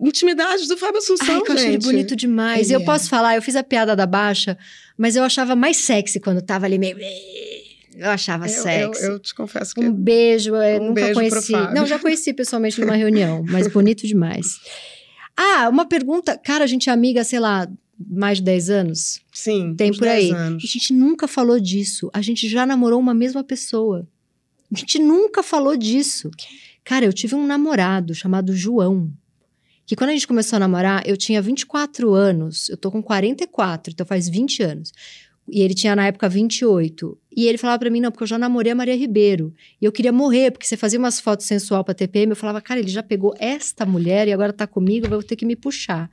intimidades 0.00 0.66
do 0.66 0.76
Fábio 0.76 0.98
Assunção, 0.98 1.36
Ai, 1.36 1.42
que 1.42 1.50
eu 1.52 1.54
achei 1.54 1.72
gente. 1.74 1.84
bonito 1.84 2.16
demais. 2.16 2.62
Ele 2.62 2.72
e 2.72 2.74
eu 2.74 2.80
é. 2.80 2.84
posso 2.84 3.08
falar, 3.08 3.36
eu 3.36 3.42
fiz 3.42 3.54
a 3.54 3.62
piada 3.62 3.94
da 3.94 4.04
baixa, 4.04 4.58
mas 4.98 5.14
eu 5.14 5.22
achava 5.22 5.54
mais 5.54 5.76
sexy 5.76 6.18
quando 6.18 6.42
tava 6.42 6.66
ali 6.66 6.76
meio... 6.76 6.96
Eu 7.94 8.10
achava 8.10 8.46
Eu, 8.46 8.62
sexy. 8.62 9.04
eu, 9.04 9.12
eu 9.12 9.18
te 9.18 9.34
confesso 9.34 9.74
que... 9.74 9.80
Um 9.80 9.92
beijo, 9.92 10.54
eu 10.54 10.80
Um 10.80 10.88
nunca 10.88 10.94
beijo 10.94 11.20
pro 11.20 11.28
conheci. 11.30 11.52
Fábio. 11.52 11.74
Não, 11.74 11.86
já 11.86 11.98
conheci 11.98 12.32
pessoalmente 12.32 12.80
numa 12.80 12.94
reunião, 12.96 13.44
mas 13.48 13.66
bonito 13.72 14.06
demais. 14.06 14.58
Ah, 15.36 15.68
uma 15.68 15.84
pergunta. 15.86 16.36
Cara, 16.38 16.64
a 16.64 16.66
gente 16.66 16.88
é 16.88 16.92
amiga, 16.92 17.24
sei 17.24 17.40
lá, 17.40 17.68
mais 17.98 18.38
de 18.38 18.44
10 18.44 18.70
anos? 18.70 19.20
Sim, 19.32 19.74
Tem 19.76 19.90
por 19.92 20.00
10 20.00 20.24
aí. 20.24 20.30
anos. 20.30 20.62
A 20.64 20.66
gente 20.66 20.92
nunca 20.92 21.26
falou 21.26 21.58
disso. 21.58 22.10
A 22.12 22.22
gente 22.22 22.48
já 22.48 22.64
namorou 22.64 22.98
uma 23.00 23.14
mesma 23.14 23.42
pessoa. 23.42 24.06
A 24.72 24.78
gente 24.78 24.98
nunca 24.98 25.42
falou 25.42 25.76
disso. 25.76 26.30
Cara, 26.84 27.04
eu 27.04 27.12
tive 27.12 27.34
um 27.34 27.46
namorado 27.46 28.14
chamado 28.14 28.54
João. 28.54 29.10
Que 29.84 29.96
quando 29.96 30.10
a 30.10 30.12
gente 30.12 30.28
começou 30.28 30.56
a 30.56 30.60
namorar, 30.60 31.02
eu 31.04 31.16
tinha 31.16 31.42
24 31.42 32.14
anos. 32.14 32.68
Eu 32.68 32.76
tô 32.76 32.90
com 32.92 33.02
44, 33.02 33.92
então 33.92 34.06
faz 34.06 34.28
20 34.28 34.62
anos. 34.62 34.92
E 35.52 35.62
ele 35.62 35.74
tinha 35.74 35.96
na 35.96 36.06
época 36.06 36.28
28. 36.28 37.18
E 37.36 37.46
ele 37.46 37.58
falava 37.58 37.78
pra 37.78 37.90
mim, 37.90 38.00
não, 38.00 38.10
porque 38.10 38.22
eu 38.22 38.28
já 38.28 38.38
namorei 38.38 38.72
a 38.72 38.74
Maria 38.74 38.96
Ribeiro. 38.96 39.54
E 39.80 39.84
eu 39.84 39.92
queria 39.92 40.12
morrer, 40.12 40.50
porque 40.50 40.66
você 40.66 40.76
fazia 40.76 40.98
umas 40.98 41.20
fotos 41.20 41.46
sensual 41.46 41.84
pra 41.84 41.94
TPM. 41.94 42.30
Eu 42.30 42.36
falava, 42.36 42.60
cara, 42.60 42.80
ele 42.80 42.90
já 42.90 43.02
pegou 43.02 43.34
esta 43.38 43.84
mulher 43.84 44.28
e 44.28 44.32
agora 44.32 44.52
tá 44.52 44.66
comigo, 44.66 45.06
eu 45.06 45.10
vou 45.10 45.22
ter 45.22 45.36
que 45.36 45.44
me 45.46 45.56
puxar. 45.56 46.10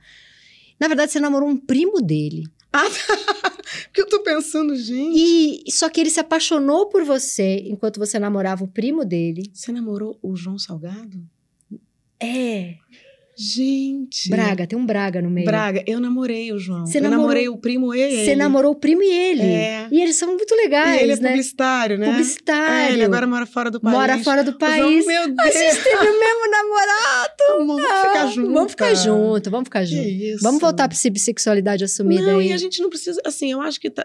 Na 0.78 0.88
verdade, 0.88 1.12
você 1.12 1.20
namorou 1.20 1.48
um 1.48 1.56
primo 1.56 2.00
dele. 2.00 2.44
Porque 3.84 4.00
eu 4.00 4.06
tô 4.06 4.22
pensando, 4.22 4.74
gente... 4.76 5.62
E 5.66 5.72
só 5.72 5.88
que 5.88 6.00
ele 6.00 6.10
se 6.10 6.20
apaixonou 6.20 6.86
por 6.86 7.04
você 7.04 7.64
enquanto 7.66 7.98
você 7.98 8.18
namorava 8.18 8.64
o 8.64 8.68
primo 8.68 9.04
dele. 9.04 9.50
Você 9.52 9.72
namorou 9.72 10.18
o 10.22 10.36
João 10.36 10.58
Salgado? 10.58 11.20
É. 12.20 12.76
Gente... 13.40 14.28
Braga, 14.28 14.66
tem 14.66 14.76
um 14.76 14.84
Braga 14.84 15.22
no 15.22 15.30
meio. 15.30 15.46
Braga, 15.46 15.84
eu 15.86 16.00
namorei 16.00 16.52
o 16.52 16.58
João. 16.58 16.84
Você 16.86 16.98
eu 16.98 17.02
namorou- 17.02 17.22
namorei 17.22 17.48
o 17.48 17.56
primo 17.56 17.94
e 17.94 18.00
ele. 18.00 18.24
Você 18.24 18.34
namorou 18.34 18.72
o 18.72 18.74
primo 18.74 19.00
e 19.02 19.08
ele. 19.10 19.42
É. 19.42 19.86
E 19.92 20.02
eles 20.02 20.16
são 20.16 20.28
muito 20.34 20.52
legais, 20.56 21.00
E 21.00 21.04
ele 21.04 21.12
é 21.12 21.16
né? 21.16 21.28
publicitário, 21.30 21.98
né? 21.98 22.10
Publicitário. 22.10 22.90
É, 22.90 22.92
ele 22.92 23.04
agora 23.04 23.26
mora 23.28 23.46
fora 23.46 23.70
do 23.70 23.80
país. 23.80 23.96
Mora 23.96 24.18
fora 24.18 24.42
do 24.42 24.50
O 24.50 24.58
João, 24.58 24.58
país. 24.58 25.06
meu 25.06 25.22
A 25.22 25.26
Deus. 25.26 25.54
gente 25.54 25.82
teve 25.84 26.08
o 26.08 26.18
mesmo 26.18 26.50
namorado. 26.50 27.32
Vamos 27.58 27.82
ficar 27.82 28.22
Ah, 28.22 28.26
junto. 28.26 28.52
Vamos 28.52 28.70
ficar 28.72 28.94
junto, 28.94 29.50
vamos 29.50 29.64
ficar 29.66 29.80
Que 29.80 29.86
junto. 29.86 30.08
isso. 30.08 30.42
Vamos 30.42 30.60
voltar 30.60 30.88
pra 30.88 31.10
bissexualidade 31.10 31.84
assumida 31.84 32.22
Não, 32.32 32.38
aí. 32.40 32.48
e 32.48 32.52
a 32.52 32.56
gente 32.56 32.82
não 32.82 32.88
precisa... 32.90 33.20
Assim, 33.24 33.52
eu 33.52 33.60
acho 33.60 33.80
que... 33.80 33.88
Tá, 33.90 34.02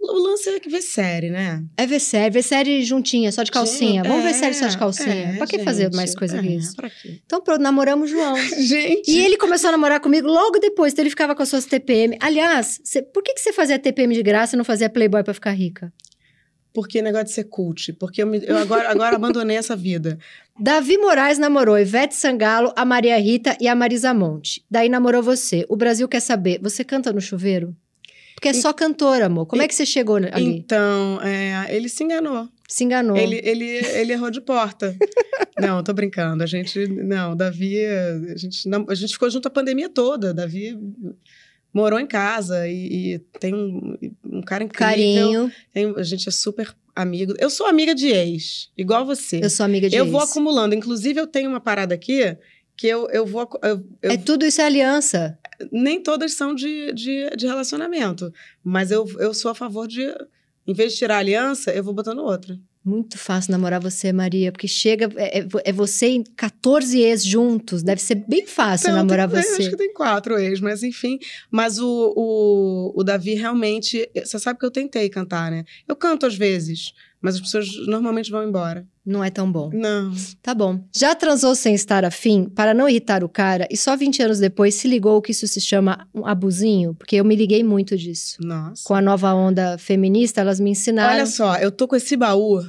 o 0.00 0.18
lance 0.18 0.48
é 0.48 0.58
que 0.60 0.68
ver 0.68 0.82
série, 0.82 1.30
né? 1.30 1.62
É 1.76 1.86
ver 1.86 2.00
série, 2.00 2.30
ver 2.32 2.42
série 2.42 2.82
juntinha, 2.82 3.30
só 3.30 3.42
de 3.42 3.50
calcinha. 3.50 4.02
Gente, 4.02 4.08
Vamos 4.08 4.24
ver 4.24 4.30
é, 4.30 4.34
série 4.34 4.54
só 4.54 4.66
de 4.66 4.78
calcinha. 4.78 5.08
é, 5.14 5.36
pra 5.36 5.46
que 5.46 5.58
fazer 5.60 5.84
gente, 5.84 5.96
mais 5.96 6.14
coisa 6.14 6.38
é, 6.38 6.40
que 6.40 6.48
isso? 6.48 6.74
Pra 6.76 6.88
quê? 6.88 7.20
Então 7.24 7.40
pronto, 7.42 7.60
namoramos 7.60 8.08
o 8.10 8.12
João. 8.12 8.36
Gente... 8.60 9.10
E 9.10 9.18
ele 9.24 9.36
começou 9.36 9.68
a 9.68 9.72
namorar 9.72 10.00
comigo 10.00 10.26
logo 10.26 10.58
depois, 10.58 10.92
então 10.92 11.02
ele 11.02 11.10
ficava 11.10 11.34
com 11.34 11.42
as 11.42 11.48
suas 11.48 11.64
TPM. 11.66 12.16
Aliás, 12.20 12.80
cê- 12.84 13.02
por 13.02 13.22
que, 13.22 13.34
que 13.34 13.40
você 13.40 13.52
fazia 13.52 13.78
TPM 13.78 14.14
de 14.14 14.22
graça 14.22 14.56
e 14.56 14.58
não 14.58 14.64
fazia 14.64 14.88
Playboy 14.88 15.22
pra 15.22 15.34
ficar 15.34 15.52
rica? 15.52 15.92
Porque 16.72 17.02
negócio 17.02 17.26
de 17.26 17.32
ser 17.32 17.44
cult. 17.44 17.92
Porque 17.94 18.22
eu, 18.22 18.26
me- 18.28 18.42
eu 18.44 18.56
agora, 18.56 18.88
agora 18.90 19.16
abandonei 19.16 19.56
essa 19.56 19.74
vida. 19.74 20.18
Davi 20.58 20.96
Moraes 20.98 21.36
namorou 21.38 21.78
Ivete 21.78 22.14
Sangalo, 22.14 22.72
a 22.76 22.84
Maria 22.84 23.18
Rita 23.18 23.56
e 23.60 23.66
a 23.66 23.74
Marisa 23.74 24.14
Monte. 24.14 24.64
Daí 24.70 24.88
namorou 24.88 25.22
você. 25.22 25.64
O 25.68 25.76
Brasil 25.76 26.06
quer 26.08 26.20
saber, 26.20 26.60
você 26.62 26.84
canta 26.84 27.12
no 27.12 27.20
chuveiro? 27.20 27.74
Porque 28.40 28.48
é 28.48 28.54
só 28.54 28.72
cantora, 28.72 29.26
amor. 29.26 29.44
Como 29.44 29.60
é 29.60 29.68
que 29.68 29.74
você 29.74 29.84
chegou 29.84 30.16
ali? 30.16 30.30
Então, 30.34 31.20
é, 31.20 31.76
ele 31.76 31.90
se 31.90 32.02
enganou. 32.02 32.48
Se 32.66 32.84
enganou. 32.84 33.14
Ele, 33.14 33.38
ele, 33.44 33.66
ele 33.66 34.14
errou 34.14 34.30
de 34.30 34.40
porta. 34.40 34.96
não, 35.60 35.84
tô 35.84 35.92
brincando. 35.92 36.42
A 36.42 36.46
gente. 36.46 36.86
Não, 36.86 37.36
Davi. 37.36 37.84
A 37.84 38.36
gente, 38.38 38.66
não, 38.66 38.86
a 38.88 38.94
gente 38.94 39.12
ficou 39.12 39.28
junto 39.28 39.46
a 39.46 39.50
pandemia 39.50 39.90
toda. 39.90 40.32
Davi 40.32 40.74
morou 41.70 42.00
em 42.00 42.06
casa 42.06 42.66
e, 42.66 43.16
e 43.16 43.18
tem 43.38 43.54
um, 43.54 43.94
um 44.24 44.40
cara 44.40 44.64
incrível. 44.64 44.88
Carinho. 44.88 45.52
Tem- 45.74 45.94
a 45.94 46.02
gente 46.02 46.26
é 46.26 46.32
super 46.32 46.74
amigo. 46.96 47.34
Eu 47.38 47.50
sou 47.50 47.66
amiga 47.66 47.94
de 47.94 48.06
ex, 48.06 48.70
igual 48.74 49.04
você. 49.04 49.44
Eu 49.44 49.50
sou 49.50 49.66
amiga 49.66 49.86
de 49.86 49.96
Eu 49.96 50.04
ex. 50.04 50.12
vou 50.12 50.22
acumulando. 50.22 50.74
Inclusive, 50.74 51.20
eu 51.20 51.26
tenho 51.26 51.50
uma 51.50 51.60
parada 51.60 51.94
aqui 51.94 52.22
que 52.80 52.86
eu, 52.88 53.08
eu 53.10 53.26
vou. 53.26 53.46
Eu, 53.62 53.84
eu- 54.00 54.10
É 54.12 54.16
tudo 54.16 54.46
isso 54.46 54.60
é 54.60 54.64
aliança. 54.64 55.38
Nem 55.70 56.02
todas 56.02 56.32
são 56.32 56.54
de, 56.54 56.92
de, 56.94 57.28
de 57.36 57.46
relacionamento. 57.46 58.32
Mas 58.64 58.90
eu, 58.90 59.06
eu 59.18 59.34
sou 59.34 59.50
a 59.50 59.54
favor 59.54 59.86
de. 59.86 60.02
Em 60.66 60.72
vez 60.72 60.92
de 60.92 60.98
tirar 60.98 61.16
a 61.16 61.18
aliança, 61.18 61.70
eu 61.72 61.84
vou 61.84 61.92
botando 61.92 62.20
outra. 62.20 62.58
Muito 62.82 63.18
fácil 63.18 63.52
namorar 63.52 63.78
você, 63.78 64.10
Maria, 64.10 64.50
porque 64.50 64.66
chega. 64.66 65.10
É, 65.16 65.40
é 65.40 65.46
é 65.64 65.72
você 65.72 66.08
e 66.08 66.24
14 66.34 66.98
ex 66.98 67.22
juntos. 67.22 67.82
Deve 67.82 68.00
ser 68.00 68.14
bem 68.26 68.46
fácil 68.46 68.86
Então, 68.86 68.96
namorar 68.96 69.28
tem- 69.30 69.42
você. 69.42 69.60
Acho 69.62 69.70
que 69.70 69.76
tem 69.76 69.92
quatro 69.92 70.38
ex, 70.38 70.60
mas 70.60 70.82
enfim. 70.82 71.18
Mas 71.50 71.78
o, 71.78 72.14
o, 72.16 72.92
o 72.98 73.04
Davi 73.04 73.34
realmente. 73.34 74.08
Você 74.24 74.38
sabe 74.38 74.58
que 74.58 74.64
eu 74.64 74.70
tentei 74.70 75.10
cantar, 75.10 75.50
né? 75.50 75.64
Eu 75.86 75.94
canto 75.94 76.24
às 76.24 76.34
vezes, 76.34 76.92
mas 77.20 77.34
as 77.34 77.40
pessoas 77.40 77.68
normalmente 77.86 78.30
vão 78.30 78.42
embora. 78.46 78.86
Não 79.04 79.22
é 79.24 79.30
tão 79.30 79.50
bom. 79.50 79.70
Não. 79.72 80.12
Tá 80.42 80.54
bom. 80.54 80.82
Já 80.94 81.14
transou 81.14 81.54
sem 81.54 81.74
estar 81.74 82.04
afim 82.04 82.44
para 82.44 82.72
não 82.72 82.88
irritar 82.88 83.24
o 83.24 83.28
cara 83.28 83.66
e 83.70 83.76
só 83.76 83.96
20 83.96 84.22
anos 84.22 84.38
depois 84.38 84.74
se 84.74 84.86
ligou 84.88 85.20
que 85.20 85.32
isso 85.32 85.46
se 85.48 85.60
chama 85.60 86.06
um 86.14 86.24
abusinho? 86.26 86.94
Porque 86.94 87.16
eu 87.16 87.24
me 87.24 87.34
liguei 87.34 87.62
muito 87.64 87.96
disso. 87.96 88.36
Nossa. 88.40 88.82
Com 88.84 88.94
a 88.94 89.00
nova 89.02 89.34
onda 89.34 89.76
feminista, 89.78 90.40
elas 90.40 90.60
me 90.60 90.70
ensinaram. 90.70 91.14
Olha 91.14 91.26
só, 91.26 91.56
eu 91.56 91.70
tô 91.72 91.88
com 91.88 91.96
esse 91.96 92.16
baú 92.16 92.62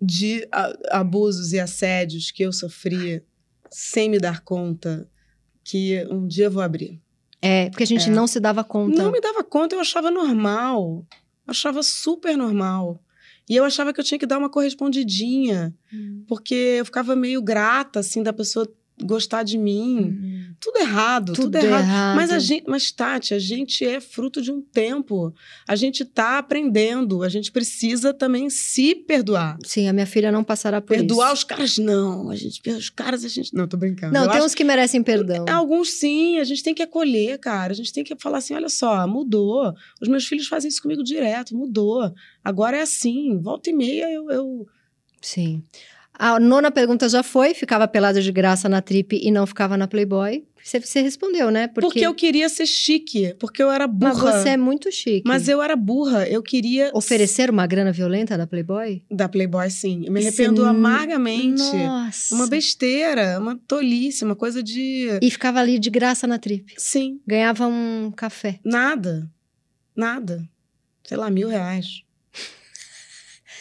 de 0.00 0.46
abusos 0.90 1.52
e 1.52 1.58
assédios 1.60 2.30
que 2.30 2.42
eu 2.42 2.52
sofri 2.52 3.22
sem 3.70 4.08
me 4.08 4.18
dar 4.18 4.40
conta 4.40 5.06
que 5.64 6.06
um 6.10 6.26
dia 6.26 6.46
eu 6.46 6.50
vou 6.50 6.62
abrir. 6.62 7.00
É, 7.42 7.68
porque 7.70 7.84
a 7.84 7.86
gente 7.86 8.08
É. 8.08 8.12
não 8.12 8.26
se 8.26 8.38
dava 8.40 8.62
conta. 8.64 9.02
Não 9.02 9.10
me 9.10 9.20
dava 9.20 9.42
conta, 9.44 9.74
eu 9.74 9.80
achava 9.80 10.10
normal. 10.10 11.06
Achava 11.46 11.82
super 11.82 12.36
normal. 12.36 13.00
E 13.50 13.56
eu 13.56 13.64
achava 13.64 13.92
que 13.92 13.98
eu 13.98 14.04
tinha 14.04 14.18
que 14.18 14.26
dar 14.26 14.38
uma 14.38 14.48
correspondidinha. 14.48 15.74
Hum. 15.92 16.24
porque 16.28 16.54
eu 16.78 16.84
ficava 16.84 17.16
meio 17.16 17.42
grata, 17.42 17.98
assim, 17.98 18.22
da 18.22 18.32
pessoa 18.32 18.64
gostar 19.02 19.42
de 19.42 19.56
mim. 19.58 20.18
Hum. 20.22 20.54
Tudo 20.60 20.78
errado, 20.78 21.32
tudo, 21.32 21.44
Tudo 21.44 21.56
errado. 21.56 21.80
errado. 21.82 22.16
Mas 22.16 22.30
a 22.30 22.38
gente, 22.38 22.64
mas 22.68 22.90
Tati, 22.90 23.32
a 23.32 23.38
gente 23.38 23.84
é 23.84 24.00
fruto 24.00 24.42
de 24.42 24.52
um 24.52 24.60
tempo. 24.60 25.32
A 25.66 25.74
gente 25.74 26.04
tá 26.04 26.38
aprendendo. 26.38 27.22
A 27.22 27.28
gente 27.28 27.50
precisa 27.50 28.12
também 28.12 28.50
se 28.50 28.94
perdoar. 28.94 29.56
Sim, 29.64 29.88
a 29.88 29.92
minha 29.92 30.06
filha 30.06 30.30
não 30.30 30.44
passará 30.44 30.80
por 30.80 30.88
perdoar 30.88 31.26
isso. 31.28 31.34
os 31.34 31.44
caras, 31.44 31.78
não. 31.78 32.28
A 32.30 32.36
gente, 32.36 32.60
os 32.70 32.90
caras, 32.90 33.24
a 33.24 33.28
gente. 33.28 33.54
Não, 33.54 33.66
tô 33.66 33.76
brincando. 33.76 34.12
Não, 34.12 34.22
Eu 34.24 34.28
tem 34.28 34.36
acho- 34.36 34.46
uns 34.46 34.54
que 34.54 34.64
merecem 34.64 35.02
perdão. 35.02 35.46
Alguns 35.48 35.90
sim, 35.92 36.38
a 36.38 36.44
gente 36.44 36.62
tem 36.62 36.74
que 36.74 36.82
acolher, 36.82 37.38
cara. 37.38 37.72
A 37.72 37.76
gente 37.76 37.92
tem 37.92 38.04
que 38.04 38.14
falar 38.18 38.38
assim: 38.38 38.54
olha 38.54 38.68
só, 38.68 39.06
mudou. 39.06 39.72
Os 40.00 40.08
meus 40.08 40.26
filhos 40.26 40.46
fazem 40.46 40.68
isso 40.68 40.82
comigo 40.82 41.02
direto, 41.02 41.56
mudou. 41.56 42.12
Agora 42.44 42.76
é 42.76 42.82
assim, 42.82 43.38
volta 43.38 43.70
e 43.70 43.72
meia 43.72 44.10
eu- 44.12 44.30
eu 44.30 44.66
Sim. 45.22 45.62
A 46.20 46.38
nona 46.38 46.70
pergunta 46.70 47.08
já 47.08 47.22
foi, 47.22 47.54
ficava 47.54 47.88
pelada 47.88 48.20
de 48.20 48.30
graça 48.30 48.68
na 48.68 48.82
trip 48.82 49.18
e 49.22 49.30
não 49.30 49.46
ficava 49.46 49.74
na 49.74 49.88
Playboy. 49.88 50.44
Você, 50.62 50.78
você 50.78 51.00
respondeu, 51.00 51.50
né? 51.50 51.66
Porque... 51.66 52.00
eu 52.00 52.12
queria 52.12 52.46
ser 52.50 52.66
chique, 52.66 53.34
porque 53.38 53.62
eu 53.62 53.70
era 53.70 53.86
burra. 53.86 54.12
Mas 54.12 54.42
você 54.42 54.50
é 54.50 54.56
muito 54.58 54.92
chique. 54.92 55.22
Mas 55.26 55.48
eu 55.48 55.62
era 55.62 55.74
burra, 55.74 56.28
eu 56.28 56.42
queria... 56.42 56.90
Oferecer 56.92 57.48
uma 57.48 57.66
grana 57.66 57.90
violenta 57.90 58.36
da 58.36 58.46
Playboy? 58.46 59.02
Da 59.10 59.30
Playboy, 59.30 59.70
sim. 59.70 60.02
Eu 60.04 60.12
me 60.12 60.20
arrependo 60.20 60.62
amargamente. 60.66 61.62
Nossa. 61.62 62.34
Uma 62.34 62.46
besteira, 62.46 63.40
uma 63.40 63.58
tolice, 63.66 64.22
uma 64.22 64.36
coisa 64.36 64.62
de... 64.62 65.18
E 65.22 65.30
ficava 65.30 65.58
ali 65.58 65.78
de 65.78 65.88
graça 65.88 66.26
na 66.26 66.38
trip? 66.38 66.74
Sim. 66.76 67.18
Ganhava 67.26 67.66
um 67.66 68.12
café? 68.14 68.60
Nada. 68.62 69.26
Nada. 69.96 70.46
Sei 71.02 71.16
lá, 71.16 71.30
mil 71.30 71.48
reais. 71.48 72.02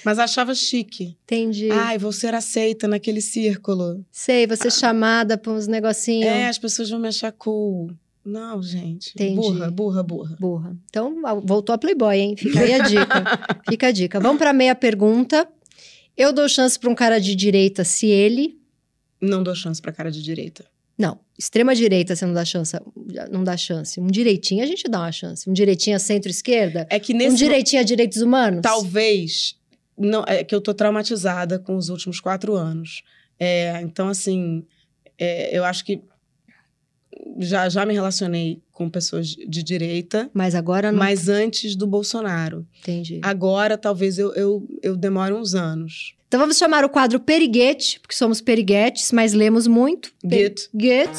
Mas 0.04 0.20
achava 0.20 0.54
chique. 0.56 1.18
Entendi. 1.24 1.70
Ai, 1.72 1.98
vou 1.98 2.12
ser 2.12 2.34
aceita 2.34 2.88
naquele 2.88 3.22
círculo. 3.22 4.06
Sei, 4.12 4.48
você 4.48 4.68
ah. 4.68 4.72
chamada 4.72 5.38
para 5.38 5.52
uns 5.52 5.68
negocinhos. 5.68 6.30
É, 6.30 6.48
as 6.48 6.58
pessoas 6.58 6.90
vão 6.90 7.00
me 7.00 7.08
achar 7.08 7.32
cool. 7.32 7.92
Não, 8.24 8.62
gente. 8.62 9.12
Entendi. 9.16 9.36
Burra, 9.36 9.72
burra, 9.72 10.04
burra. 10.04 10.38
Burra. 10.40 10.78
Então, 10.90 11.16
voltou 11.44 11.74
a 11.74 11.78
Playboy, 11.78 12.18
hein? 12.18 12.36
Fica 12.38 12.60
aí 12.60 12.74
a 12.74 12.80
dica. 12.80 13.64
Fica 13.70 13.88
a 13.88 13.92
dica. 13.92 14.20
Vamos 14.20 14.38
para 14.38 14.54
meia 14.54 14.76
pergunta. 14.76 15.48
Eu 16.16 16.34
dou 16.34 16.48
chance 16.48 16.78
para 16.78 16.90
um 16.90 16.96
cara 16.96 17.20
de 17.20 17.36
direita 17.36 17.84
se 17.84 18.08
ele. 18.08 18.60
Não 19.22 19.42
dou 19.42 19.56
chance 19.56 19.82
para 19.82 19.92
cara 19.92 20.12
de 20.12 20.22
direita. 20.22 20.66
Não, 20.98 21.18
extrema 21.38 21.74
direita 21.74 22.14
você 22.14 22.26
não 22.26 22.34
dá 22.34 22.44
chance, 22.44 22.76
não 23.32 23.42
dá 23.42 23.56
chance. 23.56 24.02
Um 24.02 24.08
direitinho 24.08 24.62
a 24.62 24.68
gente 24.68 24.84
dá 24.90 25.00
uma 25.00 25.14
chance. 25.14 25.50
Um 25.50 25.54
direitinho 25.54 25.96
a 25.96 26.00
centro-esquerda? 26.00 26.86
É 26.90 27.00
que 27.00 27.14
nesse 27.14 27.36
um 27.36 27.36
direitinho 27.36 27.82
a 27.82 27.86
direitos 27.86 28.22
humanos? 28.22 28.62
Talvez 28.62 29.56
não, 30.00 30.24
é 30.26 30.44
que 30.44 30.56
eu 30.56 30.62
tô 30.62 30.74
traumatizada 30.74 31.60
com 31.60 31.76
os 31.76 31.90
últimos 31.90 32.20
quatro 32.20 32.56
anos. 32.56 33.04
É, 33.38 33.82
então, 33.82 34.08
assim, 34.08 34.66
é, 35.18 35.56
eu 35.56 35.66
acho 35.66 35.84
que 35.84 36.02
já, 37.38 37.68
já 37.68 37.86
me 37.86 37.94
relacionei 37.94 38.62
com 38.72 38.90
pessoas 38.90 39.28
de 39.28 39.62
direita. 39.62 40.30
Mas 40.34 40.56
agora 40.56 40.92
não. 40.92 41.00
Mas 41.00 41.28
antes 41.28 41.76
do 41.76 41.86
Bolsonaro. 41.86 42.66
Entendi. 42.80 43.20
Agora, 43.22 43.78
talvez 43.78 44.18
eu, 44.18 44.34
eu, 44.34 44.68
eu 44.82 44.96
demore 44.96 45.34
uns 45.34 45.54
anos. 45.54 46.16
Então 46.28 46.40
vamos 46.40 46.58
chamar 46.58 46.86
o 46.86 46.90
quadro 46.90 47.20
Periguete, 47.20 48.00
porque 48.00 48.16
somos 48.16 48.40
periguetes, 48.40 49.12
mas 49.12 49.34
lemos 49.34 49.66
muito. 49.66 50.14
Get. 50.24 50.70
Get. 50.80 51.10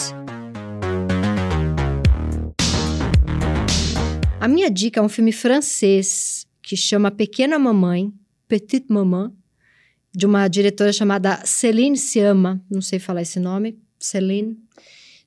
A 4.40 4.48
minha 4.48 4.70
dica 4.70 5.00
é 5.00 5.02
um 5.02 5.08
filme 5.08 5.32
francês 5.32 6.46
que 6.62 6.76
chama 6.76 7.10
Pequena 7.10 7.58
Mamãe, 7.58 8.12
Petite 8.51 8.92
Maman, 8.92 9.32
de 10.12 10.26
uma 10.26 10.48
diretora 10.48 10.92
chamada 10.92 11.40
Céline 11.44 11.96
Sciamma, 11.96 12.61
não 12.68 12.82
sei 12.82 12.98
falar 12.98 13.22
esse 13.22 13.38
nome, 13.38 13.78
Céline. 13.96 14.59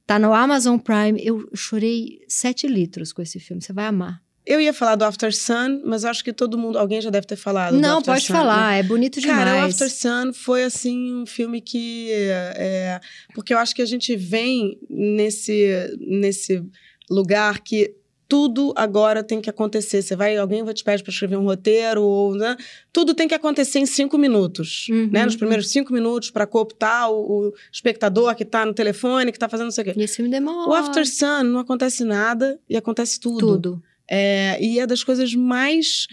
Tá 0.05 0.19
no 0.19 0.33
Amazon 0.33 0.77
Prime. 0.77 1.17
Eu 1.23 1.49
chorei 1.55 2.19
sete 2.27 2.67
litros 2.67 3.13
com 3.13 3.21
esse 3.21 3.39
filme, 3.39 3.61
você 3.61 3.71
vai 3.71 3.85
amar. 3.85 4.21
Eu 4.45 4.59
ia 4.59 4.73
falar 4.73 4.95
do 4.95 5.05
After 5.05 5.33
Sun, 5.33 5.83
mas 5.85 6.03
acho 6.03 6.21
que 6.21 6.33
todo 6.33 6.57
mundo, 6.57 6.77
alguém 6.77 6.99
já 6.99 7.09
deve 7.09 7.25
ter 7.25 7.37
falado. 7.37 7.79
Não, 7.79 8.01
pode 8.01 8.25
Sun, 8.25 8.33
falar, 8.33 8.71
né? 8.71 8.79
é 8.79 8.83
bonito 8.83 9.21
demais. 9.21 9.39
Cara, 9.39 9.55
o 9.55 9.69
After 9.69 9.89
Sun 9.89 10.33
foi 10.33 10.65
assim 10.65 11.15
um 11.15 11.25
filme 11.25 11.61
que, 11.61 12.09
é, 12.11 12.99
porque 13.33 13.53
eu 13.53 13.57
acho 13.57 13.73
que 13.73 13.81
a 13.81 13.85
gente 13.85 14.17
vem 14.17 14.77
nesse 14.89 15.97
nesse 15.97 16.61
lugar 17.09 17.61
que 17.61 17.95
tudo 18.33 18.73
agora 18.75 19.23
tem 19.23 19.39
que 19.39 19.47
acontecer. 19.47 20.01
Você 20.01 20.15
vai, 20.15 20.35
alguém 20.35 20.63
vai 20.63 20.73
te 20.73 20.83
pedir 20.83 21.03
para 21.03 21.11
escrever 21.11 21.37
um 21.37 21.43
roteiro, 21.43 22.01
ou, 22.01 22.33
né? 22.33 22.57
tudo 22.91 23.13
tem 23.13 23.27
que 23.27 23.35
acontecer 23.35 23.77
em 23.77 23.85
cinco 23.85 24.17
minutos. 24.17 24.87
Uhum. 24.89 25.07
Né? 25.11 25.23
Nos 25.23 25.35
primeiros 25.35 25.69
cinco 25.69 25.93
minutos, 25.93 26.31
para 26.31 26.47
cooptar 26.47 27.11
o, 27.11 27.49
o, 27.49 27.53
espectador 27.71 28.33
que 28.33 28.41
está 28.41 28.65
no 28.65 28.73
telefone, 28.73 29.31
que 29.31 29.37
está 29.37 29.47
fazendo 29.47 29.65
não 29.65 29.71
sei 29.71 29.83
o 29.83 29.85
quê. 29.85 29.93
E 29.95 30.01
esse 30.01 30.15
filme 30.15 30.31
demora. 30.31 30.67
O 30.67 30.73
After 30.73 31.07
Sun 31.07 31.43
não 31.43 31.59
acontece 31.59 32.03
nada 32.03 32.59
e 32.67 32.75
acontece 32.75 33.19
tudo. 33.19 33.53
Tudo. 33.53 33.83
É, 34.09 34.57
e 34.59 34.79
é 34.79 34.87
das 34.87 35.03
coisas 35.03 35.35
mais 35.35 36.07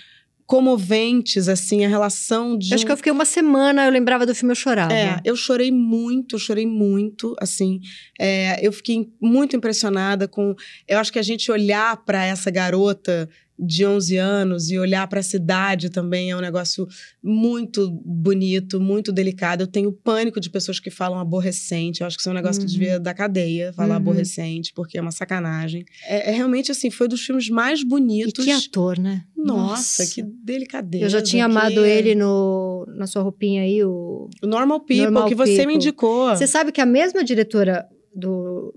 comoventes, 0.51 1.49
assim, 1.49 1.85
a 1.85 1.89
relação 1.89 2.59
de. 2.59 2.75
Acho 2.75 2.85
que 2.85 2.91
eu 2.91 2.97
fiquei 2.97 3.13
uma 3.13 3.25
semana, 3.25 3.85
eu 3.87 3.93
lembrava 3.93 4.27
do 4.27 4.35
filme, 4.35 4.51
eu 4.51 4.57
chorava. 4.57 4.93
É, 4.93 5.21
eu 5.25 5.37
chorei 5.37 5.71
muito, 5.71 6.35
eu 6.35 6.41
chorei 6.41 6.67
muito, 6.67 7.37
assim. 7.41 7.79
É, 8.19 8.59
eu 8.61 8.73
fiquei 8.73 9.09
muito 9.23 9.55
impressionada 9.55 10.27
com. 10.27 10.57
Eu 10.89 10.99
acho 10.99 11.13
que 11.13 11.21
a 11.21 11.23
gente 11.23 11.53
olhar 11.53 11.99
para 11.99 12.25
essa 12.25 12.51
garota 12.51 13.29
de 13.61 13.85
11 13.85 14.17
anos 14.17 14.71
e 14.71 14.79
olhar 14.79 15.07
para 15.07 15.21
a 15.21 15.23
cidade 15.23 15.91
também 15.91 16.31
é 16.31 16.37
um 16.37 16.41
negócio 16.41 16.87
muito 17.23 17.91
bonito, 18.05 18.81
muito 18.81 19.13
delicado. 19.13 19.63
Eu 19.63 19.67
tenho 19.67 19.93
pânico 19.93 20.41
de 20.41 20.49
pessoas 20.51 20.81
que 20.81 20.91
falam 20.91 21.19
aborrecente. 21.19 22.01
Eu 22.01 22.07
acho 22.07 22.17
que 22.17 22.23
isso 22.23 22.29
é 22.29 22.33
um 22.33 22.35
negócio 22.35 22.61
uhum. 22.61 22.67
que 22.67 22.73
devia 22.73 22.99
dar 22.99 23.15
cadeia, 23.15 23.73
falar 23.73 23.91
uhum. 23.91 23.97
aborrecente, 23.97 24.73
porque 24.75 24.99
é 24.99 25.01
uma 25.01 25.11
sacanagem. 25.11 25.85
É, 26.07 26.31
é, 26.31 26.33
realmente 26.33 26.71
assim, 26.71 26.91
foi 26.91 27.09
dos 27.09 27.21
filmes 27.21 27.49
mais 27.49 27.83
bonitos. 27.83 28.45
E 28.45 28.49
que 28.49 28.53
ator, 28.53 28.99
né? 28.99 29.25
Nossa, 29.37 30.03
Nossa. 30.03 30.15
que 30.15 30.23
delicadeza. 30.23 31.05
Eu 31.05 31.09
já 31.09 31.23
tinha 31.23 31.45
que... 31.45 31.51
amado 31.51 31.85
ele 31.85 32.15
no, 32.15 32.87
na 32.97 33.07
sua 33.07 33.23
roupinha 33.23 33.63
aí, 33.63 33.83
o. 33.85 34.29
Normal 34.43 34.81
People, 34.81 35.05
Normal 35.05 35.29
que 35.29 35.35
você 35.35 35.67
me 35.67 35.75
indicou. 35.75 36.31
Você 36.31 36.47
sabe 36.47 36.73
que 36.73 36.81
a 36.81 36.87
mesma 36.87 37.25
diretora 37.25 37.87
do 38.15 38.75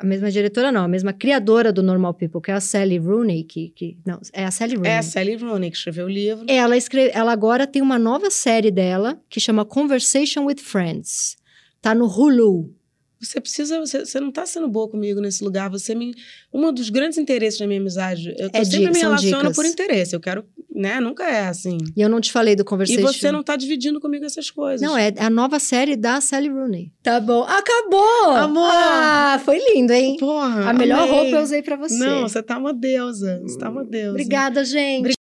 a 0.00 0.04
mesma 0.04 0.30
diretora 0.30 0.72
não, 0.72 0.84
a 0.84 0.88
mesma 0.88 1.12
criadora 1.12 1.70
do 1.70 1.82
Normal 1.82 2.14
People, 2.14 2.40
que 2.40 2.50
é 2.50 2.54
a 2.54 2.60
Sally 2.60 2.96
Rooney, 2.96 3.44
que, 3.44 3.68
que 3.76 3.98
não, 4.04 4.18
é 4.32 4.46
a 4.46 4.50
Sally 4.50 4.76
Rooney. 4.76 4.90
É 4.90 4.98
a 4.98 5.02
Sally 5.02 5.36
Rooney 5.36 5.70
que 5.70 5.76
escreveu 5.76 6.06
o 6.06 6.08
livro. 6.08 6.46
Ela 6.48 6.74
escreve, 6.74 7.10
ela 7.14 7.32
agora 7.32 7.66
tem 7.66 7.82
uma 7.82 7.98
nova 7.98 8.30
série 8.30 8.70
dela 8.70 9.20
que 9.28 9.38
chama 9.38 9.62
Conversation 9.62 10.46
with 10.46 10.56
Friends. 10.56 11.36
Tá 11.82 11.94
no 11.94 12.06
Hulu. 12.06 12.74
Você 13.20 13.38
precisa, 13.42 13.78
você, 13.78 14.06
você 14.06 14.18
não 14.18 14.30
está 14.30 14.46
sendo 14.46 14.66
boa 14.68 14.88
comigo 14.88 15.20
nesse 15.20 15.44
lugar. 15.44 15.68
Você 15.68 15.94
me. 15.94 16.14
Um 16.50 16.72
dos 16.72 16.88
grandes 16.88 17.18
interesses 17.18 17.60
da 17.60 17.66
minha 17.66 17.78
amizade. 17.78 18.34
Eu, 18.38 18.48
é 18.54 18.64
sempre 18.64 18.90
me 18.90 18.98
relaciono 18.98 19.52
por 19.52 19.66
interesse. 19.66 20.16
Eu 20.16 20.20
quero, 20.20 20.46
né? 20.74 21.00
Nunca 21.00 21.24
é 21.24 21.48
assim. 21.48 21.78
E 21.96 22.00
eu 22.00 22.08
não 22.08 22.20
te 22.20 22.32
falei 22.32 22.54
do 22.54 22.64
Conversation. 22.64 23.00
E 23.00 23.02
você 23.02 23.32
não 23.32 23.40
está 23.40 23.56
dividindo 23.56 24.00
comigo 24.00 24.24
essas 24.24 24.50
coisas. 24.50 24.80
Não, 24.80 24.96
é 24.96 25.12
a 25.18 25.28
nova 25.28 25.58
série 25.58 25.96
da 25.96 26.20
Sally 26.20 26.48
Rooney. 26.48 26.92
Tá 27.02 27.20
bom. 27.20 27.42
Acabou! 27.42 28.30
Amor! 28.36 28.70
Ah, 28.70 29.40
foi 29.44 29.58
lindo, 29.72 29.92
hein? 29.92 30.16
Porra. 30.18 30.70
A 30.70 30.72
melhor 30.72 31.00
amei. 31.00 31.10
roupa 31.10 31.36
eu 31.36 31.42
usei 31.42 31.62
para 31.62 31.76
você. 31.76 31.98
Não, 31.98 32.22
você 32.22 32.42
tá 32.42 32.58
uma 32.58 32.72
deusa. 32.72 33.40
Você 33.42 33.58
tá 33.58 33.68
uma 33.68 33.84
deusa. 33.84 34.10
Obrigada, 34.10 34.64
gente. 34.64 35.14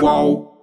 qual 0.00 0.57